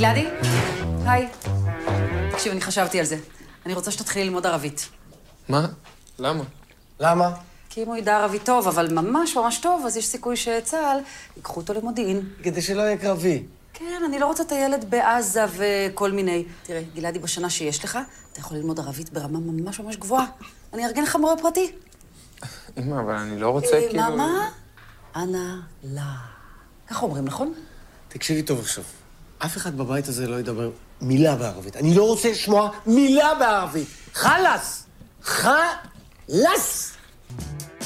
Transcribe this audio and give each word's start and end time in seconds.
גלעדי? 0.00 0.26
היי. 1.06 1.28
תקשיב, 2.32 2.52
אני 2.52 2.60
חשבתי 2.60 2.98
על 2.98 3.06
זה. 3.06 3.16
אני 3.66 3.74
רוצה 3.74 3.90
שתתחילי 3.90 4.24
ללמוד 4.24 4.46
ערבית. 4.46 4.88
מה? 5.48 5.66
למה? 6.18 6.44
למה? 7.00 7.30
כי 7.70 7.82
אם 7.82 7.86
הוא 7.86 7.96
ידע 7.96 8.16
ערבית 8.16 8.44
טוב, 8.44 8.68
אבל 8.68 8.94
ממש 8.94 9.36
ממש 9.36 9.58
טוב, 9.58 9.86
אז 9.86 9.96
יש 9.96 10.06
סיכוי 10.06 10.36
שצה"ל 10.36 10.98
ייקחו 11.36 11.60
אותו 11.60 11.74
למודיעין. 11.74 12.28
כדי 12.42 12.62
שלא 12.62 12.82
יהיה 12.82 12.96
קרבי. 12.96 13.42
כן, 13.72 14.02
אני 14.06 14.18
לא 14.18 14.26
רוצה 14.26 14.42
את 14.42 14.52
הילד 14.52 14.90
בעזה 14.90 15.44
וכל 15.56 16.12
מיני. 16.12 16.44
תראה, 16.62 16.82
גלעדי, 16.94 17.18
בשנה 17.18 17.50
שיש 17.50 17.84
לך, 17.84 17.98
אתה 18.32 18.40
יכול 18.40 18.56
ללמוד 18.56 18.80
ערבית 18.80 19.12
ברמה 19.12 19.38
ממש 19.38 19.80
ממש 19.80 19.96
גבוהה. 19.96 20.26
אני 20.72 20.86
אארגן 20.86 21.02
לך 21.02 21.16
מורה 21.16 21.36
פרטי. 21.36 21.72
אמא, 22.78 23.00
אבל 23.00 23.14
אני 23.14 23.40
לא 23.40 23.50
רוצה 23.50 23.76
אה, 23.76 23.88
כאילו... 23.88 24.02
מה, 24.02 24.16
מה? 24.16 24.48
אנא 25.16 25.54
לה. 25.84 26.14
ככה 26.88 27.02
אומרים, 27.02 27.24
נכון? 27.24 27.54
תקשיבי 28.08 28.42
טוב 28.42 28.60
עכשיו. 28.60 28.84
אף 29.44 29.56
אחד 29.56 29.76
בבית 29.76 30.08
הזה 30.08 30.26
לא 30.28 30.40
ידבר 30.40 30.70
מילה 31.00 31.36
בערבית. 31.36 31.76
אני 31.76 31.94
לא 31.94 32.04
רוצה 32.06 32.30
לשמוע 32.30 32.70
מילה 32.86 33.34
בערבית. 33.34 33.88
חלאס! 34.14 34.86
חלאס! 35.22 36.92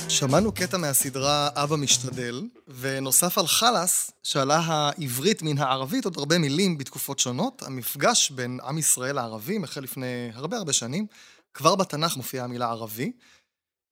שמענו 0.08 0.52
קטע 0.52 0.76
מהסדרה 0.76 1.48
אב 1.54 1.72
המשתדל, 1.72 2.42
ונוסף 2.80 3.38
על 3.38 3.46
חלאס, 3.46 4.10
שאלה 4.22 4.60
העברית 4.64 5.42
מן 5.42 5.58
הערבית 5.58 6.04
עוד 6.04 6.18
הרבה 6.18 6.38
מילים 6.38 6.78
בתקופות 6.78 7.18
שונות. 7.18 7.62
המפגש 7.66 8.30
בין 8.30 8.58
עם 8.68 8.78
ישראל 8.78 9.14
לערבים 9.14 9.64
החל 9.64 9.80
לפני 9.80 10.30
הרבה 10.34 10.56
הרבה 10.56 10.72
שנים. 10.72 11.06
כבר 11.54 11.74
בתנ"ך 11.74 12.16
מופיעה 12.16 12.44
המילה 12.44 12.70
ערבי. 12.70 13.12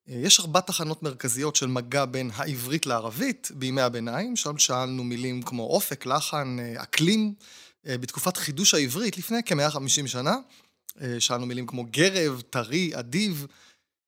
יש 0.07 0.41
ארבע 0.41 0.61
תחנות 0.61 1.03
מרכזיות 1.03 1.57
של 1.57 1.67
מגע 1.67 2.05
בין 2.05 2.31
העברית 2.35 2.87
לערבית 2.87 3.49
בימי 3.55 3.81
הביניים, 3.81 4.37
שם 4.37 4.59
שאלנו 4.59 5.05
מילים 5.05 5.43
כמו 5.43 5.63
אופק, 5.63 6.07
לחן, 6.07 6.57
אקלים. 6.77 7.35
בתקופת 7.87 8.37
חידוש 8.37 8.75
העברית, 8.75 9.19
לפני 9.19 9.41
כ-150 9.47 10.07
שנה, 10.07 10.37
שאלנו 11.19 11.47
מילים 11.47 11.67
כמו 11.67 11.85
גרב, 11.91 12.41
טרי, 12.51 12.91
אדיב, 12.95 13.47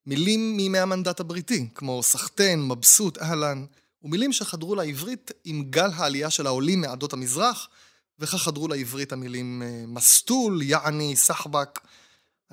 מילים 0.07 0.57
מימי 0.57 0.79
המנדט 0.79 1.21
הבריטי, 1.21 1.69
כמו 1.75 2.03
סחטיין, 2.03 2.69
מבסוט, 2.69 3.19
אהלן, 3.19 3.65
ומילים 4.03 4.33
שחדרו 4.33 4.75
לעברית 4.75 5.31
עם 5.45 5.65
גל 5.71 5.91
העלייה 5.95 6.31
של 6.31 6.47
העולים 6.47 6.81
מעדות 6.81 7.13
המזרח, 7.13 7.69
וכך 8.19 8.35
חדרו 8.35 8.69
לעברית 8.69 9.13
המילים 9.13 9.63
מסטול, 9.87 10.63
יעני, 10.63 11.17
סחבק. 11.17 11.81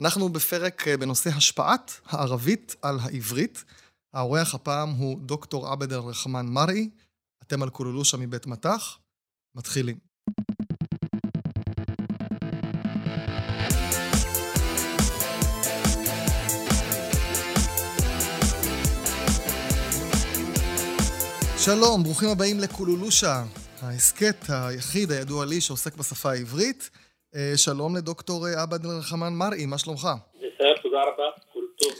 אנחנו 0.02 0.30
בפרק 0.30 0.88
בנושא 0.88 1.30
השפעת 1.30 1.92
הערבית 2.06 2.76
על 2.82 3.00
העברית. 3.02 3.64
האורח 4.14 4.56
הפעם 4.56 4.90
הוא 4.90 5.20
דוקטור 5.20 5.68
עבד 5.68 5.94
אל-רחמן 5.94 6.46
מרעי, 6.46 6.90
אתם 7.44 7.64
על 7.64 7.70
קולולושה 7.70 8.18
מבית 8.18 8.48
מטח. 8.48 8.98
מתחילים. 9.56 9.98
שלום, 21.58 22.04
ברוכים 22.04 22.30
הבאים 22.30 22.60
לקולולושה, 22.60 23.44
ההסכת 23.82 24.46
היחיד 24.50 25.12
הידוע 25.12 25.46
לי 25.46 25.62
שעוסק 25.62 25.96
בשפה 25.96 26.32
העברית. 26.32 26.90
שלום 27.56 27.96
לדוקטור 27.96 28.48
עבד 28.48 28.86
אל-רחמן 28.86 29.34
מרעי, 29.34 29.66
מה 29.66 29.78
שלומך? 29.78 30.10
בסדר, 30.36 30.82
תודה 30.84 31.02
רבה, 31.02 31.24
כל 31.54 31.60
טוב. 31.78 31.92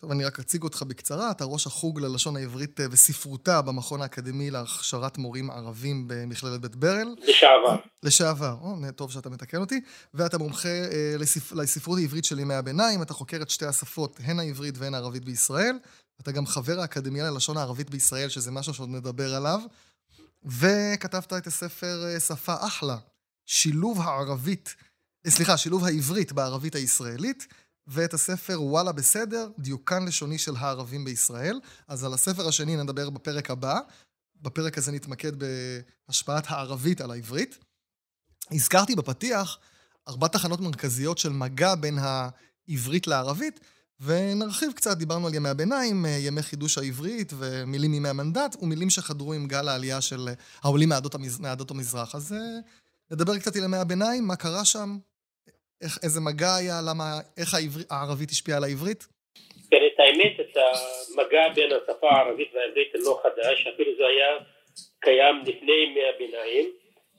טוב, 0.00 0.10
אני 0.10 0.24
רק 0.24 0.38
אציג 0.38 0.62
אותך 0.62 0.82
בקצרה, 0.82 1.30
אתה 1.30 1.44
ראש 1.44 1.66
החוג 1.66 2.00
ללשון 2.00 2.36
העברית 2.36 2.80
וספרותה 2.90 3.62
במכון 3.62 4.02
האקדמי 4.02 4.50
להכשרת 4.50 5.18
מורים 5.18 5.50
ערבים 5.50 6.04
במכללת 6.08 6.60
בית 6.60 6.76
ברל. 6.76 7.14
לשעבר. 7.28 7.76
לשעבר, 8.02 8.54
או, 8.62 8.74
טוב 8.96 9.12
שאתה 9.12 9.30
מתקן 9.30 9.60
אותי. 9.60 9.80
ואתה 10.14 10.38
מומחה 10.38 10.68
אה, 10.68 11.14
לספ... 11.18 11.52
לספרות 11.52 11.98
העברית 11.98 12.24
של 12.24 12.38
ימי 12.38 12.54
הביניים, 12.54 13.02
אתה 13.02 13.14
חוקר 13.14 13.42
את 13.42 13.50
שתי 13.50 13.66
השפות, 13.66 14.16
הן 14.24 14.38
העברית 14.38 14.74
והן 14.78 14.94
הערבית 14.94 15.24
בישראל. 15.24 15.78
אתה 16.20 16.32
גם 16.32 16.46
חבר 16.46 16.80
האקדמיה 16.80 17.30
ללשון 17.30 17.56
הערבית 17.56 17.90
בישראל, 17.90 18.28
שזה 18.28 18.50
משהו 18.50 18.74
שעוד 18.74 18.88
נדבר 18.88 19.34
עליו. 19.34 19.60
וכתבת 20.44 21.32
את 21.32 21.46
הספר 21.46 22.18
שפה 22.18 22.54
אחלה, 22.66 22.96
שילוב 23.50 24.00
הערבית, 24.00 24.74
סליחה, 25.28 25.56
שילוב 25.56 25.84
העברית 25.84 26.32
בערבית 26.32 26.74
הישראלית, 26.74 27.46
ואת 27.86 28.14
הספר 28.14 28.62
וואלה 28.62 28.92
בסדר, 28.92 29.50
דיוקן 29.58 30.04
לשוני 30.04 30.38
של 30.38 30.56
הערבים 30.56 31.04
בישראל. 31.04 31.60
אז 31.88 32.04
על 32.04 32.14
הספר 32.14 32.48
השני 32.48 32.76
נדבר 32.76 33.10
בפרק 33.10 33.50
הבא. 33.50 33.78
בפרק 34.42 34.78
הזה 34.78 34.92
נתמקד 34.92 35.32
בהשפעת 36.08 36.44
הערבית 36.48 37.00
על 37.00 37.10
העברית. 37.10 37.58
הזכרתי 38.50 38.94
בפתיח 38.94 39.58
ארבע 40.08 40.28
תחנות 40.28 40.60
מרכזיות 40.60 41.18
של 41.18 41.32
מגע 41.32 41.74
בין 41.74 41.98
העברית 41.98 43.06
לערבית, 43.06 43.60
ונרחיב 44.00 44.72
קצת, 44.72 44.96
דיברנו 44.96 45.26
על 45.26 45.34
ימי 45.34 45.48
הביניים, 45.48 46.06
ימי 46.08 46.42
חידוש 46.42 46.78
העברית 46.78 47.32
ומילים 47.38 47.90
מימי 47.90 48.08
המנדט, 48.08 48.56
ומילים 48.62 48.90
שחדרו 48.90 49.32
עם 49.32 49.46
גל 49.46 49.68
העלייה 49.68 50.00
של 50.00 50.28
העולים 50.62 50.88
מעדות, 50.88 51.14
המז... 51.14 51.38
מעדות 51.38 51.70
המזרח. 51.70 52.14
אז 52.14 52.34
נדבר 53.12 53.38
קצת 53.38 53.56
על 53.56 53.64
ימי 53.64 53.76
הביניים, 53.76 54.22
מה 54.26 54.36
קרה 54.36 54.64
שם, 54.64 54.88
איך, 55.82 55.98
איזה 56.02 56.20
מגע 56.20 56.54
היה, 56.56 56.80
למה, 56.88 57.04
איך 57.40 57.54
העבר... 57.54 57.82
הערבית 57.90 58.30
השפיעה 58.30 58.58
על 58.58 58.64
העברית? 58.64 59.06
כן, 59.70 59.82
את 59.86 59.98
האמת, 59.98 60.40
את 60.40 60.56
המגע 60.56 61.48
בין 61.54 61.70
השפה 61.72 62.08
הערבית 62.10 62.48
והעברית 62.54 62.92
לא 62.94 63.20
חדש, 63.22 63.66
אפילו 63.74 63.92
זה 63.98 64.06
היה 64.06 64.30
קיים 65.00 65.36
לפני 65.46 65.72
ימי 65.72 66.04
הביניים, 66.14 66.70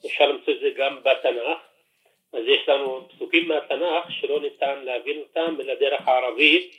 אפשר 0.06 0.25
למצוא 0.25 0.53
את 0.53 0.59
זה 0.62 0.69
גם 0.78 1.00
בתנ"ך. 1.00 1.59
אז 2.34 2.44
יש 2.47 2.69
לנו 2.69 3.08
פסוקים 3.16 3.47
מהתנ"ך 3.47 4.12
שלא 4.22 4.41
ניתן 4.41 4.79
להבין 4.85 5.18
אותם 5.19 5.56
אלא 5.62 5.73
דרך 5.79 6.08
הערבית. 6.08 6.75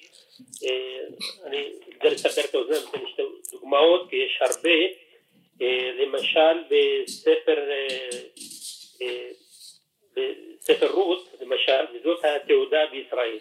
אני 1.47 1.65
כדי 2.01 2.11
לספר 2.11 2.45
את 2.45 2.55
האוזן, 2.55 2.89
אתן 2.91 2.99
שתי 3.13 3.23
דוגמאות, 3.53 4.11
כי 4.11 4.17
יש 4.17 4.39
הרבה. 4.41 4.79
למשל 6.01 6.57
בספר, 6.71 7.57
בספר 10.17 10.91
רות, 10.91 11.29
למשל, 11.41 11.85
וזאת 11.95 12.25
התעודה 12.25 12.87
בישראל. 12.87 13.39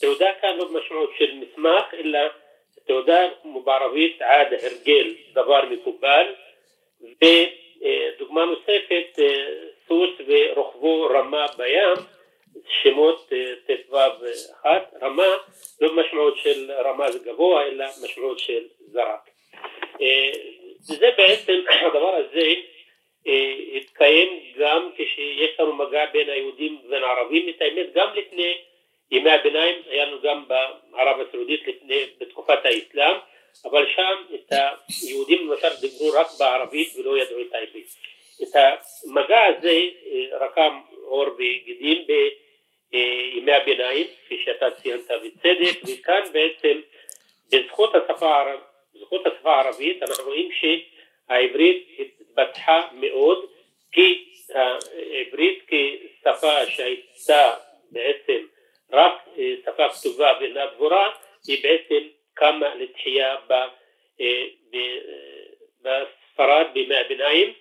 תעודה 0.00 0.30
כאן 0.40 0.56
לא 0.56 0.64
במשמעות 0.64 1.10
של 1.18 1.34
מסמך, 1.34 1.94
אלא 1.94 2.18
תעודה 2.86 3.28
כמו 3.42 3.62
בערבית 3.62 4.22
עד 4.22 4.46
הרגל, 4.52 5.14
דבר 5.32 5.64
מקובל. 5.64 6.34
ודוגמה 7.00 8.44
נוספת, 8.44 9.18
סוס 9.88 10.10
ורוכבו 10.26 11.06
רמה 11.06 11.46
בים, 11.56 11.94
שמות 12.82 13.32
ט"ו 13.66 13.96
אחת, 14.52 14.94
רמה, 15.02 15.36
לא 15.80 15.88
במשמעות 15.88 16.36
של 16.36 16.70
רמה 16.72 17.10
זה 17.12 17.18
גבוה, 17.18 17.66
אלא 17.66 17.84
משמעות 18.04 18.38
של 18.38 18.64
זרק. 18.78 19.30
וזה 20.90 21.10
בעצם, 21.16 21.60
הדבר 21.86 22.14
הזה 22.14 22.54
התקיים 23.76 24.28
גם 24.58 24.90
כשיש 24.94 25.60
לנו 25.60 25.76
מגע 25.76 26.06
בין 26.12 26.30
היהודים 26.30 26.78
ובין 26.84 27.02
הערבים, 27.02 27.48
את 27.48 27.62
האמת 27.62 27.92
גם 27.94 28.08
לפני 28.14 28.54
ימי 29.10 29.30
הביניים, 29.30 29.82
היה 29.86 30.04
לנו 30.04 30.20
גם 30.22 30.44
בערב 30.92 31.20
הסעודית 31.20 31.66
לפני, 31.66 32.04
בתקופת 32.20 32.58
האסלאם, 32.64 33.16
אבל 33.64 33.86
שם 33.96 34.34
את 34.34 34.52
היהודים 35.02 35.50
למשל 35.50 35.68
דיברו 35.80 36.12
רק 36.12 36.26
בערבית 36.38 36.88
ולא 36.96 37.18
ידעו 37.18 37.40
את 37.40 37.54
העברית. 37.54 37.86
את 38.42 38.48
המגע 38.54 39.44
הזה 39.44 39.80
רקם 40.40 40.80
עור 41.04 41.26
וגידים 41.38 42.04
בימי 42.06 43.52
הביניים, 43.52 44.06
כפי 44.24 44.42
שאתה 44.44 44.70
ציינת 44.70 45.10
בצדק, 45.10 45.80
וכאן 45.88 46.22
בעצם 46.32 46.80
בזכות 47.52 47.94
השפה, 47.94 48.44
בזכות 48.94 49.26
השפה 49.26 49.54
הערבית 49.56 50.02
אנחנו 50.02 50.24
רואים 50.24 50.48
שהעברית 50.52 51.88
התפתחה 52.38 52.88
מאוד, 52.92 53.44
כי 53.92 54.24
העברית 54.54 55.66
כשפה 55.66 56.66
שהייתה 56.66 57.54
בעצם 57.90 58.46
רק 58.92 59.12
שפה 59.64 59.88
כתובה 59.88 60.32
ואינה 60.40 60.66
דבורה, 60.74 61.10
היא 61.46 61.62
בעצם 61.62 62.08
קמה 62.34 62.74
לתחייה 62.74 63.36
בספרד 65.82 66.66
בימי 66.72 66.96
הביניים. 66.96 67.52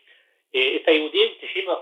את 0.49 0.87
היהודים, 0.87 1.31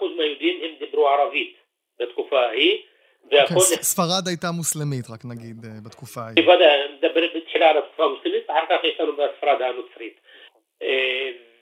90% 0.01 0.05
מהיהודים 0.17 0.63
הם 0.63 0.71
דיברו 0.79 1.07
ערבית 1.07 1.55
בתקופה 1.99 2.45
ההיא. 2.45 2.81
כן, 3.29 3.59
ספרד 3.59 4.27
הייתה 4.27 4.47
מוסלמית, 4.51 5.05
רק 5.09 5.19
נגיד, 5.25 5.55
בתקופה 5.85 6.21
ההיא. 6.21 6.35
בוודאי, 6.35 6.93
נדבר 6.97 7.27
בתחילה 7.35 7.69
על 7.69 7.77
השפה 7.77 8.03
המוסלמית, 8.03 8.49
אחר 8.49 8.65
כך 8.69 8.83
יש 8.83 8.99
לנו 8.99 9.13
בספרד 9.13 9.61
הנוצרית. 9.61 10.19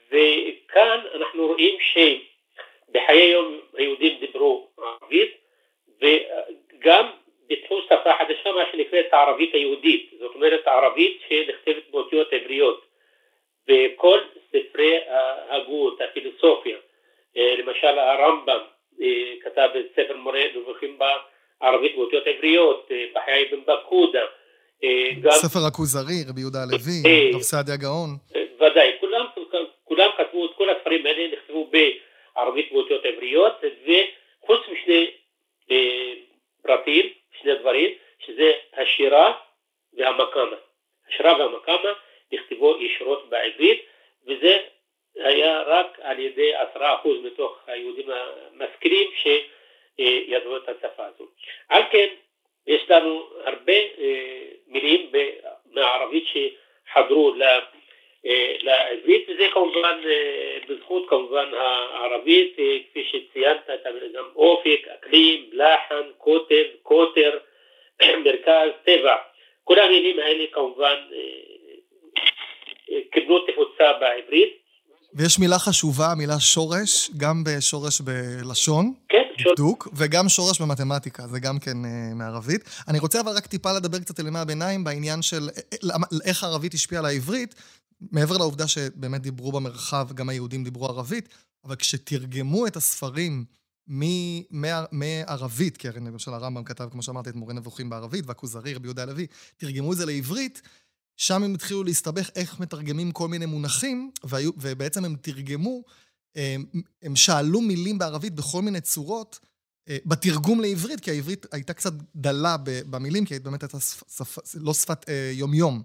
וכאן 0.08 1.00
אנחנו 1.14 1.46
רואים 1.46 1.76
שבחיי 1.80 3.30
יום 3.30 3.60
היהודים 3.76 4.18
דיברו 4.20 4.68
ערבית, 4.78 5.34
וגם 6.00 7.10
פיתחו 7.46 7.80
שפה 7.82 8.12
חדשה, 8.18 8.52
מה 8.52 8.62
שנקראת 8.72 9.06
הערבית 9.12 9.54
היהודית, 9.54 10.10
זאת 10.18 10.34
אומרת 10.34 10.66
הערבית 10.66 11.20
שנכתבת 11.28 11.90
באותיות 11.90 12.32
עבריות. 12.32 12.84
וכל 13.68 14.18
ספרי 14.48 14.98
ההגות, 15.08 16.00
הפילוסופיה, 16.00 16.76
למשל 17.36 17.98
הרמב"ם 17.98 18.60
אה, 19.00 19.32
כתב 19.44 19.68
את 19.80 19.86
ספר 19.92 20.16
מורה 20.16 20.40
נבוכים 20.56 20.98
בערבית 20.98 21.96
באותיות 21.96 22.24
עבריות, 22.26 22.88
אה, 22.90 23.04
בחיי 23.14 23.44
בן 23.44 23.60
בקודה. 23.60 24.24
אה. 24.84 25.30
ספר 25.30 25.66
הכוזרי, 25.68 26.24
רבי 26.28 26.40
יהודה 26.40 26.58
הלוי, 26.62 27.32
רב 27.34 27.40
סעדיה 27.40 27.76
גאון. 27.76 28.10
ודאי, 28.56 28.92
כולם 29.00 29.26
כתבו 30.16 30.46
את 30.46 30.50
כל 30.54 30.70
הספרים 30.70 31.06
האלה, 31.06 31.36
נכתבו 31.36 31.70
בערבית 31.70 32.72
באותיות 32.72 33.04
עבריות, 33.04 33.52
וחוץ 33.62 34.60
משני 34.68 35.10
פרטים, 36.62 37.12
שני 37.40 37.54
דברים, 37.54 37.94
שזה 38.18 38.52
השירה 38.72 39.32
והמקאמה. 39.92 40.56
השירה 41.08 41.38
והמקאמה 41.38 41.92
נכתבו 42.32 42.76
ישירות 42.80 43.28
בעברית, 43.28 43.82
וזה 44.26 44.58
היה 45.16 45.62
רק 45.62 45.98
על 46.02 46.18
ידי 46.18 46.54
עשרה 46.54 46.94
אחוז 46.94 47.18
מתוך 47.24 47.58
היהודים 47.66 48.10
המשכילים 48.10 49.10
שידעו 49.14 50.56
את 50.56 50.68
השפה 50.68 51.06
הזו. 51.06 51.28
על 51.68 51.82
כן, 51.90 52.08
יש 52.66 52.90
לנו 52.90 53.28
הרבה 53.44 53.72
אה, 53.72 54.48
מילים 54.66 55.10
מהערבית 55.70 56.24
שחדרו 56.26 57.34
אה, 57.42 57.60
לעברית, 58.60 59.26
וזה 59.28 59.46
כמובן 59.52 60.00
אה, 60.06 60.58
בזכות 60.68 61.06
כמובן 61.08 61.46
הערבית, 61.54 62.56
כפי 62.90 63.04
שציינת, 63.04 63.70
גם 64.14 64.24
אופק, 64.36 64.88
אקלים, 64.94 65.50
לחן, 65.52 66.10
קוטב, 66.18 66.64
קוטר, 66.82 67.38
מרכז, 68.24 68.70
טבע. 68.84 69.16
כל 69.64 69.78
המילים 69.78 70.18
האלה 70.18 70.44
כמובן 70.52 70.96
קיבלו 73.12 73.46
תפוצה 73.46 73.92
בעברית. 74.00 74.64
ויש 75.16 75.38
מילה 75.38 75.58
חשובה, 75.58 76.06
המילה 76.12 76.40
שורש, 76.40 77.10
גם 77.16 77.44
בשורש 77.44 78.00
בלשון, 78.00 78.92
כן, 79.08 79.22
בדוק, 79.52 79.88
וגם 79.96 80.28
שורש 80.28 80.60
במתמטיקה, 80.60 81.22
זה 81.22 81.40
גם 81.40 81.58
כן 81.58 81.70
uh, 81.84 82.14
מערבית. 82.14 82.60
אני 82.88 82.98
רוצה 82.98 83.20
אבל 83.20 83.32
רק 83.36 83.46
טיפה 83.46 83.68
לדבר 83.72 83.98
קצת 83.98 84.18
על 84.18 84.26
ימי 84.26 84.38
הביניים 84.38 84.84
בעניין 84.84 85.22
של 85.22 85.42
אה, 85.56 85.96
איך 86.28 86.44
הערבית 86.44 86.74
השפיעה 86.74 87.00
על 87.00 87.06
העברית, 87.06 87.54
מעבר 88.00 88.38
לעובדה 88.38 88.68
שבאמת 88.68 89.22
דיברו 89.22 89.52
במרחב, 89.52 90.08
גם 90.14 90.28
היהודים 90.28 90.64
דיברו 90.64 90.86
ערבית, 90.86 91.28
אבל 91.64 91.76
כשתרגמו 91.76 92.66
את 92.66 92.76
הספרים 92.76 93.44
מערבית, 94.90 95.76
כי 95.76 95.88
הרי 95.88 96.00
למשל 96.00 96.34
הרמב"ם 96.34 96.64
כתב, 96.64 96.88
כמו 96.90 97.02
שאמרתי, 97.02 97.30
את 97.30 97.34
מורה 97.34 97.54
נבוכים 97.54 97.90
בערבית, 97.90 98.26
והכוזרי, 98.26 98.74
רבי 98.74 98.86
יהודה 98.86 99.02
הלוי, 99.02 99.26
תרגמו 99.56 99.92
את 99.92 99.96
זה 99.96 100.06
לעברית, 100.06 100.62
שם 101.16 101.42
הם 101.42 101.54
התחילו 101.54 101.84
להסתבך 101.84 102.30
איך 102.36 102.60
מתרגמים 102.60 103.12
כל 103.12 103.28
מיני 103.28 103.46
מונחים, 103.46 104.10
והיו, 104.24 104.50
ובעצם 104.56 105.04
הם 105.04 105.16
תרגמו, 105.16 105.82
הם, 106.36 106.64
הם 107.02 107.16
שאלו 107.16 107.60
מילים 107.60 107.98
בערבית 107.98 108.34
בכל 108.34 108.62
מיני 108.62 108.80
צורות, 108.80 109.40
אה, 109.88 109.96
בתרגום 110.06 110.60
לעברית, 110.60 111.00
כי 111.00 111.10
העברית 111.10 111.46
הייתה 111.52 111.72
קצת 111.72 111.92
דלה 112.16 112.56
במילים, 112.64 113.24
כי 113.24 113.38
באמת 113.38 113.62
הייתה 113.62 113.80
שפ, 113.80 114.38
לא 114.54 114.74
שפת 114.74 115.08
אה, 115.08 115.30
יומיום. 115.34 115.82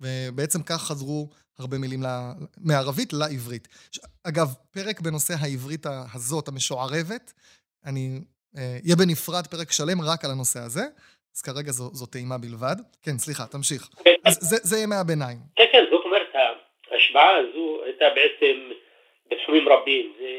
ובעצם 0.00 0.58
כך 0.62 0.80
חזרו 0.88 1.28
הרבה 1.58 1.78
מילים 1.78 2.00
מערבית 2.64 3.12
לעברית. 3.12 3.68
אגב, 4.28 4.48
פרק 4.74 5.00
בנושא 5.00 5.34
העברית 5.40 5.86
הזאת, 6.14 6.48
המשוערבת, 6.48 7.32
אני... 7.86 8.20
אה, 8.56 8.96
בנפרד 8.98 9.44
פרק 9.52 9.68
שלם 9.72 10.00
רק 10.10 10.24
על 10.24 10.30
הנושא 10.30 10.60
הזה. 10.66 10.84
אז 11.34 11.42
כרגע 11.42 11.70
זו, 11.78 11.84
זו 11.92 12.06
טעימה 12.06 12.38
בלבד. 12.38 12.78
כן, 13.04 13.16
סליחה, 13.24 13.44
תמשיך. 13.54 13.82
אז 14.26 14.34
זה, 14.50 14.56
זה 14.70 14.76
ימי 14.82 14.98
הביניים. 15.02 15.38
כן, 15.56 15.68
כן, 15.72 15.84
זאת 15.90 16.04
אומרת, 16.04 16.30
ההשוואה 16.90 17.36
הזו 17.36 17.80
הייתה 17.84 18.04
בעצם 18.14 18.56
בתחומים 19.30 19.68
רבים. 19.68 20.12
זה, 20.18 20.30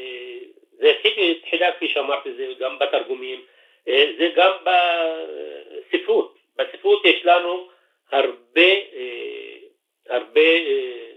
זה 0.80 0.86
התחיל 0.90 1.40
תחילה, 1.42 1.66
כפי 1.76 1.88
שאמרתי, 1.88 2.28
זה 2.36 2.44
גם 2.60 2.78
בתרגומים, 2.80 3.40
אה, 3.88 4.04
זה 4.18 4.26
גם 4.36 4.52
בספרות. 4.66 6.38
בספרות 6.58 7.02
יש 7.04 7.20
לנו 7.24 7.68
הרבה, 8.10 8.70
אה, 8.94 9.56
הרבה 10.08 10.40
אה, 10.40 11.10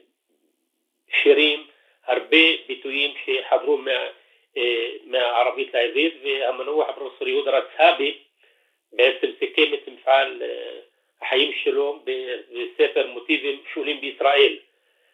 שירים, 1.22 1.68
הרבה 2.06 2.38
ביטויים 2.68 3.13
שחברו 3.25 3.78
מה, 3.78 4.07
מהערבית 5.06 5.74
לעברית, 5.74 6.13
והמנוח 6.24 6.90
הפרופסור 6.90 7.28
יהודה 7.28 7.51
רצהבי 7.57 8.18
בעצם 8.94 9.28
סיכם 9.40 9.74
את 9.74 9.88
מפעל 9.88 10.42
אה, 10.42 10.80
החיים 11.22 11.51
שלו 11.63 12.00
בספר 12.06 13.07
מוטיבים 13.07 13.62
שולים 13.74 14.01
בישראל. 14.01 14.57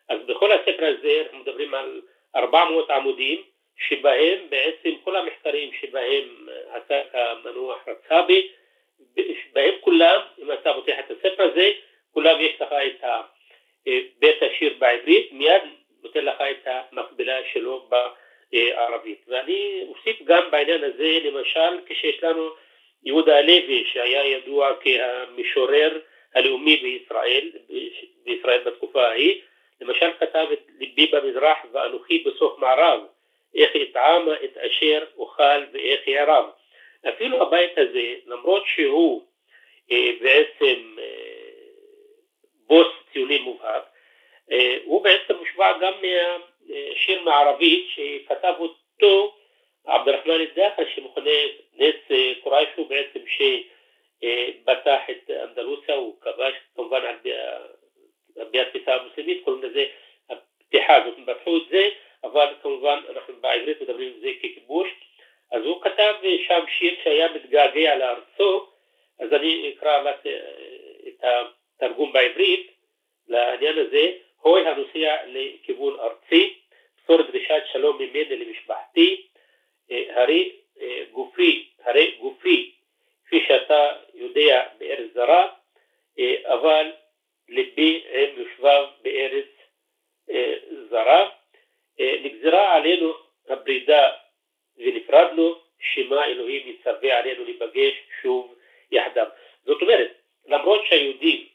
אז 0.10 0.20
בכל 0.28 0.52
הספר 0.52 0.86
הזה 0.86 1.22
אנחנו 1.24 1.40
מדברים 1.40 1.74
על 1.74 2.02
400 2.36 2.90
עמודים 2.90 3.42
שבהם 3.88 4.40
בעצם 4.50 4.90
כל 5.04 5.16
המחקרים 5.16 5.70
שבהם 5.82 6.50
אה, 6.50 6.78
עסק 6.78 7.16
המנוח 7.16 7.88
רצאבי, 7.88 8.48
בהם 9.54 9.74
כולם, 9.82 10.22
אם 10.42 10.52
אתה 10.52 10.74
פותח 10.74 10.96
את 11.00 11.12
הספר 11.12 11.44
הזה, 11.44 11.72
כולם 12.14 12.42
יש 12.42 12.62
לך 12.62 12.68
את 12.72 13.04
אה, 13.88 14.00
בית 14.20 14.44
השיר 14.44 14.74
בעברית, 14.80 15.32
מיד 15.32 15.62
נותן 16.04 16.26
לך 16.26 16.42
את 16.42 16.68
המקבילה 16.92 17.38
שלו 17.54 17.90
בערבית. 17.90 19.22
ואני 19.28 19.86
אוסיף 19.90 20.22
גם 20.24 20.52
בעניין 20.52 20.84
הזה, 20.84 21.20
למשל, 21.24 21.80
כשיש 21.86 22.24
לנו 22.24 22.50
יהודה 23.04 23.38
הלוי 23.38 23.84
שהיה 23.94 24.26
ידוע 24.26 24.72
כהמשורר 24.82 26.00
הלאומי 26.36 26.78
בישראל, 26.78 27.52
בישראל 28.26 28.64
בתקופה 28.64 29.08
ההיא, 29.08 29.42
למשל 29.82 30.10
כתב 30.20 30.48
את 30.54 30.60
ליבי 30.80 31.06
במזרח 31.06 31.58
ואנוכי 31.72 32.24
בסוף 32.24 32.60
מערב, 32.60 33.00
איך 33.56 33.76
יטעמה 33.76 34.34
את 34.44 34.58
אשר 34.58 35.04
אוכל 35.18 35.64
ואיך 35.74 36.08
יערב. 36.08 36.46
אפילו 37.10 37.42
הבית 37.42 37.78
הזה, 37.78 38.16
למרות 38.26 38.64
שהוא 38.68 39.24
אה, 39.92 40.12
בעצם 40.22 40.96
אה, 41.00 41.50
בוס 42.68 42.88
ציוני 43.14 43.40
מובהק, 43.40 43.84
אה, 44.52 44.78
הוא 44.84 45.04
בעצם 45.04 45.36
מושפע 45.36 45.78
גם 45.82 45.94
מהשיר 46.02 47.22
מערבית 47.22 47.88
שכתב 47.96 48.54
אותו 48.60 49.36
עבד 49.86 50.08
אל-רחמן 50.08 50.42
א-דאחל 50.42 50.84
שמכונה 50.96 51.32
נס 51.78 51.96
אה, 52.12 52.34
קוריישו 52.44 52.86
בעצם 52.86 53.20
שבטח 53.28 55.00
את 55.10 55.30
אנדלוסיה, 55.30 55.96
הוא 55.96 56.22
כבש 56.22 56.54
כמובן 56.76 57.02
על 57.06 58.46
פי 58.52 58.60
התפיסה 58.60 58.96
המוסלמית, 58.96 59.44
קוראים 59.44 59.64
לזה 59.64 59.86
הפתיחה 60.30 60.96
הזאת, 60.96 61.18
הם 61.18 61.26
פתחו 61.26 61.58
את 61.58 61.70
זה, 61.70 61.90
אבל 62.24 62.54
כמובן 62.62 63.00
אנחנו 63.10 63.34
בעברית 63.42 63.82
מדברים 63.82 64.14
על 64.14 64.20
זה 64.20 64.30
הוא 64.42 64.59
כתב 66.00 66.28
שם 66.48 66.66
שיר 66.78 66.96
שהיה 67.04 67.28
מתגעגע 67.34 67.96
לארצו, 67.96 68.68
אז 69.20 69.34
אני 69.34 69.74
אקרא 69.78 70.02
רק 70.10 70.26
אה, 70.26 70.32
את 71.08 71.24
התרגום 71.24 72.14
בעברית 72.14 72.72
לעניין 73.28 73.78
הזה, 73.78 74.12
הוי 74.42 74.68
הנוסע 74.68 75.16
לכיוון 75.28 76.00
ארצי, 76.00 76.54
צור 77.08 77.22
דרישת 77.22 77.64
שלום 77.72 77.98
ממני 77.98 78.36
למשפחתי, 78.36 79.26
הרי 79.90 80.52
גופי, 81.12 81.70
הרי 81.84 82.16
גופי, 82.20 82.72
כפי 83.26 83.46
שאתה 83.48 83.92
יודע, 84.14 84.68
בארץ 84.78 85.14
זרה, 85.14 85.48
אבל 86.46 86.92
ליבי 87.50 88.04
עם 88.14 88.42
יושביו 88.42 88.88
בארץ 89.02 89.46
זרה. 90.90 91.30
נגזרה 92.00 92.76
עלינו 92.76 93.14
הפרידה 93.50 94.12
ונפרדנו, 94.78 95.56
שמא 95.80 96.24
אלוהים 96.26 96.68
יצווה 96.68 97.20
להיפגש 97.80 97.98
שוב 98.22 98.54
יחדיו. 98.92 99.26
זאת 99.66 99.82
אומרת, 99.82 100.12
למרות 100.48 100.82
שהיהודים 100.90 101.46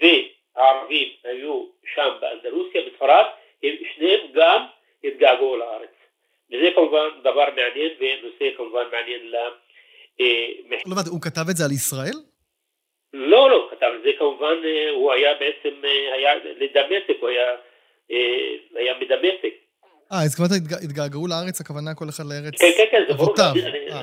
והערבים 0.00 1.08
היו 1.24 1.66
שם 1.94 2.10
באנדלוסיה, 2.20 2.82
בספרד, 2.82 3.24
הם 3.62 3.74
שניהם 3.94 4.20
גם 4.34 4.66
התגעגעו 5.04 5.56
לארץ. 5.56 5.90
וזה 6.52 6.68
כמובן 6.74 7.08
דבר 7.20 7.48
מעניין 7.56 7.90
ונושא 7.98 8.56
כמובן 8.56 8.84
מעניין 8.92 9.30
ל... 9.30 9.36
אה, 10.20 10.48
לא 10.86 10.92
הבנתי, 10.92 11.10
הוא 11.10 11.20
כתב 11.20 11.44
את 11.50 11.56
זה 11.56 11.64
על 11.64 11.72
ישראל? 11.72 12.16
לא, 13.12 13.50
לא, 13.50 13.68
כתב 13.70 13.86
את 13.96 14.02
זה 14.02 14.10
כמובן, 14.18 14.54
אה, 14.64 14.90
הוא 14.90 15.12
היה 15.12 15.30
בעצם, 15.34 15.74
אה, 15.84 16.14
היה 16.14 16.34
לדמשק, 16.34 17.16
הוא 17.20 17.28
היה, 17.28 17.56
היה 18.76 18.94
מדמשק. 19.00 19.54
אה, 20.12 20.22
אז 20.24 20.34
כמובן 20.34 20.54
התגעגעו 20.84 21.26
לארץ, 21.26 21.60
הכוונה 21.60 21.94
כל 21.94 22.04
אחד 22.08 22.24
לארץ 22.30 22.60
כן, 22.60 22.70
כן, 22.76 22.84
כן, 22.90 23.02
זה 23.08 23.14
ברור. 23.14 23.34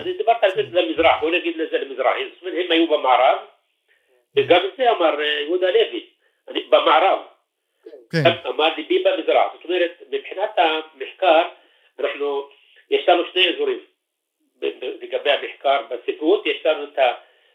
אני 0.02 0.14
דיברתי 0.18 0.37
על 0.56 0.72
זה 0.72 0.82
למזרח, 0.82 1.22
בוא 1.22 1.32
נגיד 1.32 1.58
לזה 1.58 1.78
למזרח. 1.78 2.16
זאת 2.34 2.42
אומרת, 2.42 2.66
הם 2.66 2.72
היו 2.72 2.88
במערב, 2.88 3.38
וגם 4.36 4.62
זה 4.78 4.92
אמר 4.92 5.22
יהודה 5.22 5.72
לוי, 5.72 6.06
במערב. 6.70 7.20
כן. 8.12 8.50
אמר 8.50 8.70
ליבי 8.78 9.04
במזרח. 9.04 9.54
זאת 9.54 9.66
אומרת, 9.66 9.92
מבחינת 10.12 10.52
המחקר, 10.58 11.44
אנחנו, 12.00 12.50
יש 12.90 13.10
לנו 13.10 13.24
שני 13.32 13.50
אזורים 13.50 13.80
לגבי 15.02 15.32
המחקר 15.32 15.82
בספרות, 15.90 16.46
יש 16.46 16.66
לנו 16.66 16.84
את 16.84 17.00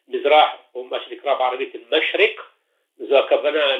המזרח, 0.08 0.50
או 0.74 0.84
מה 0.84 0.98
שנקרא 1.04 1.34
בערבית 1.34 1.74
משריק, 1.90 2.40
זו 2.98 3.18
הכוונה 3.18 3.76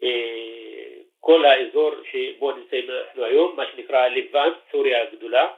לכל 0.00 1.44
אה, 1.44 1.52
האזור 1.52 1.92
שבו 2.10 2.52
נמצאים 2.52 2.90
אנחנו 2.90 3.24
היום, 3.24 3.56
מה 3.56 3.64
שנקרא 3.72 4.08
לבנט, 4.08 4.54
סוריה 4.72 5.02
הגדולה, 5.02 5.48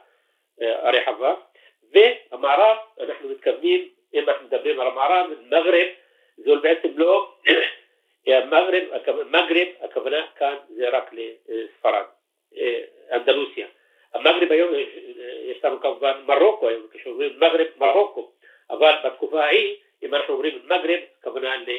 אה, 0.61 0.87
הרחבה, 0.87 1.33
והמערב, 1.93 2.77
אנחנו 2.99 3.29
מתכוונים, 3.29 3.89
אם 4.13 4.29
אנחנו 4.29 4.45
מדברים 4.45 4.79
על 4.79 4.87
המערב, 4.87 5.27
מגרב, 5.45 5.87
זה 6.37 6.55
בעצם 6.55 6.89
לא, 6.95 7.33
המגרב, 8.27 8.83
מגרב, 9.49 9.67
הכוונה 9.81 10.25
כאן 10.37 10.55
זה 10.75 10.89
רק 10.89 11.11
לספרד, 11.13 12.03
אה, 12.57 12.81
אנדלוסיה. 13.11 13.67
המגרב 14.13 14.51
היום, 14.51 14.73
אה, 14.73 14.79
יש 15.51 15.65
לנו 15.65 15.81
כמובן 15.81 16.21
מרוקו 16.25 16.67
היום, 16.67 16.87
כשאומרים 16.91 17.35
מגרב, 17.35 17.67
מרוקו, 17.77 18.31
אבל 18.69 18.93
בתקופה 19.05 19.43
ההיא, 19.43 19.75
אם 20.03 20.15
אנחנו 20.15 20.33
אומרים 20.33 20.59
מגרב, 20.65 20.99
הכוונה 21.19 21.57
ל... 21.57 21.69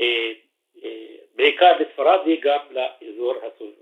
אה, 0.00 0.32
בעיקר 1.36 1.72
לספרד 1.80 2.18
וגם 2.26 2.60
לאזור 2.70 3.34
הסורי. 3.36 3.72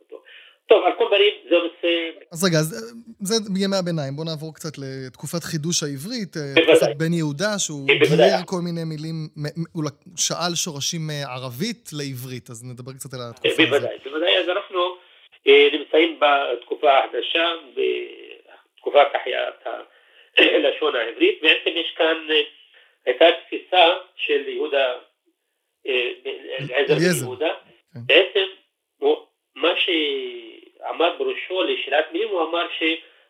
טוב, 0.67 0.85
על 0.85 0.93
כל 0.99 1.07
פנים, 1.11 1.35
זה 1.49 1.57
נושא... 1.57 2.11
אז 2.33 2.45
רגע, 2.45 2.59
אז 2.59 2.95
זה 3.29 3.35
בימי 3.55 3.77
הביניים. 3.77 4.13
בואו 4.17 4.27
נעבור 4.27 4.55
קצת 4.55 4.75
לתקופת 4.83 5.43
חידוש 5.51 5.83
העברית. 5.83 6.33
בוודאי. 6.37 6.77
תקופת 6.77 6.97
בן 6.97 7.13
יהודה, 7.13 7.53
שהוא 7.59 7.87
גייר 8.17 8.43
כל 8.53 8.61
מיני 8.67 8.85
מילים, 8.93 9.17
הוא 9.73 9.85
שאל 10.17 10.55
שורשים 10.55 11.03
מערבית 11.11 11.85
לעברית, 11.99 12.51
אז 12.51 12.59
נדבר 12.71 12.93
קצת 12.99 13.15
על 13.15 13.21
התקופה 13.31 13.49
הזאת. 13.49 13.69
בוודאי, 13.69 13.99
בוודאי. 14.05 14.35
אז 14.43 14.49
אנחנו 14.49 14.81
נמצאים 15.77 16.21
בתקופה 16.21 16.91
החדשה, 16.99 17.47
בתקופת 17.77 19.09
החייאת 19.15 19.61
הלשון 20.39 20.93
העברית. 20.97 21.37
בעצם 21.43 21.73
יש 21.81 21.91
כאן, 21.99 22.17
הייתה 23.07 23.25
תפיסה 23.47 23.85
של 24.17 24.49
יהודה, 24.49 24.89
בן 26.89 27.03
יהודה. 27.23 27.53
כן. 27.95 28.01
בעצם, 28.07 28.47
מה 29.57 29.73
ש... 29.77 29.89
עמד 30.89 31.11
בראשו 31.19 31.63
לשאלת 31.63 32.05
מילים, 32.13 32.29
הוא 32.29 32.43
אמר 32.43 32.67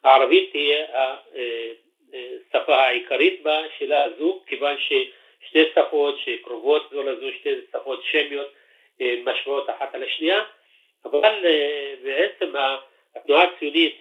שהערבית 0.08 0.50
תהיה 0.50 0.86
השפה 2.50 2.76
העיקרית 2.76 3.42
בשאלה 3.42 4.04
הזו, 4.04 4.42
כיוון 4.46 4.76
ששתי 4.78 5.64
שפות 5.74 6.18
שקרובות 6.24 6.88
זו 6.90 7.02
לזו, 7.02 7.26
שתי 7.40 7.50
שפות 7.72 8.02
שמיות, 8.10 8.52
משמעות 9.24 9.70
אחת 9.70 9.94
על 9.94 10.02
השנייה, 10.02 10.44
אבל 11.04 11.44
בעצם 12.02 12.52
התנועה 13.16 13.44
הציונית, 13.44 14.00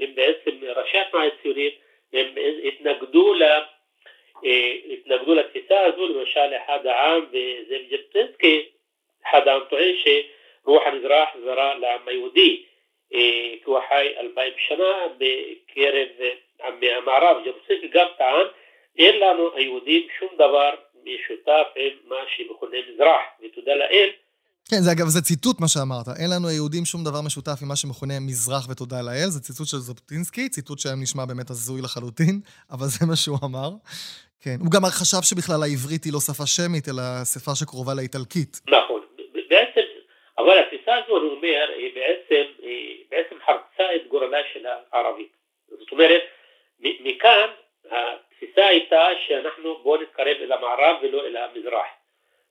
הם 0.00 0.14
בעצם 0.14 0.50
ראשי 0.76 0.98
התנועה 0.98 1.26
הציונית, 1.26 1.74
הם 2.12 2.26
התנגדו 2.64 3.34
ל... 3.34 3.42
התנגדו 4.92 5.34
לתפיסה 5.34 5.80
הזו, 5.80 6.08
למשל 6.08 6.54
אחד 6.64 6.86
העם, 6.86 7.26
וזאב 7.30 7.82
ז'בוטינסקי, 7.90 8.68
אחד 9.28 9.48
העם 9.48 9.60
טוען 9.70 9.94
שרוח 10.04 10.82
המזרח 10.86 11.28
זרה 11.44 11.74
לעם 11.74 12.08
היהודי, 12.08 12.62
כי 13.10 13.60
הוא 13.64 13.78
חי 13.88 14.06
אלפיים 14.20 14.52
שנה 14.68 14.92
בקרב 15.18 16.08
עמי 16.66 16.92
המערב. 16.92 17.36
ז'בוטינסקי 17.44 17.88
גם 17.94 18.06
טען, 18.18 18.46
אין 18.98 19.20
לנו 19.20 19.54
היהודים 19.54 20.06
שום 20.18 20.28
דבר 20.34 20.70
משותף 21.04 21.66
עם 21.76 22.08
מה 22.08 22.16
שמכונה 22.36 22.76
מזרח, 22.92 23.22
ותודה 23.42 23.74
לאל. 23.74 24.10
כן, 24.70 24.80
זה 24.80 24.92
אגב, 24.92 25.06
זה 25.06 25.22
ציטוט 25.22 25.60
מה 25.60 25.68
שאמרת. 25.68 26.06
אין 26.20 26.30
לנו 26.30 26.48
היהודים 26.48 26.84
שום 26.84 27.04
דבר 27.04 27.20
משותף 27.20 27.58
עם 27.62 27.68
מה 27.68 27.76
שמכונה 27.76 28.20
מזרח 28.20 28.66
ותודה 28.70 29.02
לאל. 29.02 29.28
זה 29.28 29.40
ציטוט 29.40 29.66
של 29.66 29.76
ז'בוטינסקי, 29.76 30.48
ציטוט 30.48 30.78
שהיום 30.78 31.02
נשמע 31.02 31.24
באמת 31.24 31.50
הזוי 31.50 31.82
לחלוטין, 31.82 32.40
אבל 32.74 32.86
זה 32.86 33.06
מה 33.06 33.16
שהוא 33.16 33.38
אמר. 33.44 33.70
כן. 34.40 34.56
הוא 34.60 34.70
גם 34.70 34.84
חשב 34.84 35.22
שבכלל 35.22 35.62
העברית 35.62 36.04
היא 36.04 36.12
לא 36.12 36.20
שפה 36.20 36.46
שמית, 36.46 36.88
אלא 36.88 37.02
שפה 37.24 37.54
שקרובה 37.54 37.94
לאיטלקית. 37.94 38.60
נכון. 38.68 38.97
הזו, 41.04 41.18
אני 41.18 41.28
אומר, 41.28 41.70
היא 41.76 41.94
בעצם, 41.94 42.44
היא 42.62 43.04
בעצם 43.10 43.34
חרצה 43.46 43.94
את 43.96 44.08
גורלה 44.08 44.38
של 44.52 44.66
הערבית. 44.92 45.32
זאת 45.78 45.92
אומרת, 45.92 46.22
מכאן 46.80 47.48
התפיסה 47.90 48.66
הייתה 48.66 49.04
שאנחנו 49.26 49.78
בואו 49.82 50.02
נתקרב 50.02 50.36
אל 50.40 50.52
המערב 50.52 50.96
ולא 51.02 51.26
אל 51.26 51.36
המזרח. 51.36 51.86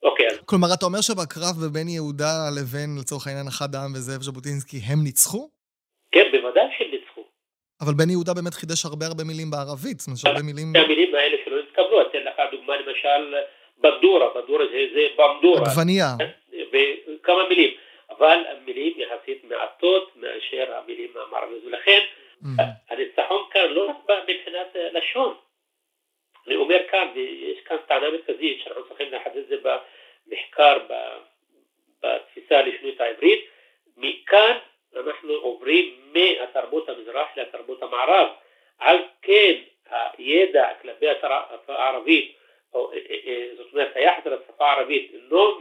אוקיי. 0.02 0.26
אז... 0.26 0.40
כלומר, 0.44 0.68
אתה 0.78 0.86
אומר 0.86 1.00
שבקרב 1.00 1.54
בבין 1.64 1.88
יהודה 1.88 2.32
לבין, 2.58 2.90
לצורך 3.00 3.26
העניין, 3.26 3.46
אחד 3.48 3.74
העם 3.74 3.92
וזאב 3.94 4.22
ז'בוטינסקי, 4.22 4.76
הם 4.88 4.98
ניצחו? 5.04 5.48
כן, 6.12 6.26
בוודאי 6.32 6.66
שהם 6.78 6.90
ניצחו. 6.90 7.24
אבל 7.80 7.94
בן 7.94 8.10
יהודה 8.10 8.34
באמת 8.34 8.54
חידש 8.54 8.84
הרבה 8.84 9.06
הרבה 9.06 9.24
מילים 9.24 9.50
בערבית, 9.50 9.98
זאת 10.00 10.06
אומרת 10.06 10.18
שהרבה 10.18 10.42
מילים... 10.42 10.66
המילים 10.76 11.14
האלה 11.14 11.36
שלא 11.44 11.56
התקבלו, 11.60 12.02
אתן 12.02 12.18
לך 12.18 12.36
דוגמה 12.52 12.76
למשל 12.76 13.34
בדורה, 13.78 14.26
בדורה 14.36 14.64
זה, 14.72 14.80
זה 14.94 15.04
במדורה. 15.18 15.60
עגבנייה. 15.60 16.10
וכמה 16.72 17.48
מילים. 17.48 17.70
אבל 18.18 18.44
המילים 18.48 18.92
יחסית 18.96 19.44
מעטות 19.44 20.16
מאשר 20.16 20.74
המילים 20.74 21.12
המערביות, 21.16 21.64
ולכן 21.64 22.00
mm-hmm. 22.00 22.62
הניצחון 22.88 23.42
כאן 23.50 23.66
לא 23.68 23.88
רק 23.88 24.20
מבחינת 24.28 24.76
לשון. 24.92 25.34
אני 26.46 26.56
אומר 26.56 26.78
כאן, 26.90 27.08
ויש 27.14 27.60
כאן 27.64 27.76
טענה 27.86 28.10
מרכזית 28.10 28.60
שאנחנו 28.64 28.88
צריכים 28.88 29.12
לחדד 29.12 29.36
את 29.36 29.46
זה 29.48 29.56
במחקר, 29.56 30.78
בתפיסה 32.02 32.58
הלשונית 32.58 33.00
העברית, 33.00 33.44
מכאן 33.96 34.58
אנחנו 34.96 35.32
עוברים 35.32 36.12
מהתרבות 36.12 36.88
המזרח 36.88 37.28
לתרבות 37.36 37.82
המערב. 37.82 38.28
על 38.78 38.98
כן 39.22 39.54
הידע 40.18 40.68
כלפי 40.82 41.08
השפה 41.08 41.74
הערבית, 41.74 42.36
או, 42.74 42.92
אה, 42.92 42.98
אה, 43.10 43.16
אה, 43.26 43.48
זאת 43.56 43.72
אומרת 43.72 43.96
היחס 43.96 44.26
לשפה 44.26 44.66
הערבית 44.66 45.10
אינו 45.14 45.60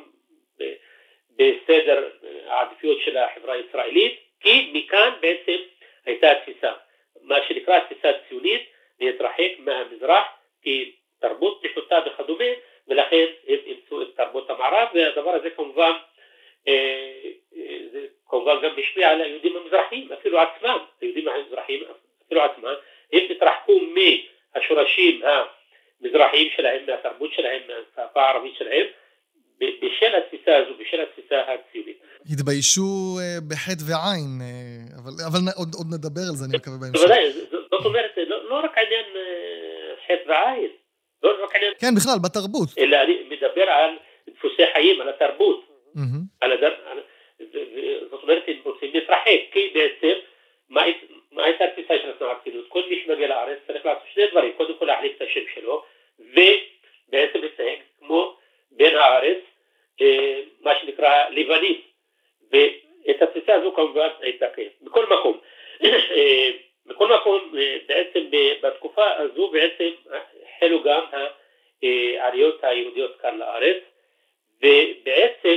בסדר 1.38 2.10
העדיפויות 2.48 3.02
של 3.02 3.18
החברה 3.18 3.54
הישראלית, 3.54 4.20
כי 4.40 4.72
מכאן 4.74 5.14
בעצם 5.22 5.58
הייתה 6.06 6.32
התפיסה, 6.32 6.74
מה 7.22 7.36
שנקרא 7.48 7.78
התפיסה 7.78 8.10
הציונית, 8.10 8.62
להתרחק 9.00 9.52
מהמזרח 9.60 10.26
כתרבות 10.64 11.66
נחותה 11.66 12.00
וכדומה, 12.06 12.46
ולכן 12.88 13.26
הם 13.48 13.58
אימצו 13.66 14.02
את 14.02 14.08
תרבות 14.16 14.50
המערב, 14.50 14.88
והדבר 14.94 15.30
הזה 15.30 15.50
כמובן, 15.50 15.92
אה, 16.68 17.14
אה, 17.58 17.78
זה 17.92 18.06
כמובן 18.30 18.56
גם 18.64 18.80
משפיע 18.80 19.10
על 19.10 19.22
היהודים 19.22 19.58
המזרחיים, 19.58 20.12
אפילו 20.14 20.40
עצמם, 20.40 20.78
היהודים 21.02 21.28
המזרחיים 21.28 21.84
אפילו 22.26 22.42
עצמם, 22.42 22.74
הם 23.14 23.22
התרחקו 23.30 23.80
מהשורשים 23.80 25.22
המזרחיים 26.02 26.50
שלהם, 26.56 26.86
מהתרבות 26.88 27.34
שלהם, 27.34 27.62
מהשפה 27.68 28.22
הערבית 28.22 28.56
שלהם, 28.56 28.86
בשל 29.60 30.16
התפיסה 30.16 30.58
הזו, 30.58 30.74
בשל 30.80 31.02
התפיסה 31.02 31.42
הציונית. 31.42 31.98
התביישו 32.34 33.20
אה, 33.20 33.38
בחטא 33.50 33.84
ועין, 33.90 34.30
אה, 34.42 34.98
אבל, 35.00 35.14
אבל 35.28 35.40
עוד, 35.60 35.70
עוד 35.78 35.88
נדבר 35.94 36.26
על 36.30 36.36
זה, 36.40 36.46
אני 36.46 36.58
מקווה 36.58 36.78
בהמשך. 36.82 37.02
בוודאי, 37.02 37.32
זאת 37.72 37.86
אומרת, 37.86 38.12
לא, 38.28 38.50
לא 38.50 38.56
רק 38.66 38.78
עניין 38.78 39.06
אה, 39.16 39.94
חטא 40.06 40.30
ועין, 40.30 40.72
לא 41.24 41.44
רק 41.44 41.56
עניין... 41.56 41.74
כן, 41.82 41.96
בכלל, 41.98 42.18
בתרבות. 42.24 42.70
אלא 42.78 42.98
אני 43.04 43.16
מדבר 43.30 43.70
על 43.70 43.92
דפוסי 44.30 44.64
חיים, 44.74 45.02
על 45.02 45.10
התרבות. 45.10 45.68
Mm-hmm. 45.96 46.24
על 46.42 46.52
הדר... 46.52 46.74
זאת 48.12 48.24
אומרת, 48.24 48.44
הם 48.48 48.56
רוצים 48.64 48.90
להתרחק, 48.94 49.40
כי 49.52 49.72
בעצם, 49.74 50.20
מה, 50.70 50.82
מה 51.32 51.44
הייתה 51.44 51.64
התפיסה 51.64 51.94
של 52.02 52.10
התנועה 52.10 52.34
הציונית? 52.34 52.66
כל 52.68 52.82
מי 52.90 53.02
שמגיע 53.06 53.28
לארץ 53.28 53.58
צריך 53.68 53.86
לעשות 53.86 54.04
שני 54.14 54.28
דברים, 54.32 54.54
קודם 54.58 54.74
כל 54.80 54.86
להחליף 54.86 55.12
את 55.18 55.22
השם 55.22 55.46
שלו, 55.56 55.84
ובעצם 56.20 57.40
להתנהג 57.42 57.80
כמו 58.00 58.38
בן 58.72 58.96
הארץ, 58.96 59.38
אה, 60.02 60.40
מה 60.62 60.72
לבנים, 61.48 61.82
ואת 62.52 63.22
התפיסה 63.22 63.54
הזו 63.54 63.74
כמובן 63.76 64.10
הייתה 64.22 64.50
קיימת. 64.50 64.82
בכל 64.82 65.06
מקום, 65.06 65.40
אה, 65.84 66.50
בכל 66.86 67.08
מקום 67.16 67.54
אה, 67.58 67.78
בעצם 67.88 68.20
בתקופה 68.62 69.12
הזו 69.12 69.48
בעצם 69.48 69.90
החלו 70.58 70.84
גם 70.84 71.04
העליות 71.84 72.64
היהודיות 72.64 73.18
כאן 73.22 73.38
לארץ, 73.38 73.78
ובעצם 74.58 75.56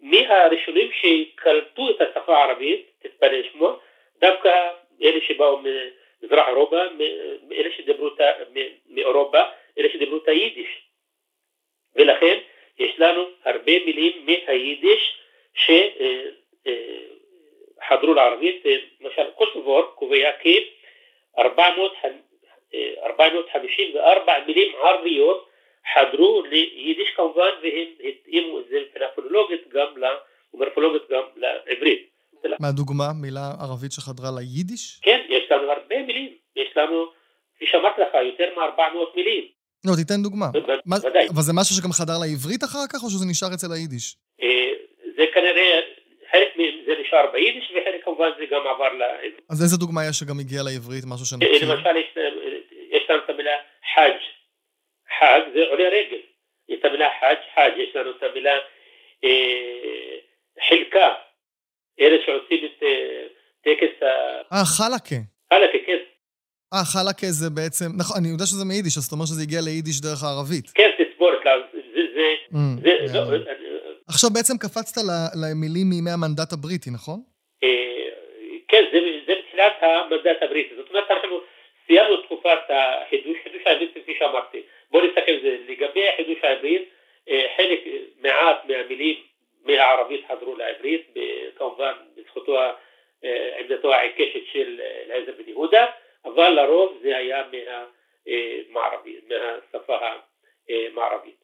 מי 0.00 0.26
הראשונים 0.26 0.90
שקלטו 0.92 1.90
את 1.90 2.00
השפה 2.00 2.36
הערבית, 2.36 2.86
תתפלא 3.02 3.38
לשמוע, 3.38 3.76
דווקא 4.18 4.70
אלה 5.02 5.20
שבאו 5.20 5.58
ממזרח 5.58 6.48
אירופה, 6.48 6.80
אלה 7.52 7.70
שדיברו 7.76 8.10
מאירופה, 8.86 9.42
אלה 9.78 9.88
שדיברו 9.92 10.16
את 10.16 10.28
היידיש. 10.28 10.82
ולכן 11.96 12.38
יש 12.78 12.98
לנו 12.98 13.24
הרבה 13.44 13.72
מילים 13.84 14.26
מהיידיש 14.26 15.18
שחדרו 17.84 18.14
לערבית, 18.14 18.64
למשל 19.00 19.30
קוסובור 19.30 19.82
קובע 19.94 20.32
כי 20.40 20.70
454 24.28 24.46
מילים 24.46 24.72
ערביות 24.84 25.48
חדרו 25.94 26.42
ליידיש 26.50 27.08
כמובן 27.16 27.50
והם 27.62 27.88
התאימו 28.08 28.60
את 28.60 28.64
זה 28.70 28.76
מבחינה 28.86 29.06
פונולוגית 29.14 29.68
גם 29.72 29.86
ומורפולוגית 30.54 31.02
גם 31.10 31.22
לעברית. 31.36 32.12
מה 32.60 32.68
הדוגמה? 32.68 33.08
מילה 33.22 33.50
ערבית 33.60 33.92
שחדרה 33.92 34.30
ליידיש? 34.36 35.00
כן, 35.02 35.20
יש 35.28 35.44
לנו 35.50 35.70
הרבה 35.70 36.02
מילים. 36.06 36.32
יש 36.56 36.76
לנו, 36.76 37.06
כפי 37.56 37.66
שאמרתי 37.66 38.00
לך, 38.00 38.14
יותר 38.24 38.48
מ-400 38.56 39.16
מילים. 39.16 39.44
לא, 39.86 39.92
תיתן 39.96 40.22
דוגמה. 40.22 40.46
בוודאי. 40.86 41.28
אבל 41.28 41.42
זה 41.42 41.52
משהו 41.60 41.74
שגם 41.76 41.92
חדר 41.92 42.18
לעברית 42.22 42.64
אחר 42.64 42.84
כך, 42.92 43.02
או 43.04 43.08
שזה 43.10 43.26
נשאר 43.30 43.48
אצל 43.54 43.72
היידיש? 43.72 44.16
אה, 44.42 44.72
זה 45.16 45.24
כנראה, 45.34 45.80
חלק 46.32 46.48
מזה 46.56 46.92
נשאר 47.00 47.26
ביידיש, 47.32 47.72
וחלק 47.74 48.04
כמובן 48.04 48.30
זה 48.38 48.44
גם 48.50 48.60
עבר 48.66 48.92
לעברית. 48.92 49.40
אז 49.50 49.62
איזה 49.62 49.76
דוגמה 49.76 50.00
יש 50.08 50.16
שגם 50.18 50.40
הגיע 50.40 50.62
לעברית, 50.62 51.04
משהו 51.12 51.26
שנכיר? 51.26 51.74
למשל, 51.74 51.96
יש 52.90 53.10
לנו 53.10 53.18
את 53.24 53.30
המילה 53.30 53.56
חאג', 53.94 54.20
חג 55.18 55.40
זה 55.54 55.60
עולה 55.70 55.88
רגל, 55.88 56.22
את 56.72 56.84
המילה 56.84 57.08
חאג', 57.20 57.38
חאג', 57.54 57.78
יש 57.78 57.96
לנו 57.96 58.10
את 58.10 58.22
המילה 58.22 58.58
אה, 59.24 60.16
חלקה, 60.68 61.14
אלה 62.00 62.16
שעושים 62.26 62.64
את 62.64 62.82
אה, 62.82 63.26
טקס 63.64 64.02
ה... 64.02 64.06
אה, 64.52 64.61
חלקה. 64.78 65.20
חלקה, 65.52 65.78
כן, 65.86 65.98
אה, 66.74 66.84
חלקה 66.92 67.26
זה 67.40 67.50
בעצם, 67.50 67.86
נכון, 68.00 68.16
אני 68.20 68.28
יודע 68.28 68.46
שזה 68.46 68.64
מיידיש, 68.64 68.94
אז 68.98 69.04
אתה 69.04 69.14
אומר 69.14 69.26
שזה 69.26 69.42
הגיע 69.42 69.60
ליידיש 69.60 70.00
דרך 70.00 70.20
הערבית. 70.24 70.66
כן, 70.74 70.90
תסבורת, 70.98 71.38
לא, 71.44 71.52
זה, 71.72 71.80
זה, 71.94 72.26
Mm, 72.52 72.80
זה, 72.82 73.18
אה, 73.18 73.30
לא, 73.30 73.36
עכשיו 74.08 74.30
בעצם 74.30 74.56
קפצת 74.58 74.96
למילים 75.42 75.86
מימי 75.92 76.10
המנדט 76.10 76.52
הבריטי, 76.52 76.90
נכון? 76.90 77.18
אה, 77.64 77.68
כן, 78.68 78.82
זה, 78.92 78.98
בתחילת 79.28 79.72
המנדט 79.82 80.38
הבריטי, 80.42 80.74
זאת 80.76 80.88
אומרת 80.90 81.10
אנחנו 81.10 81.36
סיימנו 81.86 82.16
תקופת 82.16 82.62
החידוש, 82.68 83.36
חידוש 83.44 83.62
העברית 83.66 83.90
כפי 83.94 84.12
שאמרתי, 84.18 84.60
בואו 84.90 85.06
נסתכל 85.06 85.30
על 85.32 85.40
זה, 85.42 85.56
לגבי 85.68 86.02
החידוש 86.08 86.38
העברית, 86.42 86.82
אה, 87.28 87.42
חלק 87.56 87.80
מעט 88.22 88.58
מהמילים 88.68 89.16
מהערבית 89.66 90.20
חזרו 90.28 90.56
לעברית, 90.56 91.14
כמובן 91.58 91.92
בזכותו, 92.16 92.60
ה- 92.60 92.72
עמדתו 93.58 93.94
העיקשת 93.94 94.46
של 94.52 94.80
אה, 94.80 95.02
אליעזר 95.02 95.32
בן 95.38 95.48
יהודה, 95.48 95.86
אבל 96.24 96.48
לרוב 96.48 96.98
זה 97.02 97.16
היה 97.16 97.44
מהמערבית, 97.52 99.24
מהשפה 99.28 99.98
המערבית. 100.68 101.34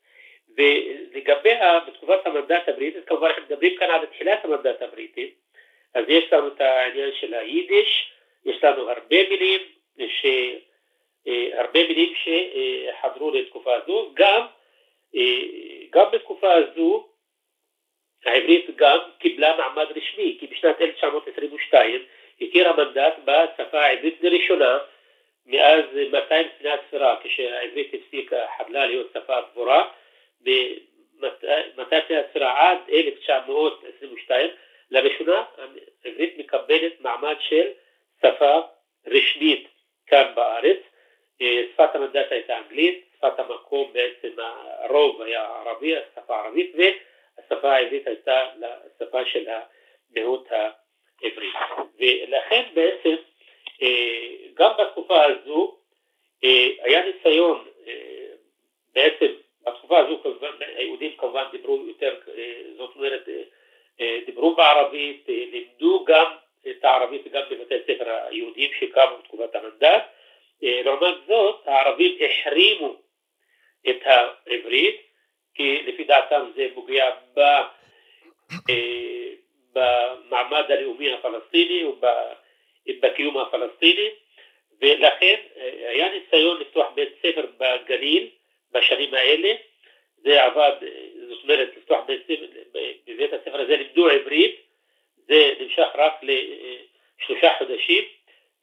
ולגבי 0.57 1.51
בתקופת 1.87 2.27
המנדט 2.27 2.69
הבריטי, 2.69 2.99
כמובן 3.07 3.27
אנחנו 3.27 3.43
מדברים 3.43 3.77
כאן 3.79 3.91
על 3.91 4.07
תחילת 4.07 4.45
המנדט 4.45 4.83
הבריטי, 4.83 5.31
אז 5.95 6.05
יש 6.09 6.33
לנו 6.33 6.49
את 6.49 6.61
העניין 6.61 7.11
של 7.21 7.35
היידיש, 7.35 8.13
יש 8.45 8.65
לנו 8.65 8.91
הרבה 8.91 9.29
מילים, 9.29 9.61
ש... 10.09 10.27
אה, 11.29 11.61
הרבה 11.61 11.89
מילים 11.89 12.13
שחדרו 12.15 13.31
לתקופה 13.31 13.75
הזו, 13.75 14.11
גם, 14.15 14.47
אה, 15.17 15.43
גם 15.91 16.05
בתקופה 16.13 16.53
הזו 16.53 17.09
העברית 18.25 18.77
גם 18.77 18.99
קיבלה 19.19 19.57
מעמד 19.57 19.87
רשמי, 19.97 20.37
כי 20.41 20.47
בשנת 20.47 20.81
1922 20.81 22.05
הכיר 22.41 22.69
המנדט 22.69 23.15
בשפה 23.25 23.81
העברית 23.81 24.23
לראשונה 24.23 24.79
מאז 25.47 25.85
200 26.13 26.47
לפני 26.47 26.71
הספירה, 26.71 27.17
כשהעברית 27.23 27.95
הפסיקה, 27.95 28.47
חדלה 28.59 28.87
להיות 28.87 29.11
שפה 29.15 29.41
גבוהה, 29.53 29.89
ב-200 30.43 31.95
לפני 31.95 32.17
הספירה 32.17 32.71
עד 32.71 32.79
1922, 32.93 34.51
לראשונה 34.91 35.45
העברית 36.05 36.39
מקבלת 36.39 37.01
מעמד 37.01 37.37
של 37.41 37.69
שפה 38.23 38.61
רשמית 39.07 39.69
כאן 40.07 40.33
בארץ. 40.35 40.79
אה, 41.43 41.63
שפת 41.73 41.95
המנדט 41.95 42.33
הייתה 42.33 42.59
אנגלית, 42.59 43.05
שפת 43.17 43.39
המקום 43.39 43.93
בעצם 43.93 44.29
הרוב 44.39 45.23
היה 45.23 45.43
ערבי, 45.43 45.95
השפה 45.97 46.37
הערבית, 46.37 46.73
והשפה 47.51 47.73
העברית 47.75 48.07
הייתה 48.07 48.47
לשפה 48.59 49.25
של 49.25 49.47
המיעוט 49.49 50.49
העברי. 50.51 51.51
ולכן 51.99 52.63
בעצם 52.75 53.15
אה, 53.83 54.37
גם 54.55 54.71
בתקופה 54.79 55.25
הזו 55.25 55.77
אה, 56.45 56.69
היה 56.83 57.03
ניסיון 57.07 57.69
אה, 57.87 58.27
בעצם 58.95 59.27
בתקופה 59.67 59.99
הזו 59.99 60.23
היהודים 60.61 61.17
כמובן 61.17 61.45
דיברו 61.53 61.85
יותר, 61.87 62.21
זאת 62.77 62.97
אומרת 62.97 63.29
דיברו 64.27 64.55
בערבית, 64.55 65.25
לימדו 65.29 66.05
גם 66.05 66.27
את 66.71 66.85
הערבית 66.85 67.33
גם 67.33 67.43
בבתי 67.51 67.75
הספר 67.75 68.11
היהודיים 68.11 68.71
שקמו 68.81 69.17
בתקופת 69.19 69.55
המנדט. 69.55 70.03
לעומת 70.63 71.15
זאת 71.27 71.61
הערבים 71.65 72.19
החרימו 72.21 72.97
את 73.89 74.03
העברית 74.05 75.08
כי 75.59 75.83
לפי 75.83 76.05
דעתם 76.05 76.51
זה 76.57 76.67
פוגע 76.75 77.11
ב, 77.35 77.41
אה, 78.71 79.31
במעמד 79.73 80.71
הלאומי 80.71 81.13
הפלסטיני 81.13 81.85
ובקיום 81.85 83.39
הפלסטיני 83.39 84.09
ולכן 84.81 85.35
אה, 85.57 85.91
היה 85.91 86.09
ניסיון 86.13 86.61
לפתוח 86.61 86.87
בית 86.95 87.09
ספר 87.19 87.47
בגליל 87.59 88.29
בשנים 88.73 89.15
האלה 89.15 89.55
זה 90.17 90.45
עבד, 90.45 90.73
אה, 90.83 90.89
זאת 91.29 91.43
אומרת 91.43 91.69
לפתוח 91.77 92.05
בית 92.07 92.23
ספר, 92.25 92.47
בבית 93.07 93.33
הספר 93.33 93.61
הזה 93.61 93.77
לימדו 93.77 94.09
עברית 94.09 94.57
זה 95.17 95.55
נמשך 95.61 95.89
רק 95.95 96.21
לשלושה 96.23 97.51
חודשים 97.59 98.05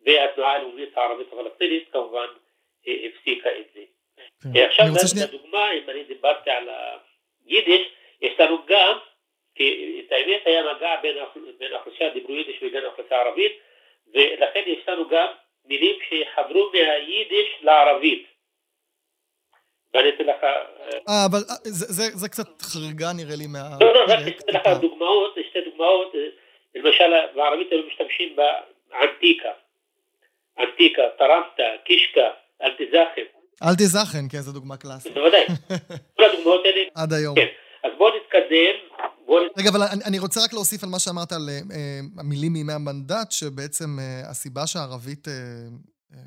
והתנועה 0.05 0.53
הלאומית 0.53 0.97
הערבית 0.97 1.27
הפלסטינית 1.33 1.89
כמובן 1.91 2.27
הפסיקה 2.87 3.49
את 3.59 3.65
זה. 3.73 3.81
כן. 4.43 4.49
אה, 4.59 4.65
עכשיו. 4.65 4.85
לדוגמה, 5.23 5.71
אם 5.71 5.89
אני 5.89 6.03
דיברתי 6.03 6.49
על 6.49 6.69
היידיש, 7.47 7.81
יש 8.21 8.39
לנו 8.39 8.57
גם, 8.67 8.97
כי 9.55 10.01
את 10.07 10.11
האמת 10.11 10.41
היה 10.45 10.63
מגע 10.73 10.95
בין 11.01 11.17
האוכל- 11.17 11.51
בין 11.59 11.73
האוכלוסייה 11.73 12.09
דיברו 12.09 12.35
יידיש 12.35 12.55
ובין 12.63 12.83
האוכלוסייה 12.83 13.19
הערבית, 13.21 13.51
ולכן 14.13 14.61
יש 14.65 14.89
לנו 14.89 15.07
גם 15.09 15.27
מילים 15.65 15.95
שחברו 16.09 16.71
מהיידיש 16.73 17.47
לערבית. 17.61 18.27
ואני 19.93 20.09
לך, 20.19 20.43
אה, 20.43 20.61
אה, 21.09 21.25
אבל 21.31 21.39
אה, 21.49 21.55
זה, 21.63 21.85
זה, 21.93 22.03
זה 22.17 22.29
קצת 22.29 22.61
חריגה 22.61 23.07
נראה 23.17 23.35
לי 23.35 23.47
מה... 23.47 23.59
לא, 23.81 23.93
לא, 23.93 24.03
רק 24.13 24.19
אתן 24.27 24.53
לך. 24.71 24.81
דוגמאות, 24.81 25.35
שתי 25.49 25.61
דוגמאות, 25.61 26.13
למשל 26.75 27.11
בערבית 27.35 27.71
הם 27.71 27.87
משתמשים 27.87 28.35
באנטיקה, 28.35 29.51
אנטיקה, 30.59 31.01
טרמטה, 31.17 31.63
קישקה, 31.83 32.29
אלטזאחם, 32.61 33.21
אל 33.63 33.75
תזכן, 33.75 34.25
כן, 34.29 34.41
זו 34.41 34.51
דוגמה 34.51 34.77
קלאסית. 34.77 35.13
בוודאי, 35.13 35.45
כל 36.17 36.23
הדוגמאות 36.23 36.61
האלה, 36.65 36.81
עד 36.95 37.13
היום. 37.13 37.35
כן, 37.35 37.47
אז 37.83 37.91
בואו 37.97 38.09
נתקדם, 38.15 38.95
רגע, 39.57 39.69
אבל 39.69 39.81
אני, 39.83 40.03
אני 40.03 40.19
רוצה 40.19 40.43
רק 40.43 40.53
להוסיף 40.53 40.83
על 40.83 40.89
מה 40.89 40.99
שאמרת 40.99 41.31
על 41.31 41.49
אה, 41.49 41.59
אה, 41.75 41.99
המילים 42.17 42.53
מימי 42.53 42.73
המנדט, 42.73 43.31
שבעצם 43.31 43.99
אה, 43.99 44.29
הסיבה 44.29 44.67
שהערבית 44.67 45.27
אה, 45.27 45.33
אה, 46.13 46.19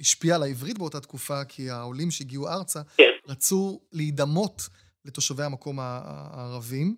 השפיעה 0.00 0.36
על 0.36 0.42
העברית 0.42 0.78
באותה 0.78 1.00
תקופה, 1.00 1.44
כי 1.44 1.70
העולים 1.70 2.10
שהגיעו 2.10 2.48
ארצה 2.48 2.80
כן. 2.96 3.10
רצו 3.28 3.80
להידמות 3.92 4.62
לתושבי 5.04 5.42
המקום 5.42 5.78
הערבים. 5.80 6.96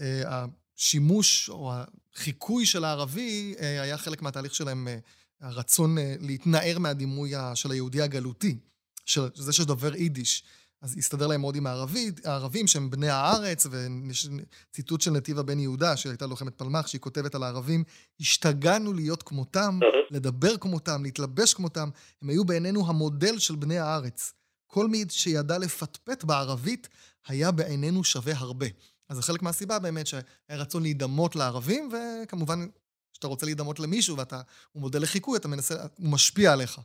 אה, 0.00 0.44
השימוש 0.76 1.48
או 1.48 1.72
החיקוי 2.14 2.66
של 2.66 2.84
הערבי 2.84 3.54
אה, 3.60 3.82
היה 3.82 3.98
חלק 3.98 4.22
מהתהליך 4.22 4.54
שלהם, 4.54 4.88
אה, 4.88 4.98
הרצון 5.40 5.98
אה, 5.98 6.14
להתנער 6.20 6.78
מהדימוי 6.78 7.32
של 7.54 7.70
היהודי 7.70 8.02
הגלותי, 8.02 8.56
של 9.04 9.28
זה 9.34 9.52
שדובר 9.52 9.94
יידיש. 9.94 10.44
אז 10.82 10.98
הסתדר 10.98 11.26
להם 11.26 11.40
מאוד 11.40 11.56
עם 11.56 11.66
הערבית, 11.66 12.26
הערבים 12.26 12.66
שהם 12.66 12.90
בני 12.90 13.08
הארץ, 13.08 13.66
ויש 13.70 14.28
ציטוט 14.72 15.00
של 15.00 15.10
נתיבה 15.10 15.42
בן 15.42 15.58
יהודה, 15.58 15.96
שהייתה 15.96 16.26
לוחמת 16.26 16.54
פלמ"ח, 16.54 16.86
שהיא 16.86 17.00
כותבת 17.00 17.34
על 17.34 17.42
הערבים, 17.42 17.84
השתגענו 18.20 18.92
להיות 18.92 19.22
כמותם, 19.22 19.78
לדבר 20.10 20.56
כמותם, 20.56 21.02
להתלבש 21.02 21.54
כמותם, 21.54 21.88
הם 22.22 22.28
היו 22.28 22.44
בעינינו 22.44 22.88
המודל 22.88 23.38
של 23.38 23.56
בני 23.56 23.78
הארץ. 23.78 24.32
כל 24.66 24.88
מי 24.88 25.04
שידע 25.08 25.58
לפטפט 25.58 26.24
בערבית, 26.24 26.88
היה 27.26 27.50
בעינינו 27.50 28.04
שווה 28.04 28.32
הרבה. 28.36 28.66
אז 29.08 29.16
זה 29.16 29.22
חלק 29.22 29.42
מהסיבה 29.42 29.78
באמת 29.78 30.06
שהיה 30.06 30.22
רצון 30.50 30.82
להידמות 30.82 31.36
לערבים, 31.36 31.90
וכמובן, 31.92 32.66
כשאתה 33.12 33.26
רוצה 33.26 33.46
להידמות 33.46 33.80
למישהו 33.80 34.16
ואתה, 34.16 34.40
הוא 34.72 34.80
מודל 34.80 35.02
לחיקוי, 35.02 35.38
אתה 35.38 35.48
מנסה, 35.48 35.74
הוא 35.96 36.08
משפיע 36.10 36.52
עליך. 36.52 36.80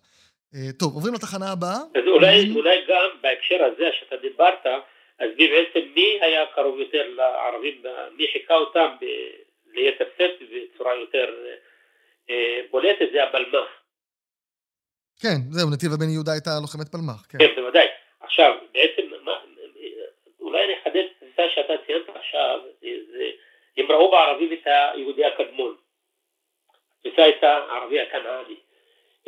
אה, 0.55 0.71
טוב, 0.79 0.93
עוברים 0.95 1.13
לתחנה 1.13 1.51
הבאה. 1.51 1.77
אז 1.95 2.07
אולי, 2.07 2.35
מילים- 2.39 2.55
אולי 2.55 2.77
גם 2.87 3.09
בהקשר 3.21 3.63
הזה 3.63 3.89
שאתה 3.99 4.15
דיברת, 4.17 4.65
אז 5.19 5.29
בעצם 5.37 5.87
מי 5.95 6.19
היה 6.21 6.45
קרוב 6.55 6.79
יותר 6.79 7.09
לערבים, 7.15 7.83
מי 8.17 8.25
חיכה 8.33 8.55
אותם 8.55 8.87
ב- 9.01 9.31
ליתר 9.73 10.05
שאת 10.17 10.31
בצורה 10.73 10.95
יותר 10.95 11.35
אה, 12.29 12.61
בולטת, 12.71 13.07
זה 13.13 13.23
הבלמ"ח. 13.23 13.67
כן, 15.21 15.37
זהו, 15.49 15.69
נתיבה 15.73 15.95
בן 15.99 16.09
יהודה 16.09 16.31
הייתה 16.31 16.49
לוחמת 16.61 16.87
פלמ"ח, 16.91 17.25
כן. 17.29 17.37
כן, 17.37 17.55
בוודאי. 17.61 17.87
עכשיו, 18.19 18.53
בעצם, 18.73 19.01
מה, 19.23 19.39
אולי 20.39 20.63
אני 20.65 20.73
אחדד 20.81 20.95
את 20.95 21.11
התפיסה 21.21 21.43
שאתה 21.55 21.73
ציינת 21.85 22.09
עכשיו, 22.15 22.59
זה, 23.11 23.29
הם 23.77 23.91
ראו 23.91 24.11
בערבים 24.11 24.53
את 24.53 24.59
היהודי 24.65 25.25
הקדמון. 25.25 25.75
התפיסה 26.99 27.23
הייתה 27.23 27.47
הערבי 27.57 27.99
הכנעני. 28.01 28.55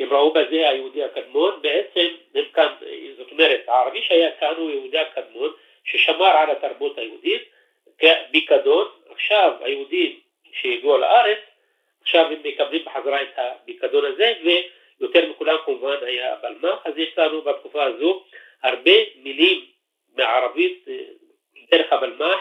הם 0.00 0.12
ראו 0.12 0.32
בזה 0.32 0.68
היהודי 0.68 1.04
הקדמון, 1.04 1.62
בעצם 1.62 2.08
הם 2.34 2.44
כאן, 2.54 2.74
זאת 3.18 3.32
אומרת, 3.32 3.60
הערבי 3.68 4.02
שהיה 4.02 4.30
כאן 4.40 4.54
הוא 4.56 4.70
יהודי 4.70 4.98
הקדמון, 4.98 5.52
ששמר 5.84 6.26
על 6.26 6.50
התרבות 6.50 6.98
היהודית 6.98 7.42
כפיקדון, 7.98 8.88
עכשיו 9.10 9.52
היהודים 9.60 10.20
שהגיעו 10.52 10.98
לארץ, 10.98 11.38
עכשיו 12.02 12.26
הם 12.26 12.38
מקבלים 12.44 12.84
בחזרה 12.84 13.22
את 13.22 13.28
הפיקדון 13.36 14.04
הזה, 14.04 14.32
ויותר 14.44 15.30
מכולם 15.30 15.56
כמובן 15.64 15.96
היה 16.02 16.32
הבלמ"ח, 16.32 16.86
אז 16.86 16.98
יש 16.98 17.18
לנו 17.18 17.42
בתקופה 17.42 17.84
הזו 17.84 18.24
הרבה 18.62 18.96
מילים 19.22 19.64
מערבית 20.16 20.84
אה, 20.88 20.94
דרך 21.70 21.92
הבלמ"ח, 21.92 22.38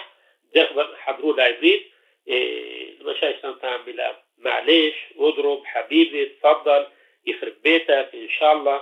דרך 0.54 0.70
חדרו 1.06 1.34
לעברית, 1.34 1.88
אה, 2.30 2.86
למשל 3.00 3.32
יש 3.38 3.44
לנו 3.44 3.54
את 3.54 3.64
המילה 3.64 4.12
מעלש, 4.38 4.94
אודרוב, 5.16 5.64
חביבי, 5.74 6.26
תפדל, 6.26 6.84
ביתק, 7.64 8.08
אינשאללה, 8.14 8.78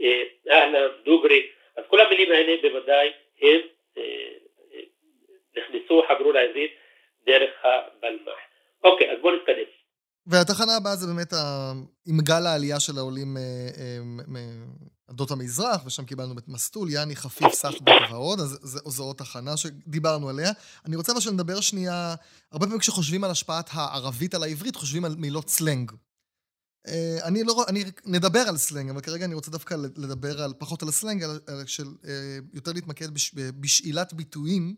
אה, 0.00 0.22
אהלן, 0.50 0.88
דוגרי, 1.04 1.42
אז 1.76 1.84
כל 1.90 2.00
המילים 2.00 2.32
האלה 2.32 2.52
בוודאי 2.62 3.08
הם 3.42 3.60
אה, 3.98 4.02
אה, 4.72 4.80
נכנסו, 5.56 6.02
חברו 6.08 6.32
לעברית 6.32 6.70
דרך 7.26 7.50
הבלמ"ח. 7.64 8.40
אוקיי, 8.84 9.12
אז 9.12 9.18
בואו 9.20 9.36
נתקדם. 9.36 9.70
והתחנה 10.26 10.76
הבאה 10.76 10.96
זה 10.96 11.06
באמת 11.06 11.32
עם 12.08 12.20
גל 12.20 12.46
העלייה 12.46 12.80
של 12.80 12.92
העולים 12.98 13.36
מעדות 15.08 15.30
המזרח, 15.30 15.86
ושם 15.86 16.04
קיבלנו 16.04 16.34
את 16.38 16.48
מסטול, 16.48 16.90
יאני, 16.90 17.16
חפיף, 17.16 17.52
סחבק 17.52 18.10
ועוד, 18.10 18.38
אז 18.38 18.80
זו 18.86 19.04
עוד 19.04 19.16
תחנה 19.16 19.56
שדיברנו 19.56 20.28
עליה. 20.28 20.50
אני 20.86 20.96
רוצה 20.96 21.12
אבל 21.12 21.20
שנדבר 21.20 21.60
שנייה, 21.60 22.14
הרבה 22.52 22.66
פעמים 22.66 22.80
כשחושבים 22.80 23.24
על 23.24 23.30
השפעת 23.30 23.70
הערבית 23.72 24.34
על 24.34 24.42
העברית, 24.42 24.76
חושבים 24.76 25.04
על 25.04 25.12
מילות 25.18 25.48
סלנג. 25.48 25.92
אה, 26.88 27.28
אני 27.28 27.42
לא, 27.46 27.54
אני 27.68 27.80
נדבר 28.06 28.44
על 28.48 28.56
סלנג, 28.56 28.90
אבל 28.90 29.00
כרגע 29.00 29.24
אני 29.24 29.34
רוצה 29.34 29.50
דווקא 29.50 29.74
לדבר 29.96 30.42
על, 30.44 30.52
פחות 30.58 30.82
על 30.82 30.88
הסלנג, 30.88 31.22
על, 31.22 31.30
על 31.30 31.66
של, 31.66 31.88
אה, 32.08 32.38
יותר 32.54 32.70
להתמקד 32.74 33.14
בש, 33.14 33.30
בשאילת 33.60 34.12
ביטויים 34.12 34.74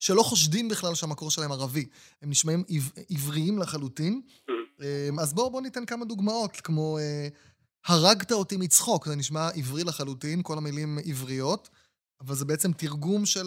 שלא 0.00 0.22
חושדים 0.22 0.68
בכלל 0.68 0.94
שהמקור 0.94 1.30
שלהם 1.30 1.52
ערבי. 1.52 1.84
הם 2.22 2.30
נשמעים 2.30 2.64
עבריים 3.10 3.58
לחלוטין. 3.58 4.20
אה, 4.82 5.08
אז 5.22 5.34
בואו 5.34 5.50
בוא 5.50 5.60
ניתן 5.60 5.84
כמה 5.86 6.04
דוגמאות, 6.04 6.56
כמו 6.56 6.98
הרגת 7.86 8.32
אותי 8.32 8.56
מצחוק, 8.56 9.06
זה 9.06 9.16
נשמע 9.16 9.48
עברי 9.56 9.82
לחלוטין, 9.84 10.42
כל 10.42 10.54
המילים 10.58 10.98
עבריות, 11.10 11.68
אבל 12.20 12.34
זה 12.34 12.44
בעצם 12.44 12.68
תרגום 12.72 13.26
של, 13.26 13.46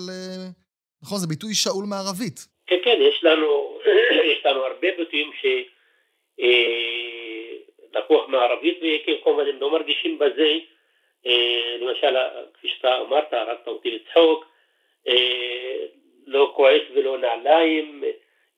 נכון, 1.03 1.19
זה 1.19 1.27
ביטוי 1.27 1.53
שאול 1.53 1.85
מערבית. 1.85 2.47
כן, 2.67 2.75
כן, 2.85 2.97
יש 3.09 3.23
לנו, 3.23 3.77
יש 4.31 4.45
לנו 4.45 4.59
הרבה 4.59 4.87
ביטויים 4.97 5.31
ש... 5.41 5.45
לקוח 7.93 8.27
מערבית, 8.27 8.79
וכמובן 9.07 9.47
הם 9.47 9.61
לא 9.61 9.71
מרגישים 9.71 10.19
בזה, 10.19 10.53
אה, 11.25 11.75
למשל, 11.79 12.15
כפי 12.53 12.67
שאתה 12.67 13.01
אמרת, 13.01 13.33
הרגת 13.33 13.67
אותי 13.67 13.91
לצחוק, 13.91 14.45
אה, 15.07 15.85
לא 16.27 16.51
כועס 16.55 16.81
ולא 16.93 17.17
נעליים, 17.17 18.03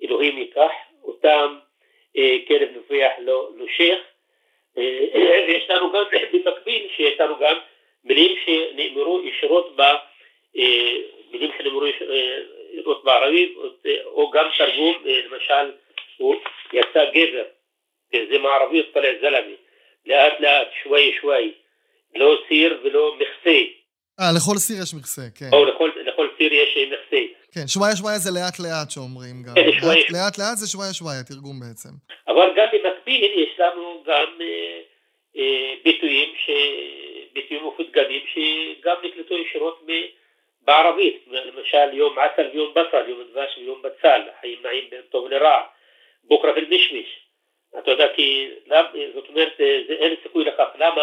אלוהים 0.04 0.38
ייקח 0.38 0.72
אותם, 1.04 1.58
אה, 2.17 2.38
כלב 2.48 2.69
נובח 2.76 3.12
לא 3.19 3.50
נושך, 3.56 3.98
ויש 4.76 5.69
לנו 5.69 5.91
גם 5.91 6.04
במקביל, 6.34 6.88
שיש 6.96 7.19
לנו 7.19 7.36
גם 7.39 7.56
מילים 8.04 8.36
שנאמרו 8.46 9.22
ישירות 9.24 9.76
ב... 9.76 9.82
מילים 11.32 11.52
שנאמרו 11.58 11.86
ישירות 12.72 13.04
בערבית, 13.04 13.58
או 14.06 14.32
גם 14.32 14.46
תרגום, 14.58 14.96
למשל, 15.06 15.72
הוא 16.17 16.36
יצא 16.74 17.06
גבר. 17.12 17.43
זה 18.12 18.38
מערבי 18.38 18.83
طلع 18.94 19.09
זלמי, 19.20 19.57
לאט 20.07 20.40
לאט, 20.40 20.68
שוואי 20.83 21.12
שוואי, 21.20 21.52
לא 22.14 22.38
סיר 22.48 22.81
ולא 22.85 23.16
מכסה. 23.16 23.59
אה, 24.20 24.33
לכל 24.37 24.57
סיר 24.57 24.83
יש 24.83 24.94
מכסה, 24.94 25.22
כן. 25.38 25.50
או 25.52 25.64
לכל, 25.64 25.90
לכל 26.04 26.28
סיר 26.38 26.52
יש 26.52 26.78
מכסה. 26.92 27.22
כן, 27.54 27.66
שוואיה 27.66 27.96
שוואיה 27.96 28.18
זה 28.18 28.31
לאט 28.31 28.59
לאט 28.59 28.90
שאומרים 28.90 29.37
גם. 29.46 29.54
כן, 29.54 29.81
שוואיה. 29.81 30.00
לאט, 30.00 30.11
לאט 30.11 30.38
לאט 30.38 30.57
זה 30.57 30.66
שוואיה 30.70 30.92
שוואיה, 30.92 31.22
תרגום 31.22 31.61
בעצם. 31.61 31.88
אבל 32.28 32.48
גם 32.57 32.68
במקביל 32.72 33.33
יש 33.42 33.61
לנו 33.61 34.02
גם 34.07 34.28
אה, 34.40 34.81
אה, 35.37 35.74
ביטויים, 35.85 36.28
ש... 36.37 36.50
ביטויים 37.33 37.66
מפותגמים 37.66 38.22
שגם 38.33 38.96
נקלטו 39.04 39.35
ישירות 39.35 39.83
מ... 39.87 39.90
בערבית, 40.68 41.24
למשל 41.26 41.88
יום 41.92 42.18
עסל 42.18 42.48
ויום 42.52 42.74
בצל, 42.74 43.09
יום 43.09 43.22
דבש 43.33 43.59
ויום 43.59 43.83
בצל, 43.83 44.20
חיים 44.40 44.59
נעים 44.62 44.85
בין 44.90 45.00
טוב 45.11 45.28
לרע, 45.28 45.62
בוקרה 46.24 46.52
ולמישמיש. 46.57 47.21
אתה 47.79 47.91
יודע, 47.91 48.07
כי 48.15 48.49
זאת 49.13 49.29
אומרת, 49.29 49.53
זה, 49.57 49.93
אין 49.93 50.15
סיכוי 50.23 50.45
לכך. 50.45 50.67
למה? 50.75 51.01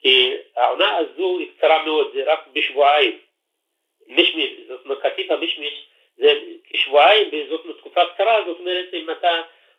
כי 0.00 0.34
העונה 0.56 0.96
הזו 0.96 1.38
היא 1.38 1.48
קצרה 1.56 1.84
מאוד, 1.84 2.10
זה 2.14 2.32
רק 2.32 2.46
בשבועיים. 2.52 3.18
מישמיש, 4.06 4.50
זאת 4.68 4.84
אומרת, 4.84 4.98
חטיף 5.02 5.30
המשמיש 5.30 5.86
זה 6.18 6.32
כשבועיים, 6.64 7.28
וזאת 7.32 7.78
תקופה 7.78 8.00
קצרה, 8.14 8.44
זאת 8.46 8.58
אומרת, 8.60 8.86
אם 8.92 9.10
אתה 9.10 9.28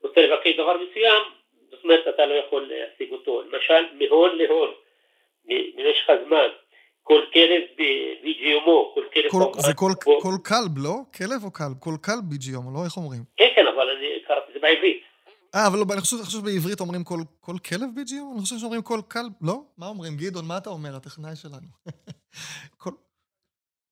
רוצה 0.04 0.22
לבקש 0.22 0.54
דבר 0.54 0.78
מסוים, 0.78 1.24
זאת 1.72 1.84
אומרת, 1.84 2.08
אתה 2.08 2.26
לא 2.26 2.34
יכול 2.34 2.72
להשיג 2.72 3.12
אותו. 3.12 3.42
למשל, 3.42 3.86
מהון 3.94 4.38
להון, 4.38 4.72
במשך 5.46 6.10
הזמן. 6.10 6.48
כל 7.04 7.22
כלב 7.34 7.62
ביג'יומו, 8.24 8.92
כל 8.96 9.04
כלב... 9.14 9.32
כל, 9.32 9.38
זה 9.58 9.74
כל, 9.76 9.92
כל 10.04 10.38
כלב, 10.46 10.74
לא? 10.84 10.96
כלב 11.18 11.44
או 11.46 11.54
כלב? 11.54 11.74
כל 11.80 11.96
כלב 12.06 12.24
ביג'יומו, 12.30 12.70
לא? 12.74 12.80
איך 12.86 12.98
אומרים? 12.98 13.22
כן, 13.38 13.50
כן, 13.56 13.68
אבל 13.68 13.90
אני 13.90 14.20
קראתי 14.28 14.48
את 14.50 14.54
זה 14.54 14.60
בעברית. 14.60 15.04
אה, 15.56 15.68
אבל 15.68 15.78
לא, 15.80 15.86
אני 15.94 16.02
חושב, 16.02 16.18
חושב 16.28 16.42
בעברית 16.46 16.80
אומרים 16.80 17.04
כל, 17.04 17.22
כל 17.46 17.58
כלב 17.68 17.90
BGO? 17.98 18.24
אני 18.34 18.42
חושב 18.44 18.58
שאומרים 18.62 18.82
כל 18.82 19.02
כלב, 19.14 19.32
לא? 19.50 19.58
מה 19.78 19.88
אומרים? 19.94 20.14
גדעון, 20.22 20.46
מה 20.52 20.58
אתה 20.62 20.70
אומר? 20.70 20.92
הטכנאי 21.00 21.36
שלנו. 21.42 21.70
כל, 22.82 22.94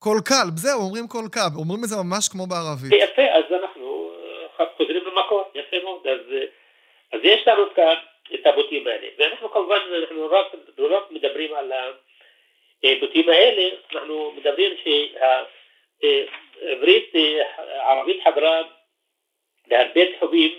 כל 0.06 0.18
כלב, 0.30 0.54
זהו, 0.66 0.80
אומרים 0.86 1.08
כל 1.16 1.26
כלב. 1.36 1.52
אומרים 1.62 1.82
את 1.84 1.90
זה 1.92 1.96
ממש 2.04 2.24
כמו 2.32 2.44
בערבית. 2.52 2.92
יפה, 3.06 3.26
אז 3.38 3.46
אנחנו 3.60 3.86
אה, 4.60 4.66
חוזרים 4.78 5.04
למקור, 5.08 5.42
יפה 5.60 5.78
מאוד. 5.84 6.02
אז, 6.14 6.24
אה, 6.36 6.46
אז 7.14 7.20
יש 7.24 7.42
לנו 7.48 7.64
כאן 7.76 7.98
את 8.34 8.44
הבוטים 8.46 8.88
האלה. 8.88 9.08
ואנחנו 9.18 9.52
כמובן, 9.52 9.82
אנחנו 10.00 10.22
רק, 10.36 10.48
לא 10.78 10.98
רק 10.98 11.12
מדברים 11.12 11.54
על 11.54 11.72
הבוטים 12.84 13.30
האלה, 13.30 13.66
אנחנו 13.94 14.32
מדברים 14.38 14.72
שהעברית, 14.84 16.20
הערבית 17.58 18.20
חדרה 18.24 18.62
להרבה 19.68 20.02
תחומים 20.16 20.52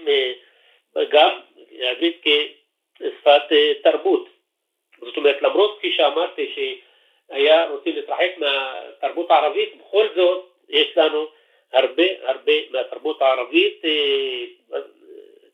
גם 1.10 1.40
עברית 1.80 2.20
כשפת 2.22 3.42
תרבות. 3.82 4.28
זאת 5.04 5.16
אומרת, 5.16 5.42
למרות 5.42 5.76
כפי 5.78 5.92
שאמרתי 5.96 6.54
שהיה 6.54 7.68
רוצים 7.70 7.96
להתרחק 7.96 8.30
מהתרבות 8.38 9.30
הערבית, 9.30 9.68
בכל 9.80 10.06
זאת 10.16 10.44
יש 10.68 10.86
לנו 10.96 11.26
הרבה 11.72 12.02
הרבה 12.22 12.52
מהתרבות 12.70 13.22
הערבית, 13.22 13.82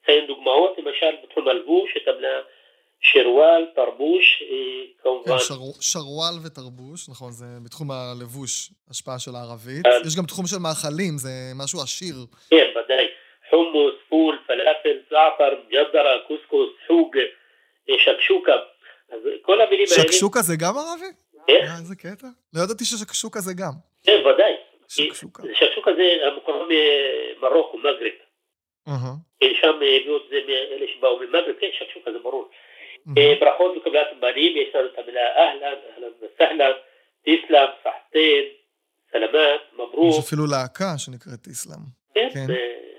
ציין 0.07 0.27
דוגמאות, 0.27 0.79
למשל 0.79 1.17
בתחום 1.23 1.49
הלבוש, 1.49 1.91
את 1.97 2.09
המילה 2.09 2.41
שרוואל, 3.01 3.67
תרבוש, 3.75 4.43
כמובן. 5.03 5.31
כן, 5.31 5.39
שר, 5.39 5.55
שרוואל 5.81 6.35
ותרבוש, 6.47 7.09
נכון, 7.09 7.33
זה 7.33 7.45
בתחום 7.65 7.91
הלבוש, 7.91 8.71
השפעה 8.91 9.19
של 9.19 9.31
הערבית. 9.35 9.87
יש 10.07 10.17
גם 10.17 10.27
תחום 10.27 10.47
של 10.47 10.59
מאכלים, 10.59 11.19
זה 11.19 11.31
משהו 11.55 11.81
עשיר. 11.83 12.15
כן, 12.51 12.71
ודאי. 12.71 13.07
חומוס, 13.55 13.95
פול, 14.09 14.39
פלאפל, 14.47 14.99
זעתר, 15.11 15.55
ג'דרה, 15.71 16.13
קוסקוס, 16.29 16.71
חוג, 16.87 17.17
שקשוקה. 17.99 18.53
אז 19.13 19.21
כל 19.43 19.61
המילים 19.61 19.87
האלה... 19.91 20.03
שקשוקה 20.03 20.41
זה 20.41 20.57
גם 20.57 20.75
ערבי? 20.79 21.13
כן. 21.47 21.67
איזה 21.81 21.97
קטע? 21.97 22.27
לא 22.55 22.61
ידעתי 22.65 22.85
ששקשוקה 22.85 23.41
זה 23.41 23.53
גם. 23.55 23.73
כן, 24.05 24.27
ודאי. 24.27 24.53
שקשוקה. 24.89 25.43
שקשוקה 25.55 25.91
זה 25.95 26.27
המקום 26.27 26.69
ממרוקו, 26.69 27.79
מגרב. 27.79 28.17
שם 29.61 29.75
הביאו 29.77 30.17
את 30.17 30.23
זה 30.31 30.37
מאלה 30.47 30.87
שבאו 30.97 31.19
ממגרב, 31.21 31.55
כן, 31.61 31.67
שקשוקה 31.79 32.13
זה 32.13 32.19
ברור. 32.19 32.49
ברכות 33.41 33.77
לקבלת 33.77 34.09
בנים, 34.21 34.57
יש 34.57 34.75
לנו 34.75 34.87
את 34.87 34.99
המילה 34.99 35.37
אהלן, 35.37 35.63
אהלן 35.63 36.13
וסהלן, 36.21 36.73
תיסלם, 37.25 37.69
סחטין, 37.85 38.45
סלמת, 39.13 39.61
מברוק. 39.73 40.15
יש 40.15 40.25
אפילו 40.27 40.47
להקה 40.47 40.99
שנקראת 40.99 41.47
איסלאם. 41.47 41.85
כן, 42.15 42.47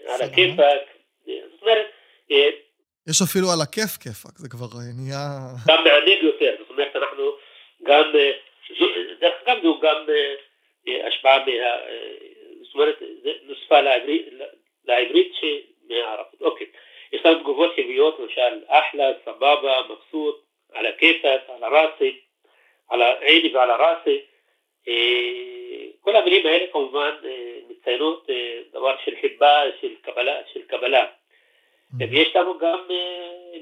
על 0.07 0.21
הכיפאק, 0.21 0.81
זאת 1.25 1.61
אומרת... 1.61 1.85
אה, 2.31 2.49
יש 3.09 3.21
אפילו 3.21 3.47
על 3.53 3.61
הכיף 3.63 3.97
כיפאק, 4.03 4.37
זה 4.37 4.49
כבר 4.49 4.65
אה, 4.65 4.93
נהיה... 4.97 5.23
גם 5.67 5.83
מענג 5.83 6.23
יותר, 6.23 6.55
זאת 6.59 6.69
אומרת, 6.69 6.95
אנחנו 6.95 7.23
גם, 7.83 8.03
אה, 8.15 8.31
דרך 9.19 9.33
אגב, 9.43 9.63
זו 9.63 9.79
גם 9.81 10.05
השפעה 11.07 11.39
מה... 11.39 11.45
זאת 12.63 12.73
אומרת, 12.73 12.95
זה 13.23 13.31
נוספה 13.43 13.81
לעברית 14.85 15.33
מהערבית. 15.89 16.41
אוקיי. 16.41 16.67
יש 17.11 17.25
לנו 17.25 17.39
תגובות 17.39 17.75
חיוביות, 17.75 18.19
למשל, 18.19 18.63
אחלה, 18.67 19.05
סבבה, 19.25 19.81
מבסוט, 19.89 20.41
על 20.73 20.85
הכיפאק, 20.85 21.41
על 21.47 21.63
הראסי, 21.63 22.19
על 22.89 23.01
העיני 23.01 23.53
ועל 23.55 23.71
הראסי. 23.71 24.21
כל 26.01 26.15
המילים 26.15 26.45
האלה 26.45 26.65
כמובן 26.71 27.15
מציינות 27.69 28.27
דבר 28.85 28.95
של 29.05 29.15
חיבה, 29.21 29.61
של 29.81 29.95
קבלה, 30.01 30.39
של 30.53 30.61
קבלה. 30.61 31.05
ויש 31.99 32.35
לנו 32.35 32.57
גם 32.57 32.79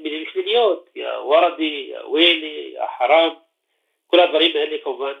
מילים 0.02 0.24
שליליות, 0.32 0.90
יא 0.96 1.08
ורדי, 1.08 1.90
יא 1.90 1.98
ווילי, 1.98 2.72
יא 2.74 2.86
חרם, 2.98 3.34
כל 4.06 4.20
הדברים 4.20 4.56
האלה 4.56 4.76
כמובן, 4.82 5.12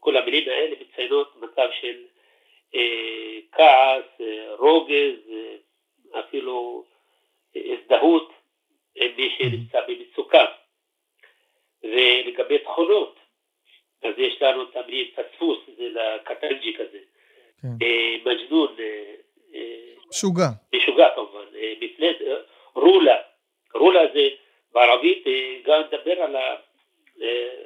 כל 0.00 0.16
המילים 0.16 0.48
האלה 0.48 0.76
מציינות 0.80 1.36
מצב 1.36 1.68
של 1.80 2.02
כעס, 3.52 4.26
רוגז, 4.58 5.18
אפילו 6.18 6.84
הזדהות 7.56 8.32
עם 8.94 9.10
מי 9.16 9.36
שנמצא 9.38 9.80
במצוקה. 9.88 10.44
ולגבי 11.82 12.58
תכונות, 12.58 13.18
אז 14.02 14.14
יש 14.18 14.42
לנו 14.42 14.62
את 14.62 14.76
המילים 14.76 15.06
פספוס, 15.14 15.58
זה 15.76 15.88
לקטנג'י 15.88 16.74
כזה. 16.74 16.98
כן. 17.62 17.68
מג'נון. 18.24 18.59
משוגע. 20.20 20.48
משוגע 20.74 21.08
כמובן. 21.14 21.44
מפלט, 21.80 22.16
רולה. 22.74 23.16
רולה 23.74 24.00
זה 24.14 24.28
בערבית 24.72 25.24
גם 25.64 25.80
נדבר 25.80 26.22
על 26.22 26.36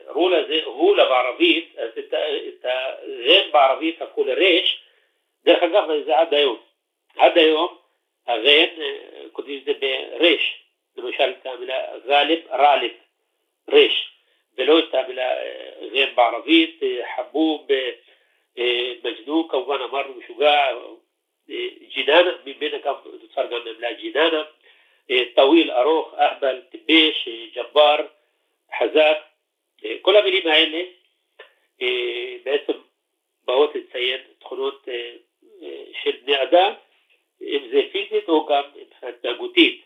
רולה 0.09 0.45
זה 0.49 0.61
הולה 0.65 1.05
בערבית, 1.05 1.75
אז 1.79 1.91
את, 1.99 2.15
ה- 2.15 2.37
את 2.49 2.65
הר' 2.65 3.51
בערבית 3.53 4.03
הפכו 4.03 4.25
לרש, 4.25 4.83
דרך 5.45 5.63
אגב 5.63 5.85
זה 6.07 6.19
עד 6.19 6.35
היום. 6.35 6.59
עד 7.17 7.39
היום 7.39 7.77
הר' 8.27 8.47
אה, 8.47 8.65
כותבים 9.33 9.59
את 9.59 9.65
זה 9.65 9.73
ברש, 9.81 10.65
למשל 10.97 11.33
את 11.41 11.47
המילה 11.47 11.79
גאלב, 12.07 12.39
ראלב, 12.51 12.91
רש, 13.69 14.11
ולא 14.59 14.79
את 14.79 14.95
המילה 14.95 15.33
אה, 15.43 15.71
ר' 15.95 16.15
בערבית, 16.15 16.81
אה, 16.83 17.01
חבוב, 17.17 17.67
אה, 17.71 17.91
אה, 18.59 18.93
מג'נון 19.05 19.49
כמובן 19.49 19.79
אמרנו 19.81 20.15
משוגע, 20.15 20.67
אה, 21.51 21.67
ג'יננה, 21.95 22.31
ממנה 22.44 22.44
גם 22.44 22.44
נוצר 22.44 22.44
גם 22.44 22.44
המילה 22.44 22.44
ג'יננה, 22.44 22.44
אה, 22.44 22.44
טוויל, 22.44 22.44
ארוך, 22.44 22.44
אהבל, 26.19 26.61
טיפש, 26.71 27.29
אה, 27.29 27.47
ג'בר, 27.55 27.97
חזק, 28.79 29.19
אה, 29.85 29.97
כל 30.03 30.17
המילים 30.17 30.47
האלה 30.47 30.83
אה, 31.83 32.37
בעצם 32.45 32.73
באות 33.45 33.75
לציין 33.75 34.21
תכונות 34.39 34.89
אה, 34.89 35.13
אה, 35.63 35.85
של 36.03 36.11
בני 36.25 36.43
אדם, 36.43 36.73
אם 37.43 37.69
זה 37.73 37.81
פיזית 37.93 38.29
או 38.29 38.47
גם 38.47 38.63
מבחינה 38.77 39.13
התנהגותית. 39.13 39.85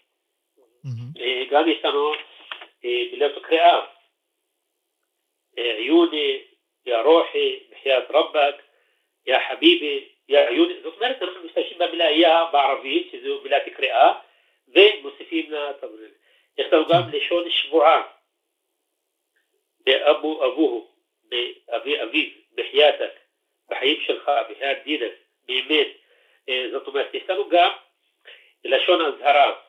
מהמם. 0.85 1.13
אה, 1.21 1.45
גם 1.51 1.69
יש 1.69 1.85
לנו 1.85 2.13
אה, 2.85 3.03
מילות 3.13 3.43
קריאה, 3.43 3.81
אה, 5.59 5.77
עיוני, 5.77 6.39
יא 6.87 6.97
רוחי, 6.97 7.59
בחיית 7.71 8.05
רבק, 8.11 8.63
יא 9.27 9.39
עיוני, 10.29 10.75
זאת 10.83 10.95
אומרת 10.97 11.23
אנחנו 11.23 11.45
משתמשים 11.45 11.79
במילה 11.79 12.11
יא 12.11 12.29
בערבית, 12.53 13.09
שזו 13.13 13.41
מילת 13.43 13.63
קריאה, 13.77 14.13
ומוסיפים 14.69 15.51
לה 15.51 15.73
תמריל. 15.81 16.11
יש 16.59 16.67
לנו 16.73 16.87
גם 16.89 17.03
לשון 17.13 17.51
שבועה, 17.51 18.03
באבו 19.81 20.47
אבוהו, 20.47 20.91
באבי 21.25 22.03
אביו, 22.03 22.31
בחייתק, 22.55 23.13
בחיים 23.71 24.01
שלך, 24.01 24.31
בחיית 24.51 24.79
דינק, 24.85 25.13
באמת. 25.47 25.89
אה, 26.49 26.67
זאת 26.73 26.87
אומרת, 26.87 27.15
יש 27.15 27.23
לנו 27.29 27.49
גם 27.49 27.71
לשון 28.65 29.01
אזהרה, 29.07 29.61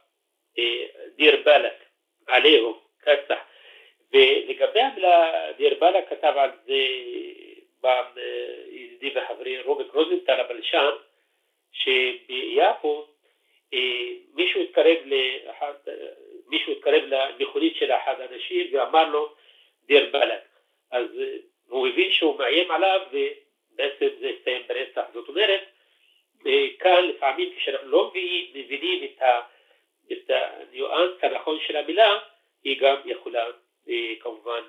אה, 0.59 0.85
דיר 1.15 1.41
באלק, 1.45 1.73
עליהו, 2.27 2.81
כסח. 3.03 3.39
ולגבי 4.13 4.81
המילה 4.81 5.51
דיר 5.57 5.79
באלק 5.79 6.09
כתב 6.09 6.33
על 6.37 6.49
זה 6.65 6.73
פעם 7.81 8.05
אה, 8.17 8.55
ידידי 8.71 9.19
וחברי 9.19 9.61
רוביק 9.61 9.87
רוזנטל 9.93 10.39
הבלשן, 10.39 10.91
שביפו 11.71 13.07
אה, 13.73 13.79
מישהו 14.33 14.61
התקרב 14.61 14.97
לאחד, 15.05 15.73
אה, 15.87 15.93
מישהו 16.47 16.73
התקרב 16.73 17.03
למכונית 17.03 17.75
של 17.75 17.91
אחד 17.91 18.21
האנשים 18.21 18.67
ואמר 18.71 19.09
לו 19.09 19.33
דיר 19.85 20.09
באלק. 20.11 20.41
אז 20.91 21.05
הוא 21.67 21.87
הבין 21.87 22.11
שהוא 22.11 22.37
מאיים 22.37 22.71
עליו 22.71 23.01
ובעצם 23.11 24.07
זה 24.19 24.31
הסתיים 24.37 24.61
ברצח. 24.67 25.03
זאת 25.13 25.29
אומרת, 25.29 25.61
כאן 26.79 27.07
לפעמים 27.07 27.53
כשאנחנו 27.57 27.89
לא 27.89 28.11
מבינים, 28.53 29.03
את, 29.03 29.21
ה, 29.21 29.41
את 30.11 30.29
הניואנס 30.29 31.13
הנכון 31.21 31.59
של 31.67 31.75
המילה, 31.75 32.19
היא 32.63 32.79
גם 32.79 32.95
יכולה, 33.05 33.45
כמובן, 34.19 34.61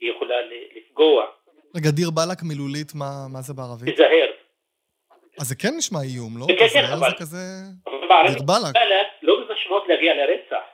היא 0.00 0.10
יכולה 0.10 0.36
לפגוע. 0.74 1.32
רגע, 1.76 1.90
דיר 1.90 2.10
באלק 2.10 2.38
מילולית, 2.42 2.90
מה, 2.94 3.10
מה 3.32 3.40
זה 3.40 3.52
בערבית? 3.54 3.88
תיזהר. 3.94 4.30
אז 5.40 5.46
זה 5.48 5.54
כן 5.62 5.72
נשמע 5.78 5.98
איום, 6.02 6.32
לא? 6.40 6.46
כן, 6.58 6.68
כן, 6.72 6.84
אבל- 6.92 7.10
זה 7.10 7.16
כזה... 7.18 7.38
דיר 8.28 8.42
באלק. 8.42 8.74
לא 9.22 9.32
במשמעות 9.40 9.84
להגיע 9.88 10.12
לרצח. 10.14 10.64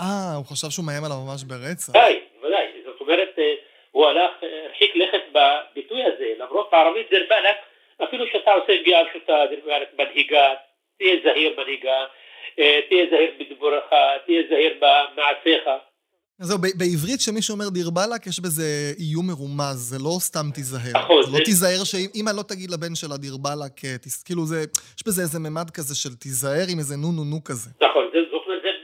אה, 0.00 0.34
הוא 0.36 0.44
חשב 0.46 0.70
שהוא 0.70 0.86
מאיים 0.86 1.04
עליו 1.04 1.16
ממש 1.28 1.42
ברצח. 1.44 1.90
ודאי, 1.90 2.20
ודאי. 2.42 2.66
זאת 2.84 3.00
אומרת, 3.00 3.28
אה, 3.38 3.54
הוא 3.90 4.06
הלך, 4.06 4.30
אה, 4.42 4.66
הרחיק 4.66 4.96
לכת 4.96 5.22
בביטוי 5.32 6.02
הזה, 6.04 6.28
למרות 6.38 6.68
בערבית 6.72 7.10
דיר 7.10 7.26
באלק, 7.30 7.56
אפילו 8.04 8.24
שאתה 8.32 8.50
עושה 8.52 8.72
שגיאה 8.80 9.00
פשוטה, 9.10 9.34
דיר 9.50 9.60
באלק 9.66 9.88
מנהיגה, 9.98 10.54
תהיה 10.98 11.14
זהיר 11.24 11.60
מנהיגה, 11.60 12.04
אה, 12.58 12.80
תהיה 12.88 13.04
זהיר 13.10 13.30
בדיבורך, 13.40 13.84
תהיה 14.26 14.42
זהיר 14.50 14.74
במעשיך. 14.80 15.62
אז 16.40 16.48
זהו, 16.48 16.58
בעברית 16.58 17.20
כשמישהו 17.20 17.52
אומר 17.52 17.68
דיר 17.68 17.90
באלק, 17.90 18.26
יש 18.26 18.40
בזה 18.40 18.92
איום 18.98 19.26
מרומז, 19.26 19.76
זה 19.76 19.98
לא 19.98 20.16
סתם 20.20 20.50
תיזהר. 20.54 20.92
נכון, 21.04 21.22
זה 21.26 21.30
לא 21.30 21.38
זה- 21.38 21.44
תיזהר 21.44 21.84
שאמא 21.84 22.30
לא 22.30 22.42
תגיד 22.42 22.70
לבן 22.70 22.94
שלה 22.94 23.16
דיר 23.16 23.36
באלק, 23.36 23.84
אה, 23.84 23.96
כאילו 24.24 24.46
זה, 24.46 24.64
יש 24.98 25.06
בזה 25.06 25.22
איזה 25.22 25.38
ממד 25.38 25.70
כזה 25.70 25.94
של 25.94 26.14
תיזהר 26.14 26.66
עם 26.68 26.78
איזה 26.78 26.96
נו 26.96 27.12
נו 27.12 27.24
נו 27.24 27.44
כזה. 27.44 27.70
נכון, 27.76 28.04
זה- 28.12 28.18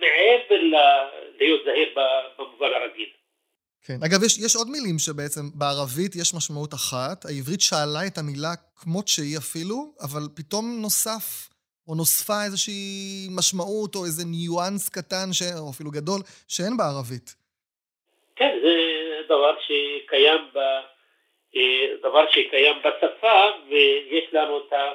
מעבר 0.00 0.62
להיות 1.38 1.60
זהיר 1.64 1.88
במובן 2.38 2.66
הרגיל. 2.82 3.08
כן. 3.84 3.98
אגב, 4.04 4.22
יש, 4.22 4.38
יש 4.38 4.56
עוד 4.56 4.68
מילים 4.70 4.98
שבעצם 4.98 5.50
בערבית 5.54 6.16
יש 6.16 6.34
משמעות 6.34 6.74
אחת. 6.74 7.24
העברית 7.24 7.60
שאלה 7.60 8.06
את 8.06 8.18
המילה 8.18 8.54
כמות 8.76 9.08
שהיא 9.08 9.38
אפילו, 9.38 9.94
אבל 10.00 10.28
פתאום 10.34 10.78
נוסף, 10.80 11.48
או 11.88 11.94
נוספה 11.94 12.44
איזושהי 12.44 12.82
משמעות, 13.30 13.94
או 13.94 14.04
איזה 14.04 14.24
ניואנס 14.24 14.88
קטן, 14.88 15.32
ש... 15.32 15.42
או 15.42 15.70
אפילו 15.70 15.90
גדול, 15.90 16.20
שאין 16.48 16.76
בערבית. 16.76 17.34
כן, 18.37 18.59
זה 18.62 19.22
דבר 19.29 19.57
שקיים 19.61 20.40
ב... 20.53 20.59
אה, 21.57 21.87
דבר 22.01 22.31
שקיים 22.31 22.77
בשפה, 22.79 23.51
ויש 23.68 24.25
לנו 24.33 24.59
את. 24.59 24.72
אה, 24.72 24.92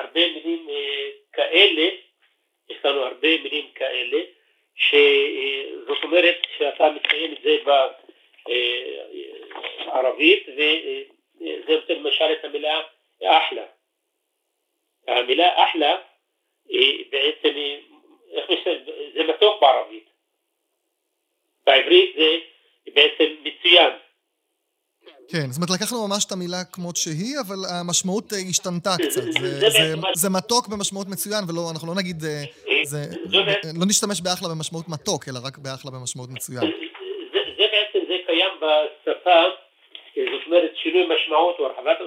הרבה 0.00 0.20
מילים 0.32 0.68
אה, 0.70 1.08
כאלה, 1.32 1.88
יש 2.68 2.76
לנו 2.84 3.00
הרבה 3.00 3.28
מילים 3.42 3.70
כאלה, 3.74 4.20
שזאת 4.74 6.02
אומרת 6.02 6.36
שאתה 6.58 6.90
מציין 6.90 7.32
את 7.32 7.38
זה 7.42 7.56
בערבית, 9.84 10.46
וזה 10.48 11.74
נותן 11.74 11.94
למשל 11.94 12.32
את 12.32 12.44
המילה 12.44 12.80
אחלה. 13.24 13.64
המילה 15.08 15.64
אחלה 15.64 15.96
בעצם, 17.10 17.54
איך 18.32 18.50
זה 19.14 19.24
מתוק 19.24 19.60
בערבית. 19.60 20.08
בעברית 21.66 22.14
זה 22.16 22.38
בעצם 22.94 23.24
מצוין. 23.44 23.90
כן, 25.30 25.46
זאת 25.50 25.56
אומרת, 25.62 25.80
לקחנו 25.80 26.08
ממש 26.08 26.24
את 26.24 26.32
המילה 26.32 26.64
כמות 26.72 26.96
שהיא, 26.96 27.36
אבל 27.46 27.56
המשמעות 27.80 28.32
אה, 28.32 28.38
השתנתה 28.50 28.90
זה- 28.90 29.06
קצת. 29.10 29.22
זה- 29.22 29.32
זה, 29.32 29.60
זה 29.60 29.70
זה, 29.70 29.94
זה 30.14 30.28
מתוק 30.30 30.68
במשמעות 30.68 31.06
מצוין, 31.08 31.44
ולא, 31.48 31.70
אנחנו 31.72 31.88
לא 31.88 31.94
נגיד, 31.94 32.24
אה, 32.24 32.44
זה, 32.84 32.98
זו 33.32 33.38
בעצם- 33.46 33.68
לא 33.80 33.86
נשתמש 33.86 34.20
באחלה 34.20 34.48
במשמעות 34.48 34.88
מתוק, 34.88 35.28
אלא 35.28 35.38
רק 35.44 35.58
באחלה 35.58 35.90
במשמעות 35.90 36.30
מצוין. 36.30 36.60
זה, 37.32 37.38
זה 37.58 37.64
בעצם, 37.72 37.98
זה 38.08 38.16
קיים 38.26 38.52
בשפה, 38.62 39.40
זאת 40.16 40.46
אומרת 40.46 40.70
שינוי 40.82 41.04
משמעות 41.14 41.56
או 41.58 41.66
הרחבת, 41.66 41.98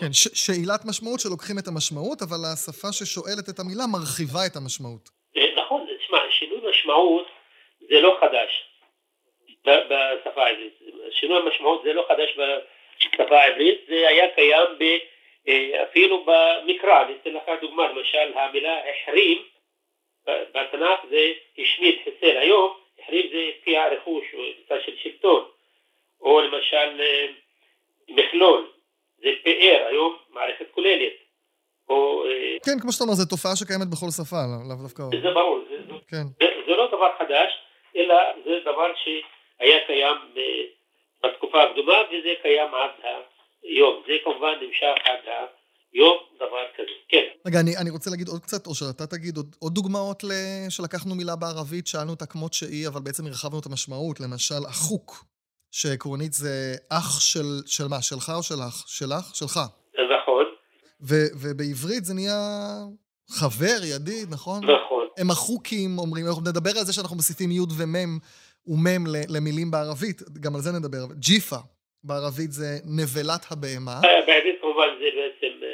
כן, 0.00 0.12
ש- 0.12 0.28
שאלת 0.46 0.84
משמעות 0.84 1.20
שלוקחים 1.20 1.58
את 1.58 1.68
המשמעות, 1.68 2.22
אבל 2.22 2.36
השפה 2.52 2.92
ששואלת 2.92 3.48
את 3.48 3.58
המילה 3.58 3.86
מרחיבה 3.86 4.46
את 4.46 4.56
המשמעות. 4.56 5.08
אה, 5.36 5.42
נכון, 5.64 5.80
תשמע, 6.04 6.18
שינוי 6.38 6.58
משמעות 6.70 7.26
זה 7.90 8.00
לא 8.00 8.16
חדש 8.20 8.50
בשפה 9.64 10.46
העברית, 10.46 10.78
שינוי 11.10 11.48
משמעות 11.48 11.82
זה 11.84 11.92
לא 11.92 12.04
חדש 12.08 12.38
בשפה 12.38 13.40
העברית, 13.40 13.80
זה 13.88 14.08
היה 14.08 14.34
קיים 14.34 14.66
ב, 14.78 14.84
אה, 15.48 15.82
אפילו 15.82 16.24
במקרא, 16.24 17.02
אני 17.02 17.12
אתן 17.22 17.32
לך 17.32 17.42
דוגמה, 17.60 17.88
למשל 17.88 18.32
המילה 18.34 18.78
החרים, 18.90 19.42
בתנ"ך 20.26 21.00
זה 21.10 21.32
השמיד, 21.58 21.94
חיסל, 22.04 22.36
היום 22.36 22.76
החרים 23.02 23.26
זה 23.32 23.44
הפקיע 23.48 23.88
רכוש 23.88 24.24
או 24.34 24.38
מצד 24.64 24.76
של 24.86 24.96
שלטון, 25.02 25.44
או 26.20 26.40
למשל 26.40 27.00
אה, 27.00 27.26
מכלול, 28.08 28.70
זה 29.18 29.28
פאר, 29.44 29.86
היום 29.88 30.16
מערכת 30.30 30.66
כוללת, 30.70 31.12
או 31.88 32.24
אה, 32.26 32.56
כן, 32.64 32.80
כמו 32.80 32.92
שאתה 32.92 33.04
אומר, 33.04 33.14
זו 33.14 33.28
תופעה 33.28 33.56
שקיימת 33.56 33.88
בכל 33.90 34.10
שפה, 34.10 34.36
לא- 34.36 34.68
לאו 34.68 34.82
דווקא... 34.82 35.02
זה 35.22 35.30
ברור, 35.30 35.60
זה, 35.68 35.76
כן. 36.10 36.24
זה, 36.40 36.46
זה 36.66 36.72
לא 36.72 36.86
דבר 36.86 37.10
חדש, 37.18 37.52
אלא 37.96 38.16
זה 38.44 38.60
דבר 38.64 38.92
שהיה 39.58 39.78
קיים 39.86 40.16
ב- 40.34 40.68
בתקופה 41.26 41.62
הקדומה 41.62 41.98
וזה 42.08 42.32
קיים 42.42 42.74
עד 42.74 42.90
היום. 43.62 44.02
זה 44.06 44.12
כמובן 44.24 44.52
נמשך 44.62 44.94
עד 45.04 45.32
היום, 45.92 46.18
דבר 46.36 46.64
כזה. 46.76 46.90
כן, 47.08 47.24
רגע, 47.46 47.60
אני, 47.60 47.76
אני 47.76 47.90
רוצה 47.90 48.10
להגיד 48.10 48.28
עוד 48.28 48.40
קצת, 48.40 48.66
או 48.66 48.74
שאתה 48.74 49.06
תגיד 49.06 49.36
עוד, 49.36 49.56
עוד 49.58 49.74
דוגמאות 49.74 50.24
ל... 50.24 50.28
שלקחנו 50.68 51.14
מילה 51.14 51.36
בערבית, 51.36 51.86
שאלנו 51.86 52.10
אותה 52.10 52.26
כמות 52.26 52.52
שהיא, 52.52 52.88
אבל 52.88 53.00
בעצם 53.00 53.26
הרחבנו 53.26 53.58
את 53.58 53.66
המשמעות. 53.66 54.20
למשל, 54.20 54.62
אחוק, 54.70 55.24
שעקרונית 55.70 56.32
זה 56.32 56.74
אח 56.90 57.20
של, 57.20 57.48
של 57.66 57.84
מה? 57.90 58.02
שלך 58.02 58.32
או 58.36 58.42
שלך? 58.42 58.84
שלך? 58.86 59.34
שלך. 59.34 59.60
נכון, 60.20 60.44
ו, 61.08 61.14
ובעברית 61.42 62.04
זה 62.04 62.14
נהיה 62.14 62.40
חבר, 63.30 63.78
ידיד, 63.94 64.28
נכון? 64.30 64.64
נכון. 64.64 65.06
הם 65.18 65.30
אחוקים, 65.30 65.98
אומרים, 65.98 66.26
אנחנו 66.26 66.42
נדבר 66.42 66.70
על 66.78 66.84
זה 66.84 66.92
שאנחנו 66.92 67.16
מוסיפים 67.16 67.50
י' 67.50 67.60
ומ' 67.78 68.18
ומ' 68.68 69.06
ל- 69.06 69.36
למילים 69.36 69.70
בערבית, 69.70 70.22
גם 70.40 70.54
על 70.54 70.60
זה 70.62 70.72
נדבר. 70.72 71.06
ג'יפה, 71.14 71.56
בערבית 72.04 72.52
זה 72.52 72.78
נבלת 72.84 73.46
הבהמה. 73.50 73.94
אה, 73.94 74.00
בעברית 74.26 74.56
כמובן 74.60 74.86
זה 74.98 75.04
בעצם, 75.16 75.64
אה, 75.64 75.68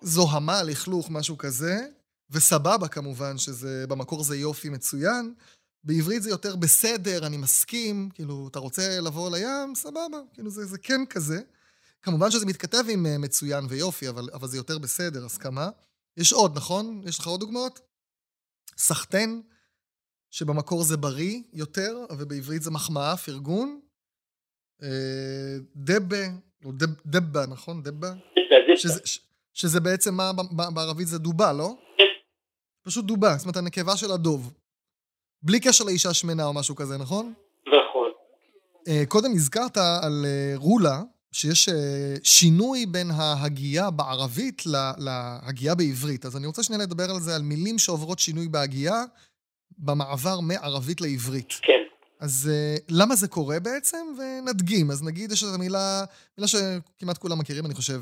זוהמה, 0.00 0.62
לכלוך, 0.62 1.10
משהו 1.10 1.38
כזה, 1.38 1.76
וסבבה 2.30 2.88
כמובן, 2.88 3.38
שזה 3.38 3.84
במקור 3.88 4.24
זה 4.24 4.36
יופי 4.36 4.68
מצוין, 4.68 5.34
בעברית 5.84 6.22
זה 6.22 6.30
יותר 6.30 6.56
בסדר, 6.56 7.26
אני 7.26 7.36
מסכים, 7.36 8.08
כאילו, 8.14 8.48
אתה 8.50 8.58
רוצה 8.58 9.00
לבוא 9.00 9.30
לים, 9.36 9.74
סבבה, 9.74 10.18
כאילו, 10.34 10.50
זה, 10.50 10.64
זה 10.64 10.78
כן 10.78 11.00
כזה. 11.10 11.40
כמובן 12.02 12.30
שזה 12.30 12.46
מתכתב 12.46 12.84
עם 12.88 13.06
אה, 13.06 13.18
מצוין 13.18 13.64
ויופי, 13.68 14.08
אבל, 14.08 14.28
אבל 14.32 14.48
זה 14.48 14.56
יותר 14.56 14.78
בסדר, 14.78 15.24
הסכמה. 15.24 15.68
יש 16.16 16.32
עוד, 16.32 16.56
נכון? 16.56 17.02
יש 17.04 17.18
לך 17.18 17.26
עוד 17.26 17.40
דוגמאות? 17.40 17.80
סחטיין, 18.76 19.42
שבמקור 20.30 20.82
זה 20.82 20.96
בריא 20.96 21.42
יותר, 21.52 21.96
ובעברית 22.18 22.62
זה 22.62 22.70
מחמאה, 22.70 23.16
פרגון. 23.16 23.80
אה, 24.82 25.56
דבה, 25.76 26.26
או 26.64 26.72
דב, 26.72 26.86
דבה, 27.06 27.46
נכון? 27.46 27.82
דבה? 27.82 28.12
שזה, 28.76 29.00
שזה 29.54 29.80
בעצם 29.80 30.14
מה 30.14 30.32
בערבית 30.74 31.08
זה 31.08 31.18
דובה, 31.18 31.52
לא? 31.52 31.76
פשוט 32.82 33.04
דובה, 33.04 33.34
זאת 33.36 33.44
אומרת 33.44 33.56
הנקבה 33.56 33.96
של 33.96 34.12
הדוב. 34.12 34.52
בלי 35.42 35.60
קשר 35.60 35.84
לאישה 35.84 36.14
שמנה 36.14 36.46
או 36.46 36.52
משהו 36.52 36.76
כזה, 36.76 36.98
נכון? 36.98 37.32
נכון. 37.66 38.10
אה, 38.88 39.02
קודם 39.08 39.30
הזכרת 39.34 39.76
על 39.76 40.24
אה, 40.26 40.52
רולה, 40.56 41.02
שיש 41.32 41.68
שינוי 42.22 42.86
בין 42.86 43.10
ההגייה 43.10 43.90
בערבית 43.90 44.62
להגייה 44.98 45.74
בעברית. 45.74 46.26
אז 46.26 46.36
אני 46.36 46.46
רוצה 46.46 46.62
שנייה 46.62 46.82
לדבר 46.82 47.10
על 47.10 47.20
זה, 47.20 47.34
על 47.36 47.42
מילים 47.42 47.78
שעוברות 47.78 48.18
שינוי 48.18 48.48
בהגייה 48.48 49.04
במעבר 49.78 50.40
מערבית 50.48 51.00
לעברית. 51.00 51.52
כן. 51.62 51.82
אז 52.20 52.50
למה 52.90 53.14
זה 53.14 53.28
קורה 53.28 53.56
בעצם? 53.60 54.04
ונדגים. 54.18 54.90
אז 54.90 55.02
נגיד, 55.08 55.32
יש 55.32 55.42
איזו 55.42 55.58
מילה, 55.58 56.04
מילה 56.38 56.48
שכמעט 56.48 57.18
כולם 57.18 57.38
מכירים, 57.38 57.66
אני 57.66 57.74
חושב, 57.74 58.00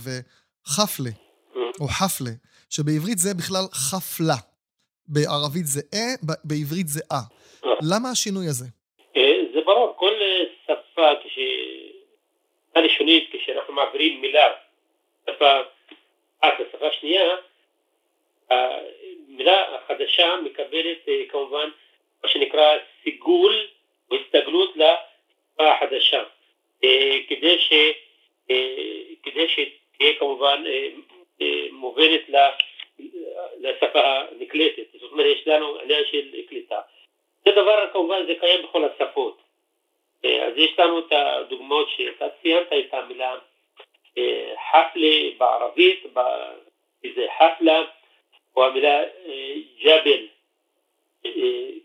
חפלה, 0.66 1.10
mm. 1.10 1.58
או 1.80 1.88
חפלה, 1.88 2.30
שבעברית 2.70 3.18
זה 3.18 3.34
בכלל 3.34 3.64
חפלה. 3.72 4.36
בערבית 5.08 5.66
זה 5.66 5.80
אה, 5.94 6.14
בעברית 6.44 6.88
זה 6.88 7.00
אה. 7.12 7.24
למה 7.90 8.10
השינוי 8.10 8.46
הזה? 8.46 8.64
אה, 9.16 9.38
זה 9.54 9.60
ברור, 9.64 9.94
כל 9.96 10.12
אה, 10.22 10.44
שפה, 10.64 11.08
כשפה 11.24 12.80
לשונית, 12.80 13.30
כשאנחנו 13.32 13.74
מעבירים 13.74 14.20
מילה, 14.20 14.46
שפה 15.22 15.60
אחת 16.40 16.52
לשפה 16.60 16.86
שנייה, 17.00 17.22
המילה 18.50 19.74
החדשה 19.74 20.36
מקבלת 20.44 21.08
אה, 21.08 21.22
כמובן 21.28 21.68
מה 22.22 22.28
שנקרא 22.28 22.76
סיגול 23.02 23.66
או 24.10 24.16
הסתגלות 24.16 24.76
לשפה 24.76 25.72
החדשה, 25.72 26.22
כדי, 27.28 27.58
ש, 27.58 27.72
כדי 29.22 29.48
שתהיה 29.48 30.14
כמובן 30.18 30.64
מובנת 31.70 32.20
לשפה 33.60 34.00
הנקלטת, 34.04 34.82
זאת 35.00 35.12
אומרת 35.12 35.26
יש 35.26 35.48
לנו 35.48 35.78
עניין 35.78 36.02
של 36.10 36.42
קליטה. 36.48 36.80
זה 37.44 37.52
דבר 37.52 37.88
כמובן 37.92 38.26
זה 38.26 38.34
קיים 38.40 38.62
בכל 38.62 38.84
השפות. 38.84 39.38
אה, 40.24 40.46
אז 40.46 40.52
יש 40.56 40.78
לנו 40.78 40.98
את 40.98 41.12
הדוגמאות 41.12 41.88
שאתה 41.96 42.26
ציינת 42.42 42.72
את 42.72 42.94
המילה 42.94 43.34
אה, 44.18 44.54
חפלה 44.70 45.30
בערבית, 45.38 46.06
זה 47.14 47.26
חפלה, 47.38 47.84
או 48.56 48.64
המילה 48.64 49.02
אה, 49.02 49.54
ג'בל, 49.84 50.26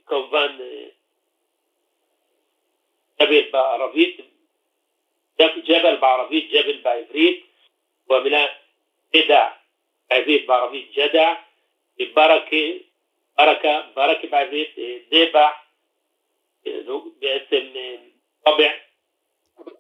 כמובן 0.06 0.58
ג'בל 3.22 3.52
בערבית, 3.52 4.18
ג'בל 5.40 5.96
בערבית, 6.02 6.52
ג'בל 6.54 6.82
בעברית, 6.84 7.46
או 8.10 8.16
המילה 8.16 8.46
גדע 9.16 9.48
בעברית, 10.10 10.48
בערבית 10.48 10.92
ג'דע, 10.96 11.34
ברכה, 12.14 12.66
ברכה, 13.38 13.82
ברכה 13.96 14.28
בעברית, 14.32 14.76
דבע, 15.12 15.48
בעצם 17.22 17.64
טבע. 18.44 18.72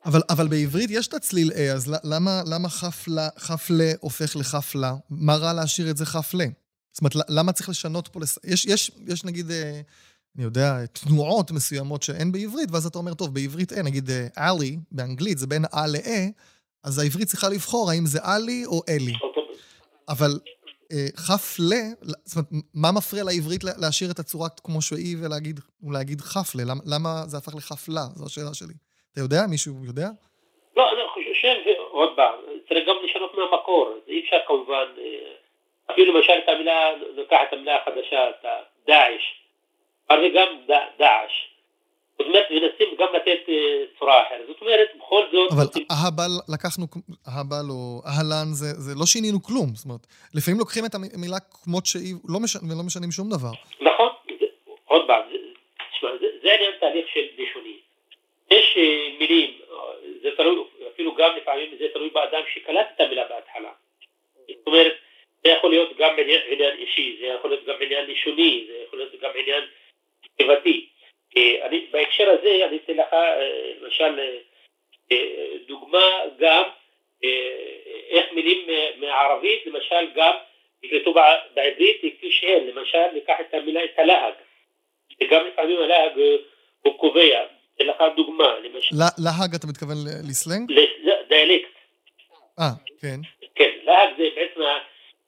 אבל, 0.06 0.20
אבל 0.30 0.48
בעברית 0.48 0.90
יש 0.92 1.08
את 1.08 1.14
הצליל 1.14 1.48
A, 1.48 1.76
אז 1.76 2.02
למה, 2.04 2.32
למה 2.54 2.70
חפלה, 2.70 3.28
חפלה 3.38 3.92
הופך 4.02 4.36
לחפלה? 4.40 4.92
מה 5.10 5.34
רע 5.42 5.54
להשאיר 5.54 5.88
את 5.92 5.98
זה 5.98 6.06
חפלה? 6.06 6.61
זאת 6.92 7.02
אומרת, 7.02 7.30
למה 7.30 7.52
צריך 7.52 7.70
לשנות 7.70 8.08
פה? 8.08 8.20
לס... 8.20 8.40
יש, 8.44 8.66
יש, 8.66 8.92
יש 9.08 9.26
נגיד, 9.26 9.52
אה, 9.52 9.82
אני 10.36 10.44
יודע, 10.44 10.86
תנועות 10.86 11.52
מסוימות 11.52 12.04
שאין 12.04 12.32
בעברית, 12.32 12.72
ואז 12.72 12.86
אתה 12.86 12.98
אומר, 12.98 13.14
טוב, 13.14 13.34
בעברית 13.34 13.74
אין, 13.74 13.86
נגיד 13.86 14.10
אלי, 14.38 14.78
באנגלית, 14.92 15.38
זה 15.38 15.48
בין 15.48 15.66
א 15.66 15.86
ל-א, 15.88 16.30
אז 16.84 17.00
העברית 17.00 17.28
צריכה 17.28 17.50
לבחור 17.50 17.92
האם 17.92 18.06
זה 18.06 18.20
אלי 18.36 18.66
או 18.66 18.82
אלי. 18.90 19.14
אבל 20.10 20.40
אה, 20.92 21.08
חפלה, 21.16 21.84
זאת 22.02 22.36
אומרת, 22.36 22.66
מה 22.74 22.92
מפריע 22.92 23.24
לעברית 23.24 23.64
להשאיר 23.64 24.12
את 24.12 24.20
הצורה 24.20 24.50
כמו 24.64 24.82
שהיא 24.82 25.18
ולהגיד, 25.22 25.60
ולהגיד 25.84 26.22
חפלה? 26.22 26.64
למה, 26.64 26.82
למה 26.94 27.10
זה 27.28 27.38
הפך 27.38 27.56
לחפלה? 27.56 28.06
זו 28.16 28.26
השאלה 28.26 28.54
שלי. 28.54 28.74
אתה 29.12 29.22
יודע? 29.22 29.42
מישהו 29.50 29.74
יודע? 29.86 30.08
לא, 30.78 30.84
אני 30.94 31.02
חושב, 31.14 31.56
עוד 31.92 32.10
פעם, 32.16 32.36
צריך 32.68 32.88
גם 32.88 32.96
לשנות 33.06 33.32
מהמקור. 33.38 33.94
אי 34.08 34.22
אפשר 34.24 34.38
כמובן, 34.48 34.88
אה, 34.98 35.34
אפילו 35.94 36.14
למשל 36.14 36.34
את 36.44 36.50
המילה, 36.50 36.92
ניקח 37.16 37.40
את 37.48 37.54
המילה 37.54 37.76
החדשה, 37.76 38.30
את 38.30 38.46
דאעש. 38.88 39.22
הרי 40.10 40.30
גם 40.30 40.48
דאעש. 41.00 41.32
זאת 42.22 42.28
אומרת, 42.28 42.48
מנסים 42.52 42.88
גם 43.00 43.08
לתת 43.16 43.50
אה, 43.50 43.84
צורה 44.00 44.28
אחרת. 44.28 44.48
זאת 44.48 44.62
אומרת, 44.62 44.88
בכל 44.98 45.24
זאת... 45.32 45.52
אבל 45.52 45.66
אהבל, 45.92 46.32
לקחנו, 46.54 46.86
אהבל 47.28 47.66
או 47.70 48.02
אהלן, 48.10 48.48
זה, 48.60 48.66
זה 48.86 48.92
לא 49.00 49.06
שינינו 49.06 49.44
כלום. 49.44 49.68
זאת 49.76 49.86
אומרת, 49.86 50.04
לפעמים 50.36 50.60
לוקחים 50.60 50.86
את 50.86 50.96
המילה 50.96 51.40
כמות 51.64 51.86
שהיא, 51.86 52.16
לא 52.34 52.40
משנים, 52.44 52.72
ולא 52.72 52.84
משנים 52.88 53.12
שום 53.12 53.28
דבר. 53.30 53.54
נכון. 53.82 54.10
עוד 54.86 55.08
פעם, 55.08 55.22
תשמע, 55.92 56.10
זה, 56.22 56.28
זה 56.44 56.50
עניין 56.56 56.74
תהליך 56.80 57.06
של 57.14 57.26
לשוני. 57.38 57.78
יש 58.52 58.78
אה, 58.78 59.18
מילים, 59.20 59.52
זה 60.22 60.30
תלוי, 60.38 60.64
אפילו 60.94 61.16
גם 61.16 61.32
לפעמים 61.38 61.70
זה 61.80 61.86
תלוי 61.94 62.10
באדם 62.10 62.44
שקלט 62.54 62.88
את 62.96 63.00
המילה 63.02 63.24
בהתחלה. 63.30 63.72
זאת 64.48 64.68
אומרת, 64.68 64.94
זה 65.44 65.50
יכול 65.50 65.70
להיות 65.70 65.98
גם 65.98 66.16
עניין 66.52 66.78
אישי, 66.78 67.18
זה 67.22 67.26
יכול 67.26 67.50
להיות 67.50 67.66
גם 67.66 67.76
עניין 67.82 68.06
לשוני, 68.12 68.66
זה 68.68 68.84
יכול 68.88 69.00
להיות 69.00 69.22
גם 69.22 69.30
עניין 69.36 69.64
כתיבתי. 70.24 70.88
אה, 71.38 71.66
אני, 71.66 71.86
בהקשר 71.92 72.30
הזה 72.30 72.66
אני 72.70 72.78
אתן 72.78 72.94
לך 72.94 73.14
אה, 73.14 73.72
למשל 73.82 74.20
אה, 75.12 75.48
דוגמה 75.68 76.06
גם 76.40 76.64
איך 78.10 78.26
מילים 78.32 78.68
מערבית 78.98 79.66
למשל 79.66 80.08
גם 80.16 80.34
נקלטו 80.84 81.14
בעברית 81.54 81.98
כפי 82.18 82.32
שהן, 82.32 82.68
למשל 82.68 83.06
ניקח 83.14 83.34
את 83.42 83.54
המילה 83.54 83.84
את 83.84 84.00
הלהג, 84.00 84.34
וגם 85.22 85.48
לפעמים 85.48 85.78
הלהג 85.82 86.12
הוא 86.82 86.98
קובע, 86.98 87.46
אתן 87.76 87.86
לך 87.86 88.04
דוגמה, 88.16 88.60
למשל. 88.60 88.96
להג 89.18 89.56
אתה 89.56 89.68
מתכוון 89.68 89.96
לסלנג? 90.30 90.72
דיאלקט. 91.30 91.70
אה, 92.60 92.66
כן. 93.02 93.20
כן, 93.56 93.72
להג 93.84 94.10
זה 94.18 94.24
בעצם, 94.36 94.62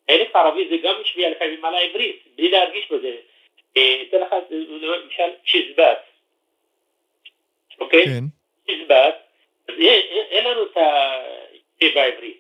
הדיאלקט 0.09 0.35
הערבי 0.35 0.69
זה 0.69 0.77
גם 0.83 1.01
משפיע 1.01 1.29
לפעמים 1.29 1.65
על 1.65 1.75
העברית, 1.75 2.23
בלי 2.35 2.51
להרגיש 2.51 2.91
בזה. 2.91 3.15
אתן 3.71 4.19
לך 4.21 4.35
למשל 4.51 5.29
צ'יזבט, 5.51 5.99
אוקיי? 7.79 8.05
כן. 8.05 8.23
צ'יזבט, 8.65 9.15
אין 9.69 10.45
לנו 10.45 10.63
את 10.63 10.77
זה 11.81 11.87
בעברית. 11.95 12.39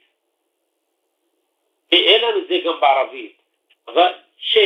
אין 1.91 2.21
לנו 2.21 2.39
את 2.39 2.47
זה 2.47 2.57
גם 2.65 2.79
בערבית. 2.79 3.37
אבל 3.87 4.11
ש 4.37 4.57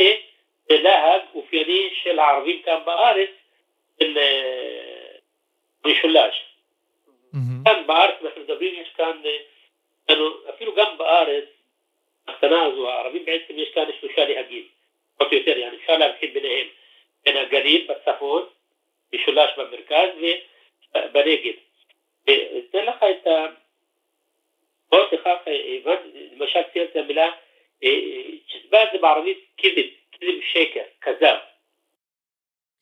זה 0.68 0.78
להג 0.82 1.22
אופייני 1.34 1.90
של 2.02 2.18
הערבים 2.18 2.62
כאן 2.62 2.80
בארץ, 2.84 3.30
של 4.00 4.18
משולש. 5.84 6.44
כאן 7.64 7.86
בארץ 7.86 8.14
אנחנו 8.24 8.40
מדברים, 8.42 8.74
יש 8.82 8.88
כאן, 8.96 9.22
אפילו 10.48 10.74
גם 10.74 10.98
בארץ, 10.98 11.44
הקטנה 12.28 12.62
הזו, 12.62 12.90
הערבים 12.90 13.24
בעצם 13.24 13.58
יש 13.58 13.68
כאן 13.74 13.84
שלושה 14.00 14.24
נהגים, 14.24 14.64
פחות 15.16 15.32
או 15.32 15.38
יותר, 15.38 15.52
אפשר 15.82 15.96
להבחין 15.98 16.34
ביניהם, 16.34 16.66
בין 17.24 17.36
הגליל 17.36 17.88
בצפון, 17.88 18.42
משולש 19.14 19.50
במרכז 19.56 20.08
ובנגב. 20.16 21.54
אתן 22.24 22.84
לך 22.84 22.96
את 23.02 23.26
ה... 23.26 23.46
בוא 24.90 24.98
תכף, 25.10 25.38
למשל 26.36 26.60
ציינת 26.72 26.90
את 26.90 26.96
המילה, 26.96 27.30
אה, 27.84 27.90
צ'זבה 28.48 28.78
זה 28.92 28.98
בערבית 28.98 29.38
כיבד, 29.56 29.88
כיבד 30.12 30.32
שקר, 30.52 30.80
כזב. 31.00 31.36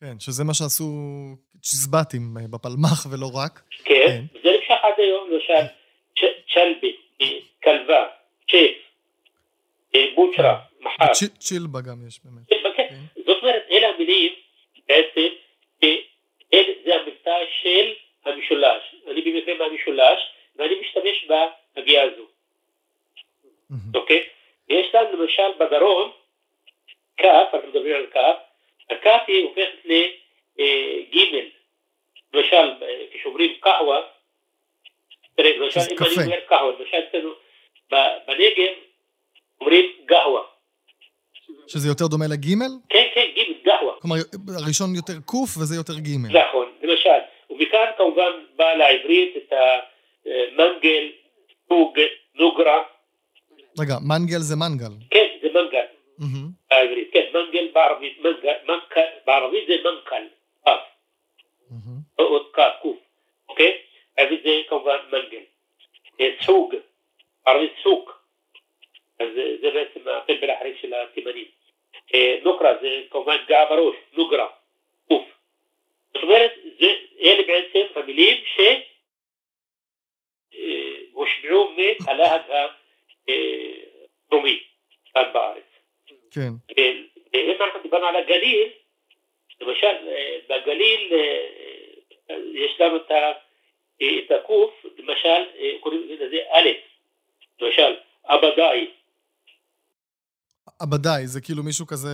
כן, 0.01 0.21
שזה 0.21 0.45
מה 0.45 0.55
שעשו 0.55 0.85
צ'יזבטים 1.61 2.23
אה, 2.41 2.43
בפלמ"ח 2.51 3.07
ולא 3.11 3.31
רק. 3.35 3.61
כן, 3.85 3.95
כן. 4.07 4.39
זה 4.43 4.57
נמשך 4.57 4.85
עד 4.85 4.95
היום, 4.97 5.31
למשל, 5.31 5.67
צ'לבי, 6.55 6.97
אה, 7.21 7.27
כלבה, 7.63 8.07
צ'ף, 8.51 8.86
בוצ'רה. 10.15 10.59
מחר. 10.81 11.13
צ'ילבה 11.39 11.81
גם 11.81 12.09
יש 12.09 12.21
באמת. 12.25 12.49
כן. 12.49 12.67
כן. 12.89 13.23
זאת 13.27 13.43
אומרת, 13.43 13.63
אלה 13.71 13.89
המילים 13.89 14.33
בעצם, 14.89 15.29
זה 16.85 16.95
המבטא 16.95 17.39
של 17.63 17.93
המשולש. 18.25 18.95
אני 19.11 19.21
במקרה 19.21 19.55
מהמשולש, 19.55 20.21
ואני 20.57 20.75
משתמש 20.81 21.27
בהגיעה 21.77 22.05
הזו. 22.05 22.27
אוקיי? 23.95 24.23
יש 24.69 24.95
לנו 24.95 25.23
למשל 25.23 25.53
בדרום, 25.59 26.11
כף, 27.17 27.49
אנחנו 27.55 27.69
מדברים 27.69 27.97
על 27.97 28.07
כף, 28.07 28.37
הכף 28.91 29.23
היא 29.27 29.45
הופכת 29.45 29.87
אה, 30.61 30.99
ג' 31.15 31.19
למשל, 32.35 32.73
אה, 32.83 33.05
כשאומרים 33.13 33.55
קהווה, 33.61 34.01
למשל, 35.39 35.81
אם 35.81 35.97
אני. 35.99 36.25
אומר 36.27 36.41
קהווה, 36.49 36.73
למשל 36.81 36.97
אצלנו 37.09 37.33
בנגב 37.91 38.73
אומרים 39.61 39.85
גהווה. 40.07 40.41
שזה 41.67 41.89
יותר 41.89 42.07
דומה 42.07 42.25
לגימל? 42.31 42.73
כן, 42.89 43.07
כן, 43.15 43.27
ג' 43.37 43.65
גהווה. 43.65 43.93
כלומר, 44.01 44.17
הראשון 44.65 44.95
יותר 44.95 45.21
קוף 45.25 45.57
וזה 45.57 45.77
יותר 45.77 45.99
גימל. 45.99 46.29
נכון, 46.29 46.67
למשל, 46.83 47.21
ומכאן 47.51 47.87
כמובן 47.99 48.33
בא 48.57 48.73
לעברית 48.73 49.37
את 49.37 49.53
המנגל, 49.53 51.05
סוג, 51.69 51.99
נוגרה, 52.35 52.83
רגע, 53.81 53.95
מנגל 54.09 54.39
זה 54.39 54.57
מנגל. 54.57 54.93
כן, 55.11 55.27
זה 55.43 55.49
מנגל. 55.49 55.87
בעברית, 56.71 57.09
כן, 57.13 57.25
מנגל 57.35 57.69
בערבית, 57.75 58.19
מנגל, 58.19 58.53
בערבית 59.27 59.67
זה 59.69 59.75
מנקל, 59.85 60.27
כף. 60.65 60.81
או 62.19 62.25
עוד 62.25 62.47
כף, 62.53 62.73
קוף, 62.83 62.97
אוקיי? 63.49 63.73
בעברית 64.17 64.43
זה 64.45 64.51
כמובן 64.69 64.97
מנגל. 65.13 65.43
אה, 66.21 66.31
סוג, 66.43 66.75
בערבית 67.47 67.73
סוק, 67.83 68.26
אז 69.21 69.29
זה- 69.35 69.71
בעצם 69.71 70.09
הפלפל 70.09 70.51
החריג 70.51 70.77
של 70.81 70.95
התימנים. 70.95 71.45
אה, 72.15 72.39
נוקרה 72.43 72.73
זה 72.81 73.03
כמובן 73.11 73.37
פגיעה 73.45 73.67
בראש, 73.67 73.97
נוגרה, 74.13 74.49
קוף. 75.09 75.25
זאת 76.15 76.23
אומרת, 76.23 76.53
זה, 76.81 76.87
אלה 77.21 77.43
בעצם 77.47 77.87
המילים 78.01 78.37
ש... 78.57 78.61
אה, 80.55 80.97
מהלהג 82.07 82.41
הדרומי 84.29 84.61
כאן 85.15 85.31
בארץ. 85.33 85.63
כן. 86.35 86.49
ואם 87.33 87.63
אנחנו 87.63 87.81
דיברנו 87.83 88.07
על 88.07 88.17
הגליל, 88.17 88.69
למשל 89.61 89.87
אה, 90.09 90.39
בגליל 90.49 91.13
אה, 91.15 91.47
אה, 92.31 92.37
יש 92.55 92.81
לנו 92.81 92.97
את 92.97 93.11
אה, 93.11 93.33
הקוף, 94.31 94.87
למשל 94.99 95.45
אה, 95.59 95.73
קוראים 95.81 96.09
לזה 96.09 96.39
א', 96.51 96.69
למשל 97.61 97.97
אבדאי, 98.25 98.87
עבדאי, 100.81 101.27
זה 101.27 101.41
כאילו 101.41 101.63
מישהו 101.63 101.87
כזה, 101.87 102.09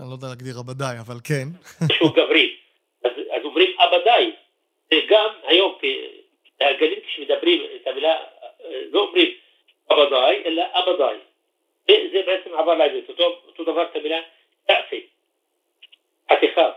אני 0.00 0.08
לא 0.08 0.14
יודע 0.14 0.26
להגדיר 0.28 0.58
עבדאי, 0.58 0.98
אבל 1.00 1.16
כן. 1.24 1.48
שהוא 1.92 2.10
גברי, 2.10 2.56
אז, 3.04 3.10
אז 3.36 3.44
אומרים 3.44 3.70
אבדאי, 3.78 4.32
זה 4.90 4.96
גם 5.10 5.28
היום, 5.42 5.74
כי 5.80 5.96
הגליל 6.60 7.00
כשמדברים 7.06 7.62
את 7.82 7.86
המילה, 7.86 8.12
אה, 8.12 8.82
לא 8.92 9.00
אומרים 9.00 9.28
אבדאי, 9.92 10.42
אלא 10.44 10.62
אבדאי. 10.72 11.16
זה, 11.86 12.20
בעצם 12.26 12.50
עבר 12.58 12.74
לעברית, 12.74 13.08
אותו, 13.08 13.24
אותו 13.46 13.62
דבר 13.64 13.82
את 13.82 13.96
המילה 13.96 14.20
תאפי, 14.66 15.06
חתיכה, 16.32 16.70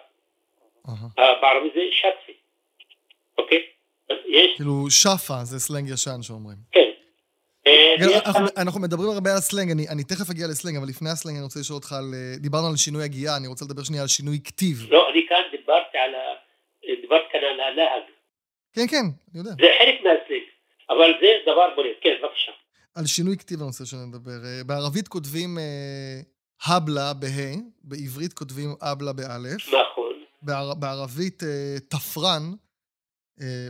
בערבית 1.18 1.74
זה 1.74 1.82
שטפי, 1.92 2.34
אוקיי? 3.38 3.64
יש, 4.26 4.56
כאילו 4.56 4.86
שפה 4.90 5.44
זה 5.44 5.60
סלנג 5.60 5.90
ישן 5.90 6.22
שאומרים. 6.22 6.58
כן. 6.72 6.92
אה, 7.68 7.95
אנחנו, 8.57 8.80
מדברים 8.80 9.09
הרבה 9.09 9.34
על 9.34 9.39
סלנג, 9.39 9.72
אני, 9.72 9.89
אני 9.89 10.03
תכף 10.03 10.30
אגיע 10.32 10.47
לסלנג, 10.47 10.76
אבל 10.76 10.88
לפני 10.88 11.09
הסלנג 11.09 11.36
אני 11.36 11.43
רוצה 11.43 11.59
לשאול 11.59 11.76
אותך 11.76 11.91
על... 11.93 12.07
אה, 12.14 12.39
דיברנו 12.39 12.68
על 12.68 12.76
שינוי 12.76 13.03
הגייה, 13.03 13.38
אני 13.38 13.47
רוצה 13.47 13.66
לדבר 13.66 13.84
שנייה 13.84 14.01
על 14.01 14.07
שינוי 14.07 14.38
כתיב. 14.45 14.78
לא, 14.89 15.09
אני 15.09 15.22
כאן 15.30 15.43
דיברתי 15.51 15.97
על 15.97 16.16
ה... 16.16 16.24
דיברתי 17.01 17.26
כאן 17.32 17.39
על 17.39 17.59
הלהג. 17.59 18.03
כן, 18.76 18.88
כן, 18.91 19.05
אני 19.32 19.39
יודע. 19.39 19.51
זה 19.51 19.70
חלק 19.80 19.95
מהסלינג, 20.03 20.45
אבל 20.89 21.09
זה 21.22 21.28
דבר 21.51 21.68
בולט. 21.76 21.97
כן, 22.01 22.16
בבקשה. 22.24 22.51
על 22.95 23.05
שינוי 23.05 23.38
כתיב 23.38 23.59
אני 23.59 23.68
רוצה 23.68 23.86
שנדבר. 23.86 24.39
אה, 24.45 24.64
בערבית 24.68 25.07
כותבים 25.07 25.57
הבלה 26.68 27.14
בה', 27.14 27.55
בעברית 27.84 28.34
כותבים 28.34 28.70
אבלה 28.82 29.14
באלף, 29.14 29.68
נכון. 29.68 30.14
בער, 30.41 30.74
בערבית 30.74 31.43
תפרן, 31.89 32.43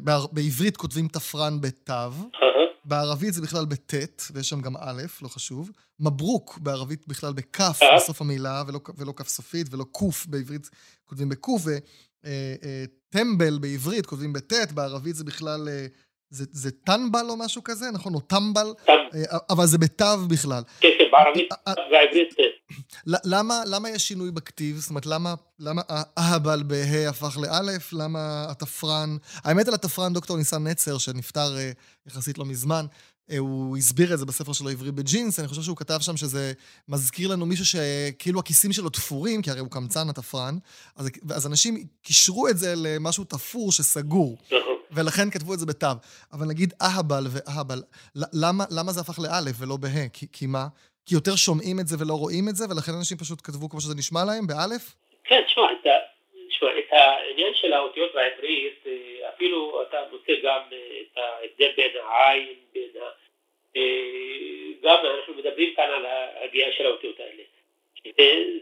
בער, 0.03 0.25
בעברית 0.31 0.77
כותבים 0.77 1.07
תפרן 1.07 1.53
בתו. 1.61 2.42
בערבית 2.85 3.33
זה 3.33 3.41
בכלל 3.41 3.65
בטית, 3.65 4.27
ויש 4.33 4.49
שם 4.49 4.61
גם 4.61 4.77
א', 4.79 5.01
לא 5.21 5.27
חשוב. 5.27 5.71
מברוק 5.99 6.57
בערבית 6.61 7.07
בכלל 7.07 7.33
בכף 7.33 7.79
אה. 7.81 7.95
בסוף 7.95 8.21
המילה, 8.21 8.63
ולא, 8.67 8.79
ולא 8.97 9.13
כף 9.17 9.27
סופית, 9.27 9.67
ולא 9.73 9.83
קוף 9.91 10.25
בעברית 10.25 10.69
כותבים 11.05 11.29
בקוף, 11.29 11.61
וטמבל 12.23 13.57
בעברית 13.57 14.05
כותבים 14.05 14.33
בטית, 14.33 14.71
בערבית 14.71 15.15
זה 15.15 15.23
בכלל, 15.23 15.69
אה, 15.69 15.85
זה, 16.29 16.45
זה 16.51 16.71
טנבל 16.71 17.25
או 17.29 17.37
משהו 17.37 17.63
כזה, 17.63 17.91
נכון? 17.93 18.13
או 18.13 18.19
טמבל. 18.19 18.73
אה, 18.89 18.93
אבל 19.49 19.65
זה 19.65 19.77
בתו 19.77 20.17
בכלל. 20.29 20.63
כן, 20.79 20.87
כן, 20.97 21.03
בערבית 21.11 21.51
אה, 21.51 21.57
אה. 21.67 21.73
ל- 21.73 22.62
למה, 23.05 23.63
למה 23.65 23.89
יש 23.89 24.07
שינוי 24.07 24.31
בכתיב? 24.31 24.77
זאת 24.77 24.89
אומרת, 24.89 25.05
למה, 25.05 25.33
למה 25.59 25.81
האהבל 25.87 26.63
בה' 26.63 27.09
הפך 27.09 27.37
לאלף? 27.37 27.93
למה 27.93 28.45
התפרן... 28.49 29.17
האמת 29.35 29.67
על 29.67 29.73
התפרן, 29.73 30.13
דוקטור 30.13 30.37
ניסן 30.37 30.67
נצר, 30.67 30.97
שנפטר 30.97 31.57
אה, 31.57 31.71
יחסית 32.07 32.37
לא 32.37 32.45
מזמן, 32.45 32.85
אה, 33.31 33.37
הוא 33.37 33.77
הסביר 33.77 34.13
את 34.13 34.19
זה 34.19 34.25
בספר 34.25 34.53
שלו 34.53 34.69
עברי 34.69 34.91
בג'ינס, 34.91 35.39
אני 35.39 35.47
חושב 35.47 35.61
שהוא 35.61 35.77
כתב 35.77 35.99
שם 36.01 36.17
שזה 36.17 36.53
מזכיר 36.87 37.29
לנו 37.29 37.45
מישהו 37.45 37.65
שכאילו 37.65 38.39
הכיסים 38.39 38.73
שלו 38.73 38.89
תפורים, 38.89 39.41
כי 39.41 39.51
הרי 39.51 39.59
הוא 39.59 39.69
קמצן 39.69 40.09
התפרן, 40.09 40.57
אז, 40.95 41.07
אז 41.29 41.47
אנשים 41.47 41.87
קישרו 42.01 42.47
את 42.47 42.57
זה 42.57 42.73
למשהו 42.75 43.23
תפור 43.23 43.71
שסגור, 43.71 44.37
נכון. 44.45 44.59
ולכן 44.91 45.29
כתבו 45.29 45.53
את 45.53 45.59
זה 45.59 45.65
בתו. 45.65 45.87
אבל 46.33 46.47
נגיד 46.47 46.73
אהבל 46.81 47.27
ואהבל, 47.29 47.83
למה, 48.15 48.65
למה 48.69 48.93
זה 48.93 49.01
הפך 49.01 49.19
לאלף 49.19 49.55
ולא 49.59 49.77
בה'? 49.77 50.07
כי, 50.13 50.27
כי 50.31 50.45
מה? 50.45 50.67
כי 51.05 51.15
יותר 51.15 51.35
שומעים 51.35 51.79
את 51.81 51.87
זה 51.87 51.95
ולא 51.99 52.13
רואים 52.13 52.45
את 52.49 52.55
זה, 52.55 52.65
ולכן 52.69 52.91
אנשים 52.99 53.17
פשוט 53.17 53.39
כתבו 53.43 53.69
כמו 53.69 53.81
שזה 53.81 53.95
נשמע 53.97 54.19
להם, 54.29 54.47
באלף? 54.47 54.83
כן, 55.23 55.41
תשמע, 55.47 55.71
את 56.79 56.93
העניין 56.93 57.53
של 57.53 57.73
האותיות 57.73 58.13
בעברית, 58.13 58.79
אה, 58.87 59.29
אפילו 59.29 59.81
אתה 59.81 59.97
מוצא 60.11 60.33
גם 60.43 60.61
אה, 60.73 61.01
את 61.01 61.17
ההבדל 61.17 61.71
בין 61.75 61.91
העין, 62.03 62.55
בין 62.73 62.89
ה... 63.01 63.05
אה, 63.75 63.81
גם 64.81 64.97
אנחנו 65.05 65.33
מדברים 65.33 65.73
כאן 65.75 65.89
על 65.89 66.05
ההגיעה 66.05 66.71
של 66.77 66.85
האותיות 66.85 67.19
האלה. 67.19 67.43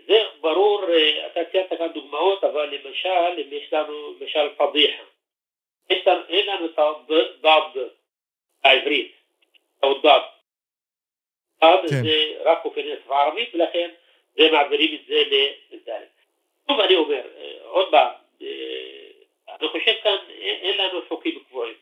זה 0.08 0.24
ברור, 0.42 0.84
אתה 1.32 1.40
ציינת 1.52 1.70
כאן 1.78 1.88
דוגמאות, 1.94 2.44
אבל 2.44 2.66
למשל, 2.66 3.34
אם 3.38 3.48
יש 3.52 3.74
לנו, 3.74 4.14
למשל 4.22 4.50
פדיחה. 4.58 5.04
אין 6.30 6.48
לנו 6.48 6.66
את 6.66 6.80
הדד 6.80 7.82
העברית, 8.64 9.12
או 9.84 10.02
דד. 10.02 10.20
כן. 11.62 12.04
זה 12.04 12.34
רק 12.46 12.66
אופן 12.66 12.82
בערבית, 13.08 13.50
ולכן 13.54 13.90
זה 14.38 14.52
מעבירים 14.52 14.96
את 14.96 15.02
זה 15.08 15.24
לדלת. 15.72 16.08
שוב 16.68 16.80
אני 16.80 16.96
אומר, 16.96 17.22
אה, 17.38 17.52
עוד 17.64 17.88
פעם, 17.92 18.12
אה, 18.42 18.48
אני 19.60 19.68
חושב 19.68 19.92
כאן, 20.04 20.18
אין 20.42 20.78
לנו 20.78 21.00
חוקים 21.10 21.40
קבועים. 21.50 21.74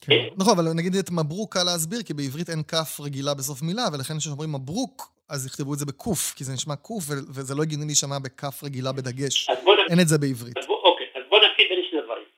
כן. 0.00 0.28
נכון, 0.38 0.54
אבל 0.58 0.64
נגיד 0.76 0.94
את 0.94 1.10
מברוק 1.10 1.52
קל 1.54 1.64
להסביר, 1.64 2.02
כי 2.06 2.14
בעברית 2.14 2.48
אין 2.50 2.62
כף 2.72 3.00
רגילה 3.00 3.34
בסוף 3.34 3.62
מילה, 3.62 3.82
ולכן 3.92 4.14
כשאומרים 4.18 4.50
מברוק, 4.52 5.12
אז 5.30 5.46
יכתבו 5.46 5.74
את 5.74 5.78
זה 5.78 5.86
בקוף, 5.86 6.34
כי 6.36 6.44
זה 6.44 6.52
נשמע 6.52 6.76
קוף, 6.76 7.04
וזה 7.34 7.54
לא 7.54 7.62
הגיוני 7.62 7.86
להישמע 7.86 8.18
בכף 8.24 8.64
רגילה 8.64 8.92
בדגש. 8.92 9.48
אין 9.90 10.00
את 10.02 10.08
זה 10.08 10.18
בעברית. 10.18 10.58
אז 10.58 10.66
בוא, 10.66 10.82
אוקיי, 10.88 11.06
אז 11.14 11.22
בוא 11.28 11.38
נתחיל 11.44 11.68
בין 11.68 11.82
שני 11.90 12.00
דברים. 12.02 12.28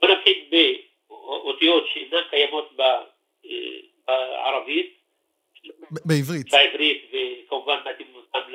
בוא 0.00 0.08
נתחיל 0.08 0.38
באותיות 0.50 1.84
שאינן 1.92 2.24
קיימות 2.30 2.68
אה, 2.78 2.86
בערבית, 4.06 4.99
בעברית. 6.04 6.50
בעברית, 6.50 7.10
וכמובן 7.12 7.76
מתאים 7.90 8.06
אותם 8.14 8.52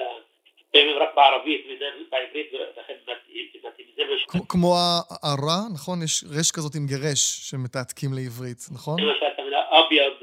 בערבית 1.16 1.66
בעברית, 2.12 2.54
ולכן 2.54 2.94
מתאים. 3.08 4.46
כמו- 4.50 4.76
הרע, 5.24 5.60
נכון? 5.74 6.04
יש 6.04 6.24
רש 6.40 6.52
כזאת 6.52 6.76
עם 6.76 6.86
גרש 6.88 7.22
שמתעתקים 7.50 8.10
לעברית, 8.14 8.58
נכון? 8.74 9.00
למשל 9.00 9.26
את 9.34 9.40
המילה 9.40 9.62
אביד, 9.80 10.14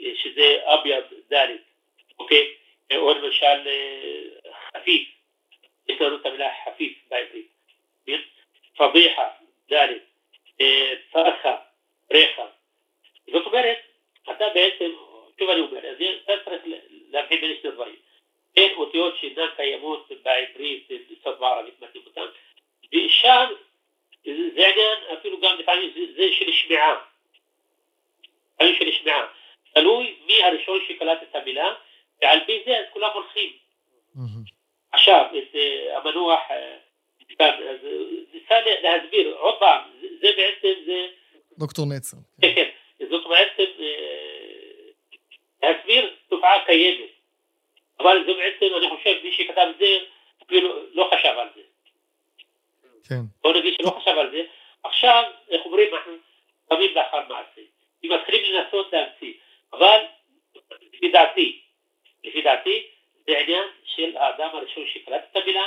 אה, 0.00 0.10
שזה 0.22 0.56
אביד 0.74 1.04
דלת, 1.30 1.60
אוקיי? 2.18 2.54
או 2.96 3.14
למשל 3.14 3.60
אה, 3.66 4.50
חפיף, 4.74 5.08
יש 5.88 6.00
לנו 6.00 6.16
את 6.16 6.26
המילה 6.26 6.48
חפיף 6.64 6.92
בעברית. 7.10 7.50
פדיחה, 8.76 9.22
דלת, 9.70 10.02
צרחה, 11.12 11.56
ריחה. 12.12 12.46
זאת 13.32 13.46
אומרת, 13.46 13.76
אתה 14.24 14.44
בעצם, 14.54 14.90
שוב 15.40 15.50
אני 15.50 15.60
אומר, 15.60 15.86
אז 15.86 15.96
אתה 16.24 16.32
צריך 16.44 16.62
להבחין 17.10 17.40
בין 17.40 17.56
שני 17.62 17.70
דברים. 17.70 17.96
בין 18.54 18.72
אותיות 18.74 19.16
שאינן 19.20 19.46
קיימות 19.56 20.08
בעברית, 20.22 20.88
לצד 21.10 21.40
בערבית 21.40 21.74
מתאים 21.82 22.02
אותן, 22.06 22.26
ושם 22.94 23.46
זה 24.24 24.66
עניין 24.68 24.98
אפילו 25.18 25.40
גם 25.40 25.58
לפעמים 25.58 25.90
זה, 25.94 26.00
זה 26.16 26.32
של 26.32 26.52
שמיעה. 26.52 26.94
לפעמים 28.54 28.74
של 28.78 28.92
שמיעה. 28.92 29.26
תלוי 29.74 30.16
מי 30.26 30.42
הראשון 30.42 30.78
שקלט 30.88 31.22
את 31.22 31.34
המילה, 31.36 31.74
ועל 32.22 32.38
פי 32.46 32.62
זה 32.66 32.78
אז 32.78 32.84
כולם 32.92 33.10
הולכים. 33.14 33.52
עכשיו, 34.92 35.26
את 35.38 35.54
אה, 35.54 35.98
המנוח, 35.98 36.40
אה, 36.50 36.76
אז 37.40 37.54
אה, 37.84 37.90
ניסה 38.32 38.60
לה- 38.60 38.80
להסביר, 38.82 39.34
עוד 39.36 39.54
פעם, 39.58 39.82
זה, 40.20 40.28
בעצם, 40.36 40.80
זה, 40.86 41.06
דוקטור 41.58 41.84
נצר. 41.96 42.16
כן, 42.42 42.54
כן, 42.54 42.68
זאת 43.10 43.26
בעצם 43.26 43.82
אה, 43.82 44.39
להסביר 45.62 46.16
תופעה 46.28 46.64
קיימת. 46.66 47.10
אבל 48.00 48.24
זה 48.26 48.32
בעצם, 48.32 48.76
אני 48.76 48.88
חושב, 48.96 49.14
מי 49.24 49.32
שכתב 49.32 49.66
את 49.70 49.78
זה, 49.78 49.98
אפילו 50.46 50.68
לא 50.92 51.10
חשב 51.14 51.34
על 51.38 51.48
זה. 51.54 51.60
כן. 53.08 53.20
בוא 53.42 53.52
נגיד 53.52 53.74
שלא 53.80 53.90
חשב 53.90 54.18
על 54.18 54.30
זה. 54.30 54.42
עכשיו, 54.82 55.22
איך 55.48 55.62
אומרים, 55.64 55.94
אנחנו 55.94 56.12
קמים 56.68 56.94
לאחר 56.94 57.28
מעשה. 57.28 57.60
אם 58.04 58.10
מתחילים 58.12 58.52
לנסות 58.52 58.92
להמציא. 58.92 59.32
אבל 59.72 60.00
לפי 60.92 61.12
דעתי, 61.12 61.60
לפי 62.24 62.42
דעתי, 62.42 62.86
זה 63.26 63.38
עניין 63.38 63.64
של 63.84 64.16
האדם 64.16 64.48
הראשון 64.52 64.84
שקלט 64.94 65.22
את 65.30 65.36
המילה, 65.36 65.66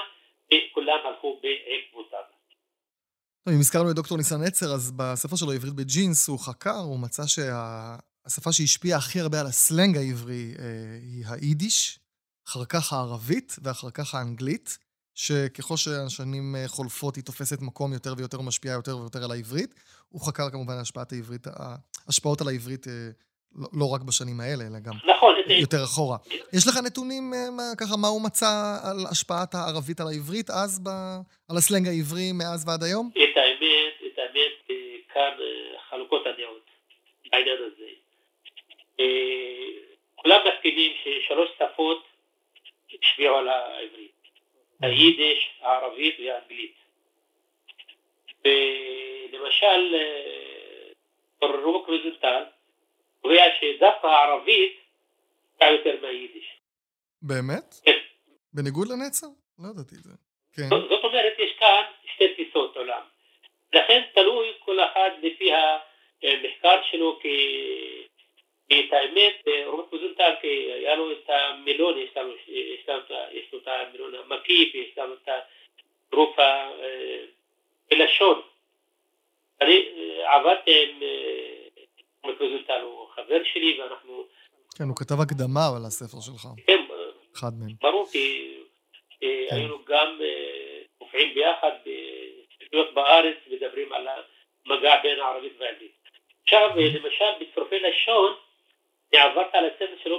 וכולם 0.53 0.99
הלכו 1.03 1.39
בעקבותיו. 1.43 2.23
אם 3.49 3.59
הזכרנו 3.59 3.91
את 3.91 3.95
דוקטור 3.95 4.17
ניסן 4.17 4.35
נצר, 4.47 4.65
אז 4.65 4.91
בספר 4.91 5.35
שלו, 5.35 5.51
עברית 5.51 5.73
בג'ינס, 5.73 6.27
הוא 6.27 6.39
חקר, 6.39 6.79
הוא 6.89 6.99
מצא 7.03 7.23
שהשפה 8.23 8.51
שהשפיעה 8.51 8.97
הכי 8.97 9.19
הרבה 9.19 9.39
על 9.39 9.45
הסלנג 9.45 9.97
העברי 9.97 10.53
אה, 10.59 10.65
היא 11.01 11.25
היידיש, 11.29 11.99
אחר 12.47 12.65
כך 12.65 12.93
הערבית 12.93 13.55
ואחר 13.63 13.89
כך 13.93 14.15
האנגלית, 14.15 14.77
שככל 15.15 15.77
שהשנים 15.77 16.55
אה, 16.55 16.67
חולפות 16.67 17.15
היא 17.15 17.23
תופסת 17.23 17.61
מקום 17.61 17.93
יותר 17.93 18.13
ויותר 18.17 18.41
משפיעה 18.41 18.75
יותר 18.75 18.97
ויותר 18.97 19.23
על 19.23 19.31
העברית. 19.31 19.75
הוא 20.09 20.21
חקר 20.21 20.49
כמובן 20.49 20.73
השפעת 20.81 21.11
העברית, 21.11 21.47
ההשפעות 22.07 22.41
על 22.41 22.47
העברית 22.47 22.87
אה, 22.87 22.93
לא, 23.55 23.67
לא 23.79 23.89
רק 23.89 24.01
בשנים 24.01 24.39
האלה, 24.39 24.63
אלא 24.67 24.79
גם 24.79 24.93
נכון, 25.15 25.35
יותר 25.47 25.83
אחורה. 25.83 26.17
יש 26.53 26.67
לך 26.67 26.77
נתונים, 26.85 27.29
מה, 27.29 27.63
ככה, 27.77 27.97
מה 27.97 28.07
הוא 28.07 28.21
מצא 28.21 28.79
על 28.83 29.05
השפעת 29.11 29.55
הערבית 29.55 30.01
על 30.01 30.07
העברית 30.07 30.49
אז, 30.49 30.79
ב, 30.83 30.89
על 31.49 31.57
הסלנג 31.57 31.87
העברי 31.87 32.31
מאז 32.31 32.67
ועד 32.67 32.83
היום? 32.83 33.09
את 33.11 33.37
האמת, 33.37 34.13
את 34.13 34.19
האמת, 34.19 34.79
כאן 35.13 35.33
חלוקות 35.89 36.21
הדעות 36.27 36.72
מסכימים 40.83 41.21
ששלוש 41.23 41.49
שפות 41.59 42.03
השפיעו 43.03 43.35
על 43.35 43.47
העברית. 43.47 44.11
היידיש, 44.81 45.49
הערבית 45.61 46.15
והאנגלית. 46.19 46.75
ולמשל, 48.45 49.95
רוק 51.41 51.87
רוזנטל, 51.87 52.43
קובע 53.21 53.43
שדווקא 53.59 54.07
הערבית 54.07 54.79
הייתה 55.59 55.89
יותר 55.89 56.01
מהיידיש. 56.01 56.45
באמת? 57.21 57.75
כן. 57.85 57.97
בניגוד 58.53 58.87
לנצר? 58.87 59.27
לא 59.59 59.67
ידעתי 59.69 59.95
את 59.95 60.03
זה. 60.03 60.13
כן. 60.55 60.69
זאת 60.69 61.03
אומרת, 61.03 61.33
יש 61.39 61.51
כאן 61.59 61.83
שתי 62.15 62.33
תפיסות 62.33 62.77
עולם. 62.77 63.01
לכן 63.73 64.01
תלוי 64.13 64.53
כל 64.59 64.79
אחד 64.79 65.09
לפי 65.21 65.51
המחקר 66.23 66.81
שלו, 66.91 67.19
כי 67.21 68.02
את 68.67 68.93
האמת, 68.93 69.43
רוברט 69.65 69.89
פוזנטל, 69.89 70.33
היה 70.75 70.95
לו 70.95 71.11
את 71.11 71.29
המילון, 71.29 71.97
יש 71.97 72.17
לנו, 72.17 72.33
יש 72.47 72.89
לנו, 72.89 73.01
יש 73.31 73.53
לו 73.53 73.59
את 73.59 73.67
המילון 73.67 74.15
המקיף, 74.15 74.75
יש 74.75 74.97
לנו 74.97 75.13
את 75.13 75.29
הגרוף 76.09 76.35
הלשון. 77.91 78.41
אני 79.61 79.87
אה, 79.97 80.35
עבדתי 80.35 80.83
עם 80.83 81.03
אה, 81.03 82.31
מקוזוטל 82.31 82.81
הוא 82.81 83.07
חבר 83.07 83.43
שלי 83.43 83.81
ואנחנו... 83.81 84.25
כן, 84.77 84.83
הוא 84.83 84.95
כתב 84.95 85.15
הקדמה 85.21 85.67
על 85.77 85.85
הספר 85.85 86.17
שלך. 86.21 86.47
כן. 86.67 86.83
אחד 87.35 87.51
מהם. 87.59 87.75
ברור, 87.81 88.07
כי 88.11 88.53
אה, 89.23 89.45
כן. 89.49 89.55
היינו 89.55 89.77
גם 89.85 90.17
אה, 90.21 90.81
מופיעים 91.01 91.33
ביחד 91.33 91.71
בספריות 91.85 92.93
בארץ, 92.93 93.35
מדברים 93.47 93.93
על 93.93 94.07
המגע 94.65 94.95
בין 95.03 95.19
הערבית 95.19 95.53
והעברית. 95.57 95.91
עכשיו, 96.43 96.69
אה, 96.77 96.87
למשל, 96.93 97.31
בצרופי 97.39 97.79
לשון, 97.79 98.33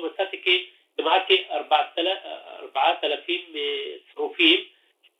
מצאתי 0.05 0.67
כמעט 0.97 1.23
כארבעת 1.29 3.05
אלפים 3.05 3.41
צרופים, 4.15 4.65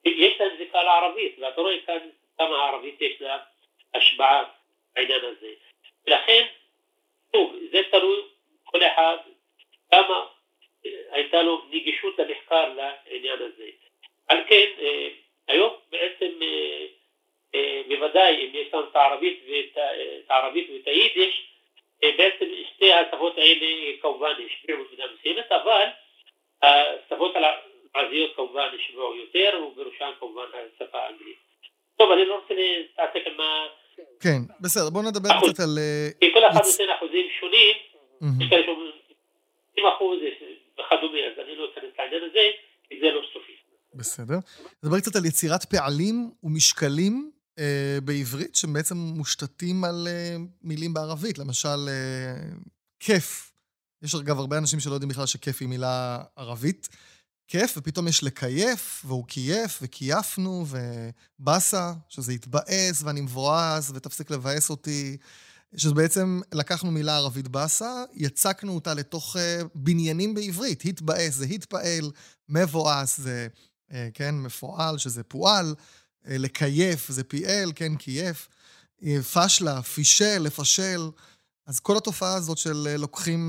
יש 0.05 0.41
להם 0.41 0.57
זיקה 0.59 0.83
לערבית, 0.83 1.39
ואתה 1.39 1.61
רואה 1.61 1.77
כאן 1.87 1.99
כמה 2.39 2.57
הערבית 2.59 3.01
יש 3.01 3.21
לה 3.21 3.39
השפעה 3.95 4.45
בעניין 4.95 5.25
הזה. 5.25 5.53
ולכן 6.07 6.47
שוב, 7.37 7.57
זה 7.73 7.81
תלוי 7.91 8.23
כל 8.65 8.83
אחד 8.83 9.17
כמה 9.91 10.27
אה, 10.87 10.91
הייתה 11.11 11.43
לו 11.43 11.63
נגישות 11.71 12.19
למחקר 12.19 12.73
לעניין 12.75 13.39
הזה. 13.43 13.67
על 14.29 14.39
כן, 14.49 14.71
אה, 14.79 15.09
היום 15.49 15.75
בעצם 15.91 16.31
אה, 17.55 17.83
בוודאי 17.89 18.47
אם 18.47 18.51
יש 18.55 18.75
לנו 18.75 18.85
את 18.89 18.97
הערבית 20.31 20.71
ואת 20.71 20.87
היידיש, 20.87 21.54
בעצם 22.19 22.45
שתי 22.75 22.93
השפות 22.93 23.39
האלה 23.39 23.67
כמובן 24.03 24.33
השפיעו 24.47 24.85
במידה 24.85 25.05
מסוימת, 25.19 25.53
אבל 25.53 25.87
השפות 26.63 27.35
הערביות 27.95 28.37
כמובן 28.37 28.69
השפיעו 28.81 29.15
יותר, 29.15 29.61
ובראשן 29.67 30.11
כמובן 30.21 30.45
השפה 30.53 30.99
האנגלית. 30.99 31.37
טוב, 31.97 32.11
אני 32.13 32.25
לא 32.25 32.35
רוצה 32.35 32.55
להתעסק 32.55 33.27
עם 33.27 33.41
ה... 33.41 33.67
כן, 34.21 34.39
בסדר, 34.61 34.91
בואו 34.91 35.05
נדבר 35.05 35.29
קצת 35.29 35.61
על... 35.61 35.79
אה, 35.79 36.09
כי 36.21 36.33
כל 36.35 36.45
אחד 36.51 36.61
נותן 36.67 36.93
אחוזים 36.97 37.27
שונים, 37.41 37.77
יש 38.41 38.51
כאלה 38.51 38.65
שאומרים 38.65 38.93
20 39.73 39.87
אחוז 39.87 40.19
וכדומה, 40.75 41.19
אז 41.19 41.39
אני 41.45 41.57
לא 41.57 41.69
אכנס 41.73 41.91
לעניין 41.99 42.23
הזה, 42.31 42.51
כי 42.89 43.01
זה 43.01 43.11
לא 43.11 43.21
סופי. 43.33 43.53
בסדר. 43.95 44.35
נדבר 44.83 44.99
קצת 45.01 45.17
על 45.17 45.25
יצירת 45.27 45.65
פעלים 45.65 46.31
ומשקלים 46.43 47.31
אה, 47.59 47.99
בעברית, 48.05 48.55
שבעצם 48.55 48.97
מושתתים 48.97 49.85
על 49.85 50.09
אה, 50.11 50.37
מילים 50.63 50.95
בערבית, 50.95 51.39
למשל 51.39 51.89
אה, 51.89 52.57
כיף. 53.01 53.51
יש 54.03 54.15
אגב 54.15 54.39
הרבה 54.39 54.59
אנשים 54.59 54.81
שלא 54.81 54.95
יודעים 54.95 55.09
בכלל 55.09 55.27
שכיף 55.27 55.57
היא 55.61 55.69
מילה 55.69 56.23
ערבית. 56.37 56.89
כיף, 57.49 57.75
ופתאום 57.77 58.09
יש 58.09 58.23
לקייף, 58.23 59.03
והוא 59.07 59.27
קייף, 59.27 59.79
וקייפנו, 59.83 60.67
ובאסה, 60.69 61.93
שזה 62.09 62.33
התבאס, 62.33 63.03
ואני 63.03 63.21
מבואס, 63.21 63.91
ותפסיק 63.95 64.31
לבאס 64.31 64.71
אותי. 64.71 65.17
שזה 65.77 65.95
בעצם, 65.95 66.41
לקחנו 66.53 66.91
מילה 66.91 67.17
ערבית 67.17 67.49
באסה, 67.49 68.05
יצקנו 68.13 68.75
אותה 68.75 68.95
לתוך 68.95 69.37
uh, 69.37 69.69
בניינים 69.75 70.35
בעברית. 70.35 70.85
התבאס 70.85 71.35
זה 71.35 71.45
התפעל, 71.45 72.11
מבואס 72.49 73.21
זה, 73.21 73.49
uh, 73.91 73.95
כן, 74.15 74.35
מפועל, 74.35 74.99
שזה 74.99 75.23
פועל, 75.23 75.75
לקייף 76.29 77.01
זה 77.09 77.25
פיעל, 77.25 77.69
כן, 77.77 77.97
קייף. 77.99 78.49
פשלה, 79.35 79.83
פישל, 79.83 80.39
לפשל. 80.47 81.03
אז 81.69 81.81
כל 81.81 81.93
התופעה 81.97 82.37
הזאת 82.37 82.59
של 82.59 82.79
uh, 82.87 83.01
לוקחים 83.01 83.41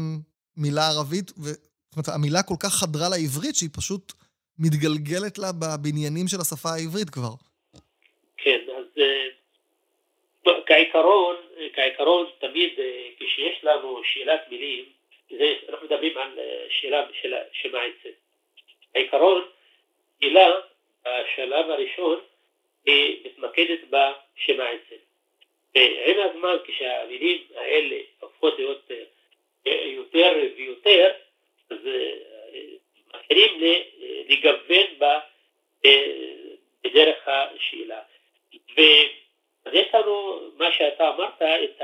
מילה 0.58 0.88
ערבית, 0.88 1.28
זאת 1.28 1.96
אומרת, 1.96 2.10
המילה 2.16 2.42
כל 2.44 2.60
כך 2.64 2.74
חדרה 2.82 3.08
לעברית 3.10 3.56
שהיא 3.56 3.70
פשוט 3.80 4.14
מתגלגלת 4.60 5.38
לה 5.38 5.52
בבניינים 5.62 6.28
של 6.28 6.40
השפה 6.42 6.70
העברית 6.70 7.10
כבר. 7.10 7.34
כן, 8.38 8.62
אז 8.78 8.88
אה, 8.98 9.28
כעיקרון, 10.66 11.36
כעיקרון 11.74 12.26
תמיד 12.40 12.72
אה, 12.80 13.08
כשיש 13.20 13.64
לנו 13.64 14.02
שאלת 14.04 14.42
מילים, 14.52 14.86
זה, 15.30 15.54
אנחנו 15.70 15.86
מדברים 15.88 16.18
על 16.18 16.40
אה, 16.40 16.66
שאלה 16.70 17.06
של 17.54 17.76
העצם. 17.76 18.16
העיקרון, 18.96 19.42
מילה, 20.22 20.48
השלב 21.06 21.72
הראשון, 21.72 22.20
מתמקדת 23.26 23.80
בשם 23.90 24.62
העצם. 24.62 24.96
ועם 25.76 26.20
הזמן, 26.20 26.56
כשהמילים 26.64 27.44
האלה 27.56 27.96
הופכות 28.20 28.60
להיות 28.60 28.92
יותר 29.66 30.32
ויותר, 30.58 31.12
אז 31.70 31.78
מתחילים 33.16 33.82
לגוון 34.30 34.88
בה 34.98 35.20
בדרך 36.84 37.28
השאלה. 37.28 38.02
ואז 38.78 39.74
יש 39.74 39.88
לנו, 39.94 40.40
מה 40.58 40.72
שאתה 40.72 41.10
אמרת, 41.10 41.42
את 41.42 41.82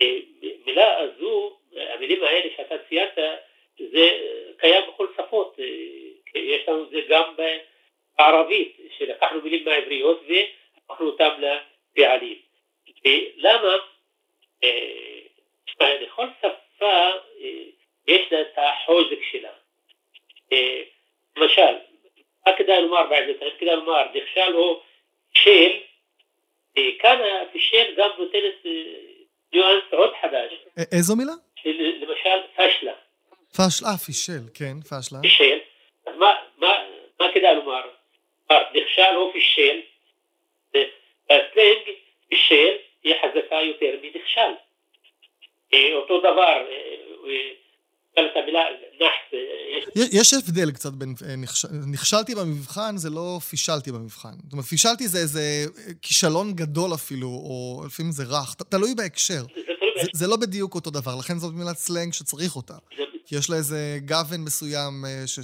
המילה 0.00 0.98
הזו, 0.98 1.58
המילים 1.76 2.22
האלה 2.22 2.50
שאתה 2.56 2.74
ציינת, 2.88 3.18
זה 3.78 4.10
קיים 4.56 4.84
בכל 4.88 5.06
שפות, 5.16 5.58
יש 6.34 6.68
לנו 6.68 6.84
את 6.84 6.90
זה 6.90 7.00
גם 7.08 7.34
בערבית, 8.18 8.76
שלקחנו 8.98 9.40
מילים 9.42 9.64
מהעבריות 9.64 10.22
והפכנו 10.28 11.06
אותם 11.06 11.30
לפעלים. 11.96 12.38
ולמה? 13.04 13.74
לכל 15.82 16.26
שפה 16.40 17.10
יש 18.06 18.32
לה 18.32 18.40
את 18.40 18.56
החוזק 18.56 19.18
שלה. 19.30 19.50
אה, 20.52 20.82
למשל, 21.36 21.74
מה 22.46 22.52
כדאי 22.58 22.82
לומר 22.82 23.06
בעברית? 23.10 23.36
כדאי 23.58 23.76
לומר, 23.76 24.06
נכשל 24.14 24.54
או 24.56 24.82
של, 25.34 25.70
אה, 26.78 26.82
כאן 26.98 27.18
הפישל 27.42 27.94
גם 27.96 28.10
נותנת 28.18 28.66
אה, 28.66 28.70
ניואנס 29.52 29.84
עוד 29.90 30.10
חדש. 30.22 30.52
איזו 30.92 31.16
מילה? 31.16 31.32
למשל, 32.00 32.40
פשלה. 32.56 32.92
פשלה, 33.56 33.96
פישל, 34.06 34.42
כן, 34.54 34.80
פשלה. 34.80 35.18
פישל. 35.22 35.58
אז 36.06 36.16
מה, 36.16 36.34
מה, 36.58 36.72
מה 37.20 37.26
כדאי 37.34 37.54
לומר? 37.54 37.82
נכשל 38.52 39.16
או 39.16 39.32
פישל, 39.32 39.80
בסלנג 40.70 41.84
פישל 42.28 42.74
היא 43.04 43.14
חזקה 43.22 43.56
יותר 43.68 43.94
מנכשל. 44.02 44.52
אותו 45.94 46.20
דבר, 46.20 46.64
המילה 48.42 48.60
נחס, 49.00 49.38
יש 50.12 50.34
הבדל 50.34 50.70
קצת 50.70 50.92
בין 50.92 51.14
אה, 51.28 51.34
נכש- 51.36 51.90
נכשלתי 51.92 52.34
במבחן, 52.34 52.96
זה 52.96 53.10
לא 53.10 53.38
פישלתי 53.50 53.92
במבחן. 53.92 54.32
זאת 54.44 54.52
אומרת, 54.52 54.64
פישלתי 54.66 55.08
זה 55.08 55.18
איזה 55.18 55.40
אה, 55.40 55.92
כישלון 56.02 56.52
גדול 56.52 56.94
אפילו, 56.94 57.26
או 57.28 57.82
לפעמים 57.86 58.12
זה 58.12 58.22
רך, 58.24 58.54
תלוי 58.54 58.94
בהקשר. 58.94 59.42
זה 60.12 60.26
לא 60.26 60.36
בדיוק 60.36 60.74
אותו 60.74 60.90
דבר, 60.90 61.12
לכן 61.20 61.38
זאת 61.38 61.54
מילת 61.54 61.76
סלנג 61.76 62.12
שצריך 62.12 62.56
אותה. 62.56 62.74
כי 63.26 63.36
יש 63.36 63.50
לה 63.50 63.56
איזה 63.56 63.98
גוון 64.04 64.40
מסוים 64.40 65.04
אה, 65.06 65.26
ש, 65.26 65.38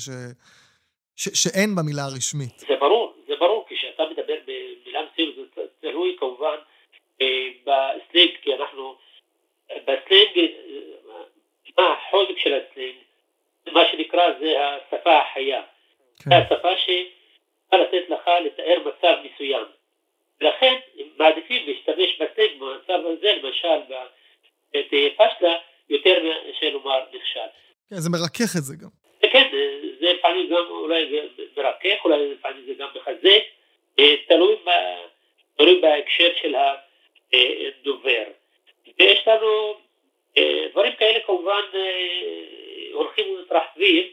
ש, 1.16 1.28
שאין 1.42 1.74
במילה 1.74 2.02
הרשמית. 2.02 2.58
זה 2.58 2.76
ברור, 2.80 3.14
זה 3.26 3.36
ברור, 3.36 3.66
כשאתה 3.68 4.02
מדבר 4.10 4.36
במילה 4.46 5.00
מסוימת 5.12 5.34
זה 5.56 5.62
תלוי 5.80 6.16
כמובן 6.18 6.56
אה, 7.20 7.48
בסלנג, 7.64 8.30
כי 8.42 8.54
אנחנו, 8.54 8.94
בסלנג, 9.70 10.36
אה, 10.36 10.46
מה 11.78 11.92
החוזק 11.92 12.38
של 12.38 12.54
הסלנג, 12.54 12.94
מה 13.72 13.80
שנקרא 13.90 14.22
זה 14.40 14.54
השפה 14.60 15.18
החיה. 15.18 15.62
כן. 16.16 16.30
זה 16.30 16.36
השפה 16.36 16.76
שצריכה 16.76 17.78
לתת 17.78 18.10
לך 18.10 18.30
לתאר 18.44 18.78
מצב 18.84 19.14
מסוים. 19.24 19.66
לכן 20.40 20.74
הם 20.98 21.06
מעדיפים 21.18 21.66
להשתמש 21.66 22.20
בסלנג 22.20 22.60
במצב 22.60 23.06
הזה, 23.06 23.32
למשל 23.42 23.94
בתהיה 24.74 25.10
פשלה, 25.10 25.54
יותר 25.88 26.22
מאשר 26.22 26.70
לומר 26.70 27.04
נכשל. 27.12 27.40
כן, 27.90 27.96
זה 27.96 28.10
מרכך 28.10 28.56
את 28.58 28.64
זה 28.64 28.74
גם. 28.82 29.03
כן, 29.34 29.48
זה 30.00 30.12
לפעמים 30.12 30.48
גם 30.48 30.64
אולי 30.70 31.10
זה 31.36 31.62
מרכך, 31.62 32.04
אולי 32.04 32.30
לפעמים 32.32 32.64
זה 32.66 32.74
גם 32.74 32.88
מחזק, 32.94 33.42
אה, 33.98 34.16
תלוי, 34.28 34.56
ב- 34.66 35.06
תלוי 35.56 35.80
בהקשר 35.80 36.28
של 36.42 36.54
הדובר. 37.32 38.24
ויש 38.98 39.28
לנו 39.28 39.74
אה, 40.38 40.66
דברים 40.70 40.92
כאלה 40.92 41.20
כמובן 41.20 41.62
אה, 41.74 42.88
הולכים 42.92 43.34
ומתרחבים, 43.34 44.04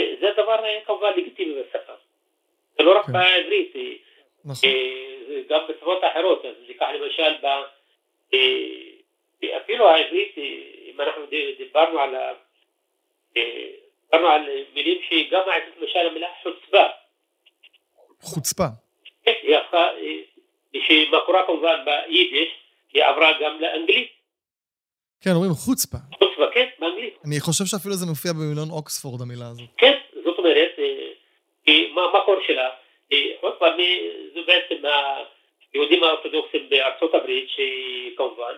אה, 0.00 0.14
זה 0.20 0.30
דבר 0.36 0.64
אה, 0.64 0.80
כמובן 0.86 1.12
לגיטימי 1.16 1.54
בשפה. 1.62 1.92
זה 2.78 2.84
לא 2.84 2.98
רק 2.98 3.06
כן. 3.06 3.12
בעברית, 3.12 3.76
אה, 3.76 3.92
נכון. 4.44 4.70
אה, 4.70 5.40
גם 5.48 5.60
בשפות 5.68 6.04
אחרות, 6.04 6.44
אז 6.44 6.54
ניקח 6.68 6.86
למשל 6.94 7.32
ב... 7.42 7.46
אה, 8.34 9.56
אפילו 9.56 9.88
העברית, 9.88 10.38
אה, 10.38 10.42
אם 10.90 11.00
אנחנו 11.00 11.22
דיברנו 11.58 12.00
על 12.00 12.14
על 14.12 14.42
מילים 14.74 14.98
שגם 15.08 15.40
העברית, 15.46 15.74
למשל 15.80 15.98
המילה 15.98 16.28
חוצפה, 16.42 16.84
חוצפה. 18.20 18.66
כן, 19.24 19.32
אה, 19.74 19.88
שמקורה 20.80 21.46
כמובן 21.46 21.84
ביידיש, 21.84 22.48
היא 22.92 23.04
עברה 23.04 23.32
גם 23.40 23.60
לאנגלית, 23.60 24.08
כן, 25.24 25.30
אומרים 25.30 25.52
חוצפה. 25.52 25.98
חוצפה, 26.18 26.46
כן, 26.54 26.68
באנגלית. 26.78 27.14
אני 27.26 27.40
חושב 27.40 27.64
שאפילו 27.64 27.94
זה 27.94 28.06
מופיע 28.06 28.32
במילון 28.32 28.70
אוקספורד, 28.70 29.20
המילה 29.22 29.46
הזאת. 29.50 29.68
כן, 29.76 29.96
זאת 30.24 30.38
אומרת, 30.38 30.72
אה, 31.68 31.86
מה 31.94 32.02
המקור 32.02 32.36
שלה? 32.46 32.70
אה, 33.12 33.18
אה, 33.62 33.76
זה 34.34 34.40
בעצם 34.46 34.76
היהודים 35.72 36.04
האורתודוקסים 36.04 36.68
בארצות 36.68 37.14
הברית, 37.14 37.48
שכמובן 37.54 38.54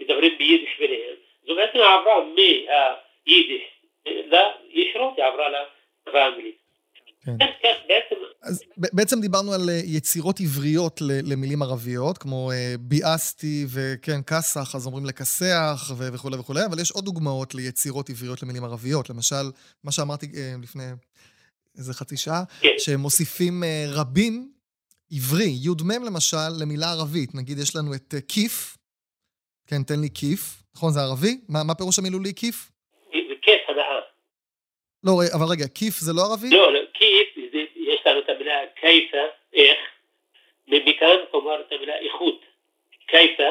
מדברים 0.00 0.38
ביידיש 0.38 0.78
ביניהם, 0.78 1.14
זו 1.46 1.54
בעצם 1.54 1.78
עברה 1.78 2.14
מהיידיש 2.24 3.62
לישירות, 4.06 5.14
היא 5.16 5.24
עברה 5.24 5.46
לשפה 5.48 6.18
האנגלית. 6.18 6.62
כן. 7.24 7.36
בעצם, 7.88 8.16
אז 8.42 8.62
בעצם 8.76 9.20
דיברנו 9.20 9.52
על 9.52 9.70
אה, 9.70 9.80
יצירות 9.84 10.40
עבריות 10.40 11.00
למילים 11.00 11.62
ערביות, 11.62 12.18
כמו 12.18 12.52
אה, 12.52 12.74
ביאסתי 12.80 13.66
וכן, 13.68 14.22
כסח, 14.22 14.74
אז 14.74 14.86
אומרים 14.86 15.06
לכסח 15.06 15.92
וכולי 15.96 16.36
וכולי, 16.36 16.64
אבל 16.64 16.80
יש 16.80 16.90
עוד 16.90 17.04
דוגמאות 17.04 17.54
ליצירות 17.54 18.10
עבריות 18.10 18.42
למילים 18.42 18.64
ערביות. 18.64 19.10
למשל, 19.10 19.50
מה 19.84 19.92
שאמרתי 19.92 20.26
אה, 20.36 20.54
לפני 20.62 20.84
איזה 21.78 21.94
חצי 21.94 22.16
שעה, 22.16 22.44
כן. 22.60 22.68
שמוסיפים 22.78 23.62
רבים, 23.88 24.52
עברי, 25.12 25.58
י"מ 25.62 26.04
למשל, 26.04 26.48
למילה 26.60 26.90
ערבית. 26.90 27.34
נגיד, 27.34 27.58
יש 27.58 27.76
לנו 27.76 27.94
את 27.94 28.14
כיף, 28.28 28.78
כן, 29.66 29.82
תן 29.82 30.00
לי 30.00 30.08
כיף, 30.14 30.62
נכון, 30.74 30.92
זה 30.92 31.00
ערבי? 31.00 31.40
מה, 31.48 31.62
מה 31.62 31.74
פירוש 31.74 31.98
המילולי 31.98 32.34
כיף? 32.34 32.71
כיף. 35.02 35.10
לא, 35.32 35.38
אבל 35.38 35.46
רגע, 35.52 35.64
כיף 35.74 35.94
זה 35.98 36.12
לא 36.12 36.22
ערבי? 36.22 36.50
לא, 36.50 36.72
לא, 36.74 36.80
כיף, 36.94 37.28
זה- 37.52 37.58
יש 37.92 38.00
לנו 38.06 38.20
את 38.20 38.28
המילה 38.28 38.54
כיפה, 38.80 39.16
איך, 39.54 39.78
ומכאן 40.68 41.16
כלומר 41.30 41.60
את 41.60 41.72
המילה 41.72 41.92
איכות. 42.06 42.40
כיפה, 43.08 43.42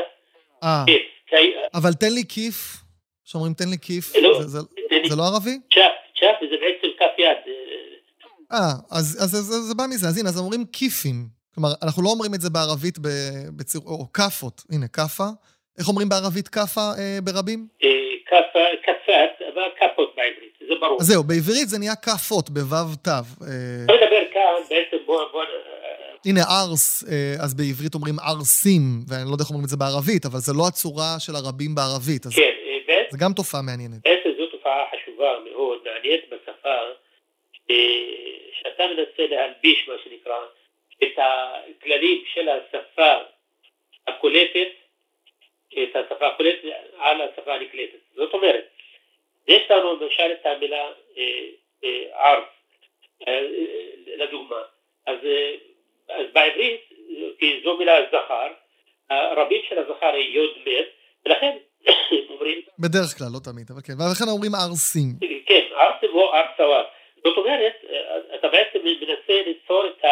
אה, 0.63 0.83
כיף, 0.85 1.01
כי- 1.27 1.53
אבל 1.73 1.93
תן 1.93 2.13
לי 2.13 2.23
כיף, 2.29 2.55
שאומרים 3.25 3.53
תן 3.53 3.69
לי 3.69 3.77
כיף, 3.81 4.15
לא, 4.15 4.41
זה, 4.41 4.47
זה, 4.47 4.59
תן 4.89 4.95
לי- 5.03 5.09
זה 5.09 5.15
לא 5.15 5.23
ערבי? 5.23 5.57
צ'אפ, 5.73 5.91
צ'אפ 6.19 6.35
זה 6.51 6.55
בעצם 6.61 6.87
כף 6.99 7.13
יד. 7.17 7.37
אה, 8.51 8.57
אז, 8.91 9.17
אז, 9.23 9.35
אז, 9.35 9.39
אז 9.39 9.63
זה 9.69 9.75
בא 9.75 9.83
מזה, 9.89 10.07
אז 10.07 10.17
הנה, 10.17 10.29
אז 10.29 10.39
אומרים 10.39 10.65
כיפים. 10.73 11.15
כלומר, 11.55 11.69
אנחנו 11.83 12.03
לא 12.03 12.09
אומרים 12.09 12.33
את 12.33 12.41
זה 12.41 12.49
בערבית 12.49 12.95
בציר... 13.57 13.81
או, 13.85 13.91
או 13.91 14.13
כאפות, 14.13 14.61
הנה, 14.71 14.87
כאפה. 14.87 15.27
איך 15.79 15.87
אומרים 15.87 16.09
בערבית 16.09 16.47
כאפה 16.47 16.81
אה, 16.99 17.17
ברבים? 17.23 17.67
אה, 17.83 17.89
כפה, 18.27 18.59
כפת, 18.83 19.45
אבל 19.53 19.61
כפות 19.79 20.13
בעברית, 20.17 20.50
זה 20.71 20.75
ברור. 20.79 20.97
אז 21.01 21.07
זהו, 21.07 21.23
בעברית 21.23 21.67
זה 21.73 21.77
נהיה 21.79 21.95
כאפות, 22.05 22.49
בוו 22.49 22.95
תו. 23.07 23.11
אה, 23.11 23.55
אני 23.89 23.97
מדבר 23.97 24.23
כאן 24.33 24.59
בעצם 24.69 24.97
בוא, 25.05 25.19
בוא, 25.31 25.43
אה, 25.43 25.49
הנה, 26.25 26.41
ארס, 26.55 26.85
אה, 27.11 27.43
אז 27.43 27.51
בעברית 27.59 27.93
אומרים 27.97 28.17
ארסים, 28.29 28.83
ואני 29.07 29.25
לא 29.29 29.33
יודע 29.35 29.43
איך 29.43 29.49
אומרים 29.51 29.65
את 29.65 29.71
זה 29.73 29.77
בערבית, 29.83 30.23
אבל 30.29 30.39
זה 30.47 30.53
לא 30.59 30.63
הצורה 30.69 31.11
של 31.23 31.33
הרבים 31.39 31.71
בערבית, 31.77 32.23
אז 32.25 32.33
כן, 32.39 32.55
בעצם 32.87 33.11
זה 33.13 33.17
גם 33.23 33.31
תופעה 33.39 33.61
מעניינת. 33.61 34.01
בעצם 34.07 34.29
זו 34.37 34.45
תופעה 34.55 34.79
חשובה 34.91 35.31
מאוד, 35.47 35.77
מעניינת 35.85 36.23
בשפה, 36.31 36.77
שאתה 38.57 38.83
מנסה 38.91 39.23
להלביש, 39.33 39.79
מה 39.87 39.93
שנקרא, 40.03 40.39
את 41.03 41.15
הכללים 41.25 42.19
של 42.33 42.45
השפה 42.49 43.13
הקולטת, 44.07 44.71
את 45.73 45.95
השפה 45.95 46.27
הקולטת 46.27 46.59
על 46.99 47.21
השפה 47.21 47.53
הנקלטת. 47.53 48.01
זאת 48.15 48.33
אומרת, 48.33 48.70
יש 49.51 49.71
לנו 49.71 49.95
למשל 50.01 50.31
את 50.31 50.45
המילה 50.45 50.91
אה, 51.17 51.23
אה, 51.83 52.29
ערף, 52.31 52.43
אה, 53.27 53.41
לדוגמה. 54.17 54.61
אז, 55.07 55.17
אז 56.09 56.25
בעברית, 56.33 56.81
כי 57.39 57.61
זו 57.63 57.77
מילה 57.77 57.93
זכר, 58.11 58.47
הרבים 59.09 59.61
של 59.69 59.77
הזכר 59.79 60.13
היא 60.13 60.35
יוד 60.35 60.49
מת, 60.65 60.85
ולכן 61.25 61.57
אומרים 62.29 62.61
בדרך 62.79 63.17
כלל, 63.17 63.27
לא 63.33 63.39
תמיד, 63.43 63.67
אבל 63.71 63.81
כן. 63.87 63.93
ולכן 63.93 64.25
אומרים 64.33 64.51
ארסים. 64.55 65.07
כן, 65.45 65.65
ארסם 65.75 66.13
או 66.13 66.33
ארסוואר. 66.33 66.83
זאת 67.23 67.37
אומרת, 67.37 67.73
אתה 68.35 68.47
בעצם 68.47 68.79
מנסה 68.83 69.41
ליצור 69.47 69.83
את 69.87 70.05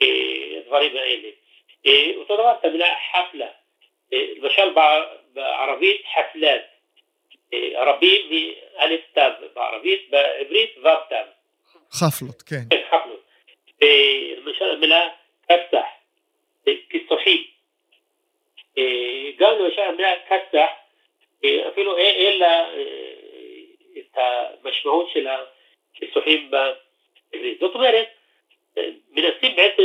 הדברים 0.00 0.96
האלה. 0.96 1.28
אותו 2.16 2.34
דבר 2.36 2.52
את 2.60 2.64
המילה 2.64 2.86
חפלה. 3.12 3.48
למשל 4.12 4.72
בע- 4.74 5.04
בערבית 5.32 6.02
חפלת. 6.14 6.77
רבים 7.76 8.30
מאלף 8.30 9.00
תו 9.14 9.20
בערבית, 9.54 10.10
בעברית 10.10 10.74
וו 10.82 10.90
תו. 11.08 11.16
חפלות, 11.92 12.42
כן. 12.42 12.62
כן, 12.70 12.82
חפלות. 12.88 13.22
אה, 13.82 14.34
למשל 14.36 14.64
המילה 14.64 15.08
כסח, 15.48 15.86
אה, 16.68 16.72
כסוחים. 16.90 17.44
אה, 18.78 19.30
גם 19.38 19.58
למשל 19.58 19.80
המילה 19.80 20.12
כסח, 20.28 20.68
אפילו 21.68 21.96
אין 21.96 22.38
לה 22.38 22.68
את 23.98 24.18
המשמעות 24.62 25.10
של 25.12 25.26
הכיסוחים 25.28 26.50
בעברית. 26.50 27.60
זאת 27.60 27.74
אומרת, 27.74 28.08
מנסים 29.10 29.56
בעצם, 29.56 29.82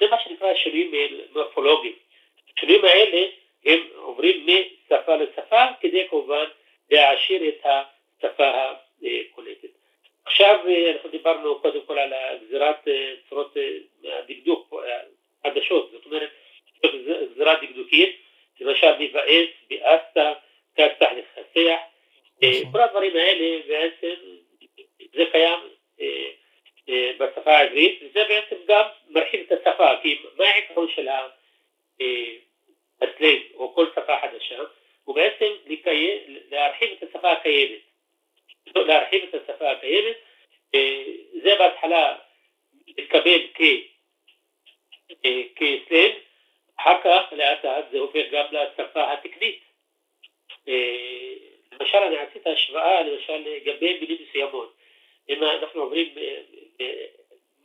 זה 0.00 0.06
מה 0.10 0.16
שנקרא 0.24 0.54
שינויים 0.54 1.20
מורפולוגיים. 1.32 1.94
השינויים 2.56 2.84
האלה 2.84 3.26
הם 3.64 3.78
עוברים 3.96 4.46
משפה 4.46 5.16
לשפה 5.16 5.64
כדי 5.80 6.08
כמובן 6.10 6.44
להעשיר 6.90 7.48
את 7.48 7.66
השפה 8.22 8.50
הקולטת. 9.02 9.68
עכשיו 10.24 10.58
אה, 10.68 10.92
אנחנו 10.92 11.10
דיברנו 11.10 11.58
קודם 11.60 11.80
כל 11.86 11.98
על 11.98 12.12
גזירת 12.46 12.88
אה, 12.88 13.14
צורות 13.28 13.56
אה, 13.56 14.18
הדקדוק 14.18 14.74
חדשות, 15.46 15.90
זאת 15.92 16.06
אומרת, 16.06 16.30
גזירה 17.32 17.54
דקדוקית, 17.62 18.16
למשל 18.60 18.92
מבאס, 18.98 19.48
באסת, 19.70 20.36
כסח, 20.76 21.08
לכסח, 21.12 21.78
אה, 22.42 22.50
נכון. 22.60 22.72
כל 22.72 22.80
הדברים 22.80 23.16
האלה 23.16 23.58
בעצם 23.68 24.14
זה 25.14 25.24
קיים 25.32 25.58
בשפה 27.18 27.56
העברית, 27.56 28.00
וזה 28.02 28.24
בעצם 28.28 28.56
גם 28.68 28.84
מרחיב 29.08 29.40
את 29.46 29.52
השפה, 29.52 29.90
כי 30.02 30.18
מה 30.36 30.44
העיקרון 30.44 30.88
של 30.94 31.08
ה- 31.08 31.28
אה, 32.00 32.34
הסלנג 33.02 33.42
או 33.54 33.74
כל 33.74 33.86
שפה 33.94 34.16
חדשה? 34.20 34.58
הוא 35.04 35.14
בעצם 35.14 35.52
לקיים, 35.66 36.18
להרחיב 36.50 36.88
את 37.48 37.74
השפה 37.74 38.70
הקיימת. 38.70 38.76
לא, 38.76 38.86
להרחיב 38.86 39.22
את 39.28 39.34
השפה 39.34 39.70
הקיימת, 39.70 40.16
אה, 40.74 41.04
זה 41.42 41.54
בהתחלה 41.58 42.16
מתקבל 42.98 43.40
כ, 43.54 43.60
אה, 45.24 45.42
כסלנג, 45.56 46.12
אחר 46.80 46.96
כך 47.04 47.32
לאט 47.32 47.64
לאט 47.64 47.84
זה 47.90 47.98
הופך 47.98 48.22
גם 48.32 48.46
לשפה 48.52 49.12
התקנית. 49.12 49.60
אה, 50.68 51.34
למשל 51.72 51.98
אני 51.98 52.16
עשיתי 52.16 52.50
השוואה 52.50 52.98
השוואה 52.98 53.02
למשל 53.02 53.36
לגבי 53.36 53.98
מילים 54.00 54.18
מסוימות. 54.28 54.74
אם 55.28 55.42
אנחנו 55.42 55.80
עוברים, 55.80 56.08
אה, 56.16 56.40
אה, 56.80 57.04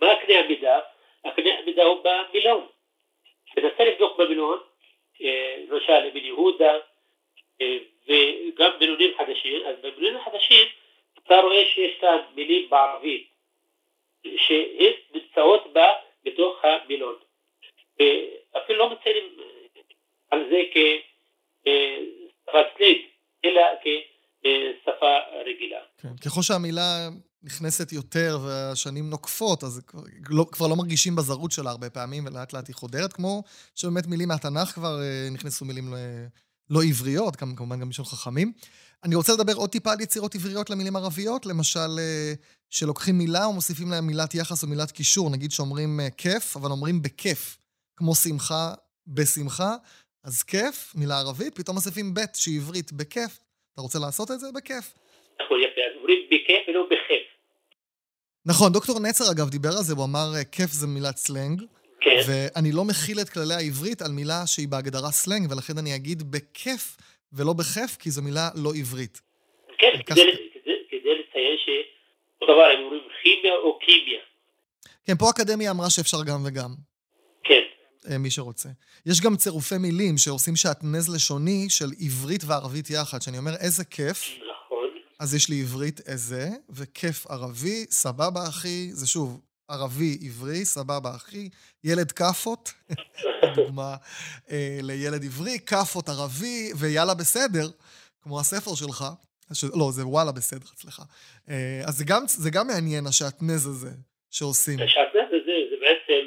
מה 0.01 0.15
קנה 0.15 0.39
המידה? 0.39 0.79
הקנה 1.25 1.59
המידה 1.59 1.83
הוא 1.83 2.03
במילון. 2.03 2.67
תנסה 3.55 3.83
לבדוק 3.83 4.17
במילון, 4.17 4.59
אה, 5.21 5.55
למשל 5.69 5.93
אבן 5.93 6.25
יהודה, 6.25 6.77
וגם 8.07 8.71
מילונים 8.79 9.11
חדשים, 9.17 9.65
אז 9.65 9.75
במילונים 9.81 10.17
החדשים 10.17 10.67
אתה 11.23 11.39
רואה 11.39 11.65
שיש 11.65 11.97
כאן 12.01 12.17
מילים 12.35 12.69
בערבית 12.69 13.27
שהן 14.37 14.93
נמצאות 15.13 15.73
בה 15.73 15.93
בתוך 16.23 16.65
המילון. 16.65 17.15
אפילו 18.57 18.79
לא 18.79 18.89
מציינים 18.89 19.37
על 20.31 20.49
זה 20.49 20.61
כשפת 20.71 22.65
סליג, 22.77 23.01
אלא 23.45 23.61
כשפה 23.81 25.17
רגילה. 25.45 25.81
כן, 26.01 26.22
ככל 26.33 26.41
שהמילה 26.41 27.09
נכנסת 27.43 27.91
יותר 27.91 28.39
והשנים 28.45 29.09
נוקפות, 29.09 29.63
אז 29.63 29.81
כבר 29.87 30.03
לא, 30.29 30.45
כבר 30.51 30.67
לא 30.67 30.75
מרגישים 30.75 31.15
בזרות 31.15 31.51
שלה 31.51 31.71
הרבה 31.71 31.89
פעמים, 31.89 32.25
ולאט 32.25 32.53
לאט 32.53 32.67
היא 32.67 32.75
חודרת, 32.75 33.13
כמו 33.13 33.43
שבאמת 33.75 34.07
מילים 34.07 34.27
מהתנ"ך 34.27 34.69
כבר 34.69 35.01
אה, 35.01 35.29
נכנסו 35.31 35.65
מילים 35.65 35.93
לא, 36.69 36.83
עבריות, 36.83 37.35
כמובן 37.35 37.79
גם 37.79 37.89
בשביל 37.89 38.05
חכמים. 38.05 38.53
אני 39.03 39.15
רוצה 39.15 39.33
לדבר 39.33 39.53
עוד 39.53 39.69
טיפה 39.69 39.91
על 39.91 40.01
יצירות 40.01 40.35
עבריות 40.35 40.69
למילים 40.69 40.95
ערביות, 40.95 41.45
למשל, 41.45 41.99
אה, 41.99 42.33
שלוקחים 42.69 43.17
מילה 43.17 43.47
ומוסיפים 43.47 43.91
להם 43.91 44.07
מילת 44.07 44.35
יחס 44.35 44.63
או 44.63 44.67
מילת 44.67 44.91
קישור, 44.91 45.29
נגיד 45.29 45.51
שאומרים 45.51 45.99
אה, 45.99 46.09
כיף, 46.09 46.57
אבל 46.57 46.71
אומרים 46.71 47.01
בכיף, 47.01 47.57
כמו 47.97 48.15
שמחה 48.15 48.73
בשמחה, 49.07 49.75
אז 50.23 50.43
כיף, 50.43 50.93
מילה 50.95 51.19
ערבית, 51.19 51.55
פתאום 51.55 51.75
מוסיפים 51.75 52.13
בית 52.13 52.35
שהיא 52.35 52.59
עברית 52.59 52.91
בכיף. 52.91 53.39
אתה 53.73 53.81
רוצה 53.81 53.99
לעשות 53.99 54.31
את 54.31 54.39
זה? 54.39 54.47
בכיף. 54.55 54.93
אומרים 55.41 56.19
בכיף 56.31 56.63
ולא 56.67 56.85
בכיף. 56.85 57.23
נכון, 58.45 58.71
דוקטור 58.71 58.99
נצר 58.99 59.23
אגב 59.31 59.49
דיבר 59.49 59.69
על 59.69 59.83
זה, 59.83 59.93
הוא 59.93 60.05
אמר 60.05 60.33
אה, 60.37 60.43
כיף 60.43 60.71
זה 60.71 60.87
מילת 60.87 61.17
סלנג. 61.17 61.61
כן. 62.01 62.19
ואני 62.27 62.71
לא 62.71 62.83
מחיל 62.83 63.19
את 63.19 63.29
כללי 63.29 63.53
העברית 63.53 64.01
על 64.01 64.11
מילה 64.11 64.47
שהיא 64.47 64.67
בהגדרה 64.67 65.11
סלנג, 65.11 65.51
ולכן 65.51 65.77
אני 65.77 65.95
אגיד 65.95 66.31
בכיף 66.31 66.97
ולא 67.33 67.53
בכיף, 67.53 67.97
כי 67.99 68.11
זו 68.11 68.21
מילה 68.21 68.49
לא 68.55 68.71
עברית. 68.79 69.21
כן, 69.77 69.91
וכך- 69.99 70.13
כדי, 70.15 70.23
כדי, 70.53 70.71
כדי 70.89 71.09
לציין 71.19 71.55
שאותו 71.65 72.53
דבר, 72.53 72.63
הם 72.77 72.83
אומרים 72.83 73.01
כימיה 73.23 73.53
או 73.63 73.79
קימיה. 73.79 74.19
כן, 75.05 75.17
פה 75.17 75.27
האקדמיה 75.27 75.71
אמרה 75.71 75.89
שאפשר 75.89 76.17
גם 76.27 76.43
וגם, 76.45 76.69
כן, 77.43 77.61
אה, 78.11 78.17
מי 78.17 78.31
שרוצה. 78.31 78.69
יש 79.05 79.21
גם 79.21 79.35
צירופי 79.35 79.77
מילים 79.77 80.17
שעושים 80.17 80.55
שעטנז 80.55 81.15
לשוני 81.15 81.65
של 81.69 81.89
עברית 82.01 82.41
וערבית 82.47 82.89
יחד, 82.89 83.21
שאני 83.21 83.37
אומר 83.37 83.51
איזה 83.61 83.85
כיף, 83.85 84.29
נכון. 84.37 84.52
אז 85.23 85.35
יש 85.35 85.49
לי 85.49 85.55
עברית 85.61 85.99
איזה, 86.07 86.43
וכיף 86.69 87.27
ערבי, 87.31 87.85
סבבה 87.89 88.43
אחי, 88.49 88.87
זה 88.91 89.07
שוב, 89.07 89.41
ערבי 89.69 90.17
עברי, 90.27 90.65
סבבה 90.65 91.09
אחי, 91.15 91.49
ילד 91.83 92.11
כאפות, 92.11 92.69
דוגמה 93.55 93.95
אה, 94.51 94.77
לילד 94.81 95.23
עברי, 95.23 95.59
כאפות 95.65 96.05
ערבי, 96.09 96.71
ויאללה 96.79 97.13
בסדר, 97.13 97.67
כמו 98.23 98.39
הספר 98.39 98.75
שלך, 98.75 99.03
ש... 99.53 99.63
לא, 99.63 99.87
זה 99.91 100.07
וואלה 100.07 100.31
בסדר 100.31 100.67
אצלך. 100.75 101.01
אה, 101.49 101.81
אז 101.87 101.93
זה 101.97 102.03
גם, 102.07 102.21
זה 102.27 102.49
גם 102.53 102.67
מעניין, 102.67 103.03
השעטנז 103.07 103.67
הזה 103.67 103.93
שעושים. 104.31 104.79
השעטנז 104.79 105.29
הזה 105.37 105.55
זה 105.69 105.75
בעצם, 105.85 106.23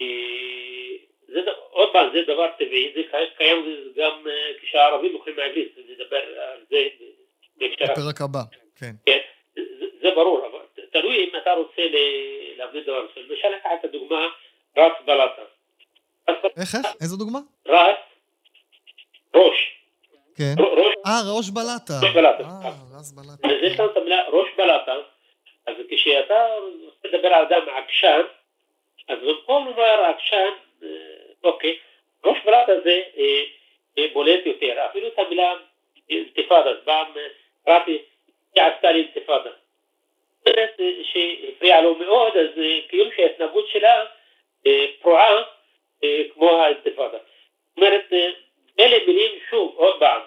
אה, 0.00 0.92
זה, 1.32 1.40
עוד 1.70 1.88
פעם, 1.92 2.06
זה 2.14 2.20
דבר 2.32 2.46
טבעי, 2.58 2.92
זה 2.96 3.02
קי- 3.10 3.34
קיים 3.38 3.58
גם 3.98 4.14
אה, 4.26 4.32
כשהערבים 4.62 5.12
לוקחים 5.12 5.34
מהאנגלית, 5.36 5.72
נדבר 5.90 6.16
על 6.52 6.60
זה 6.70 6.76
אחר. 6.76 7.23
בפרק 7.58 8.20
הבא, 8.20 8.42
כן. 8.80 8.92
כן, 9.06 9.18
זה, 9.56 9.86
זה 10.02 10.08
ברור, 10.14 10.46
אבל 10.46 10.84
תלוי 10.92 11.24
אם 11.24 11.30
אתה 11.42 11.52
רוצה 11.52 11.82
להביא 12.56 12.82
דבר 12.82 13.06
מסוים. 13.10 13.26
למשל, 13.30 13.48
לקחת 13.48 13.70
את 13.80 13.84
הדוגמה 13.84 14.28
רס 14.76 14.92
בלטה. 15.06 15.42
רס 16.28 16.36
איך, 16.56 16.74
איך? 16.74 16.86
איזו 17.00 17.16
דוגמה? 17.16 17.38
רס, 17.66 17.96
ראש, 19.34 19.74
כן. 20.36 20.54
אה, 21.06 21.20
ראש 21.36 21.50
בלטה. 21.50 21.94
ראש 22.02 22.14
בלטה. 22.14 22.44
אה, 22.44 22.70
ראש 22.98 23.12
בלטה. 23.14 23.48
אז 23.48 23.56
יש 23.62 23.80
לנו 23.80 23.90
את 23.92 23.96
המילה 23.96 24.28
ראש 24.28 24.48
בלטה, 24.56 24.94
אז 25.66 25.74
כשאתה 25.90 26.46
רוצה 26.84 27.08
לדבר 27.08 27.28
על 27.28 27.44
אדם 27.44 27.62
עקשן, 27.76 28.20
אז 29.08 29.18
במקום 29.18 29.66
לומר 29.66 30.04
עקשן, 30.04 30.50
אה, 30.82 30.88
אוקיי, 31.44 31.78
ראש 32.24 32.38
בלטה 32.44 32.72
זה 32.84 33.02
אה, 33.16 33.42
אה, 33.98 34.04
בולט 34.12 34.46
יותר, 34.46 34.86
אפילו 34.90 35.08
את 35.08 35.18
המילה 35.18 35.52
אינתיפאדה, 36.10 36.70
פעם 36.84 37.06
אה, 37.68 37.76
רפי, 37.76 37.98
היא 38.54 38.62
עשתה 38.62 38.92
לי 38.92 38.98
אינתיפאדה. 38.98 39.50
אומרת, 40.46 40.80
אה, 40.80 40.90
שהפריע 41.02 41.80
לו 41.80 41.94
מאוד, 41.94 42.36
אז 42.36 42.58
אה, 42.58 42.80
כאילו 42.88 43.10
שההתנהגות 43.16 43.68
שלה 43.68 44.04
אה, 44.66 44.86
פרועה 45.00 45.42
אה, 46.04 46.22
כמו 46.34 46.50
האינתיפאדה. 46.50 47.18
זאת 47.18 47.76
אומרת, 47.76 48.12
אה, 48.12 48.30
אלה 48.80 48.96
מילים, 49.06 49.30
שוב, 49.50 49.74
עוד 49.76 49.98
פעם, 49.98 50.20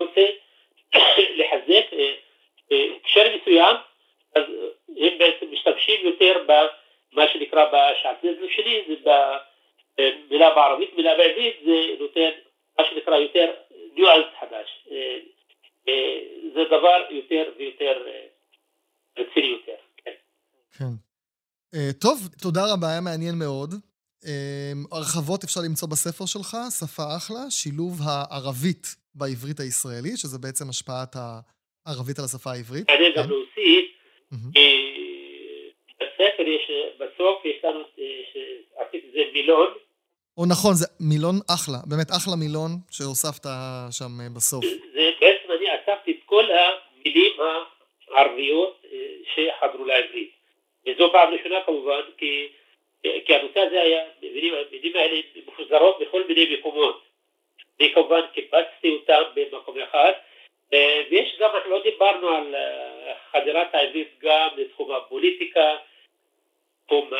רוצה 0.00 0.26
לחזק 1.38 1.92
אה, 1.92 2.14
אה, 2.72 2.86
הקשר 2.96 3.36
מסוים, 3.36 3.76
אז 4.34 4.42
אה, 4.42 5.06
הם 5.06 5.18
בעצם 5.18 5.46
משתמשים 5.52 6.06
יותר 6.06 6.42
במה 6.46 7.28
שנקרא 7.28 7.64
בשעטנז 7.64 8.36
שלי, 8.50 8.84
זה 8.88 8.94
במילה 9.98 10.54
בערבית, 10.54 10.96
מילה 10.96 11.16
בעברית 11.16 11.56
זה 11.64 11.86
נותן 11.98 12.30
מה 12.78 12.84
שנקרא 12.84 13.16
יותר 13.16 13.52
ניואנס 13.94 14.26
חדש. 14.40 14.86
אה, 15.88 16.18
זה 16.54 16.64
דבר 16.64 16.98
יותר 17.10 17.44
ויותר 17.58 18.06
אה, 18.06 18.26
רציני 19.18 19.46
יותר. 19.46 19.76
כן. 19.96 20.10
כן. 20.78 20.92
אה, 21.74 21.90
טוב, 22.00 22.18
תודה 22.42 22.60
רבה, 22.72 22.86
היה 22.90 23.00
מעניין 23.00 23.34
מאוד. 23.38 23.70
הרחבות 24.92 25.44
אפשר 25.44 25.60
למצוא 25.64 25.88
בספר 25.88 26.26
שלך, 26.26 26.56
שפה 26.80 27.16
אחלה, 27.16 27.50
שילוב 27.50 27.92
הערבית 28.06 28.86
בעברית 29.14 29.60
הישראלית, 29.60 30.18
שזה 30.18 30.38
בעצם 30.38 30.64
השפעת 30.68 31.16
הערבית 31.86 32.18
על 32.18 32.24
השפה 32.24 32.50
העברית. 32.52 32.90
מעניין 32.90 33.12
גם 33.16 33.24
כן. 33.24 33.28
להוסיף, 33.28 33.84
בספר 36.00 36.46
יש, 36.56 36.70
בסוף 37.00 37.44
יש 37.44 37.64
לנו, 37.64 37.80
שעשיתי 38.32 39.06
זה 39.12 39.22
מילון, 39.32 39.68
או 40.38 40.46
נכון, 40.46 40.74
זה 40.74 40.86
מילון 41.00 41.36
אחלה, 41.56 41.78
באמת 41.86 42.10
אחלה 42.10 42.36
מילון 42.36 42.70
שהוספת 42.90 43.46
שם 43.90 44.34
בסוף. 44.36 44.64
זה 44.64 45.10
בעצם 45.20 45.35
אני 45.56 45.66
אספתי 45.74 46.10
את 46.10 46.16
כל 46.26 46.44
המילים 46.50 47.32
הערביות 48.10 48.84
אה, 48.92 48.98
שחדרו 49.34 49.84
לעברית. 49.84 50.30
וזו 50.86 51.12
פעם 51.12 51.34
ראשונה 51.34 51.62
כמובן, 51.66 52.00
כי, 52.18 52.48
כי 53.24 53.34
הנושא 53.34 53.60
הזה 53.60 53.80
היה, 53.80 54.04
המילים, 54.22 54.96
האלה 54.96 55.20
מפוזרות 55.46 55.98
בכל 56.00 56.22
מיני 56.28 56.56
מקומות. 56.58 57.02
אני 57.80 57.92
כמובן 57.94 58.20
קיבצתי 58.32 58.90
אותם 58.90 59.22
במקום 59.34 59.78
אחד, 59.78 60.12
אה, 60.72 61.02
ויש 61.10 61.36
גם, 61.38 61.50
אנחנו 61.54 61.70
לא 61.70 61.82
דיברנו 61.82 62.28
על 62.28 62.54
אה, 62.54 63.12
חדירת 63.30 63.74
העברית 63.74 64.08
גם 64.18 64.48
לתחום 64.56 64.92
הפוליטיקה, 64.92 65.76
תחום, 66.86 67.10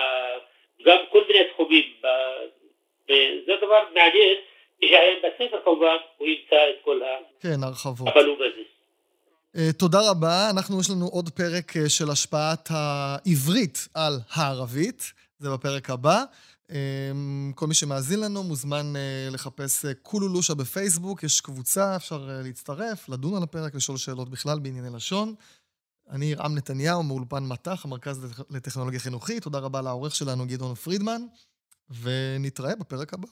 גם 0.82 0.98
כל 1.10 1.24
מיני 1.28 1.44
תחומים. 1.44 1.92
וזה 3.08 3.56
דבר 3.56 3.84
מעניין, 3.94 4.36
בספר 4.80 5.56
כמובן, 5.64 5.86
הוא 6.18 6.26
ימצא 6.28 6.56
את 6.70 6.84
כל 6.84 7.00
ה... 7.02 7.06
כן, 7.40 7.62
הרחבות. 7.62 8.08
הבלום 8.08 8.36
הזה. 8.40 8.62
אה, 9.56 9.72
תודה 9.72 10.10
רבה. 10.10 10.50
אנחנו, 10.50 10.80
יש 10.80 10.90
לנו 10.90 11.06
עוד 11.06 11.30
פרק 11.30 11.76
אה, 11.76 11.88
של 11.88 12.10
השפעת 12.10 12.68
העברית 12.70 13.88
על 13.94 14.18
הערבית. 14.32 15.02
זה 15.38 15.50
בפרק 15.50 15.90
הבא. 15.90 16.22
אה, 16.70 16.76
כל 17.54 17.66
מי 17.66 17.74
שמאזין 17.74 18.20
לנו 18.20 18.42
מוזמן 18.42 18.92
לחפש 19.30 19.84
אה, 19.84 19.94
קולולושה 19.94 20.54
בפייסבוק, 20.54 21.22
יש 21.22 21.40
קבוצה, 21.40 21.96
אפשר 21.96 22.28
להצטרף, 22.44 23.08
לדון 23.08 23.36
על 23.36 23.42
הפרק, 23.42 23.74
לשאול 23.74 23.96
שאלות 23.96 24.28
בכלל 24.28 24.58
בענייני 24.58 24.88
לשון. 24.96 25.34
אני 26.10 26.34
רם 26.34 26.54
נתניהו 26.54 27.02
מאולפן 27.02 27.44
מט"ח, 27.44 27.84
המרכז 27.84 28.24
לטכ- 28.24 28.44
לטכנולוגיה 28.50 29.00
חינוכית. 29.00 29.42
תודה 29.42 29.58
רבה 29.58 29.82
לעורך 29.82 30.14
שלנו 30.14 30.46
גדעון 30.46 30.74
פרידמן, 30.74 31.22
ונתראה 32.02 32.76
בפרק 32.80 33.14
הבא. 33.14 33.26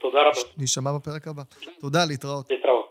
תודה 0.00 0.18
רבה. 0.20 0.40
נשמע 0.58 0.92
בפרק 0.92 1.28
הבא. 1.28 1.42
תודה, 1.80 2.04
להתראות. 2.04 2.50
להתראות. 2.50 2.89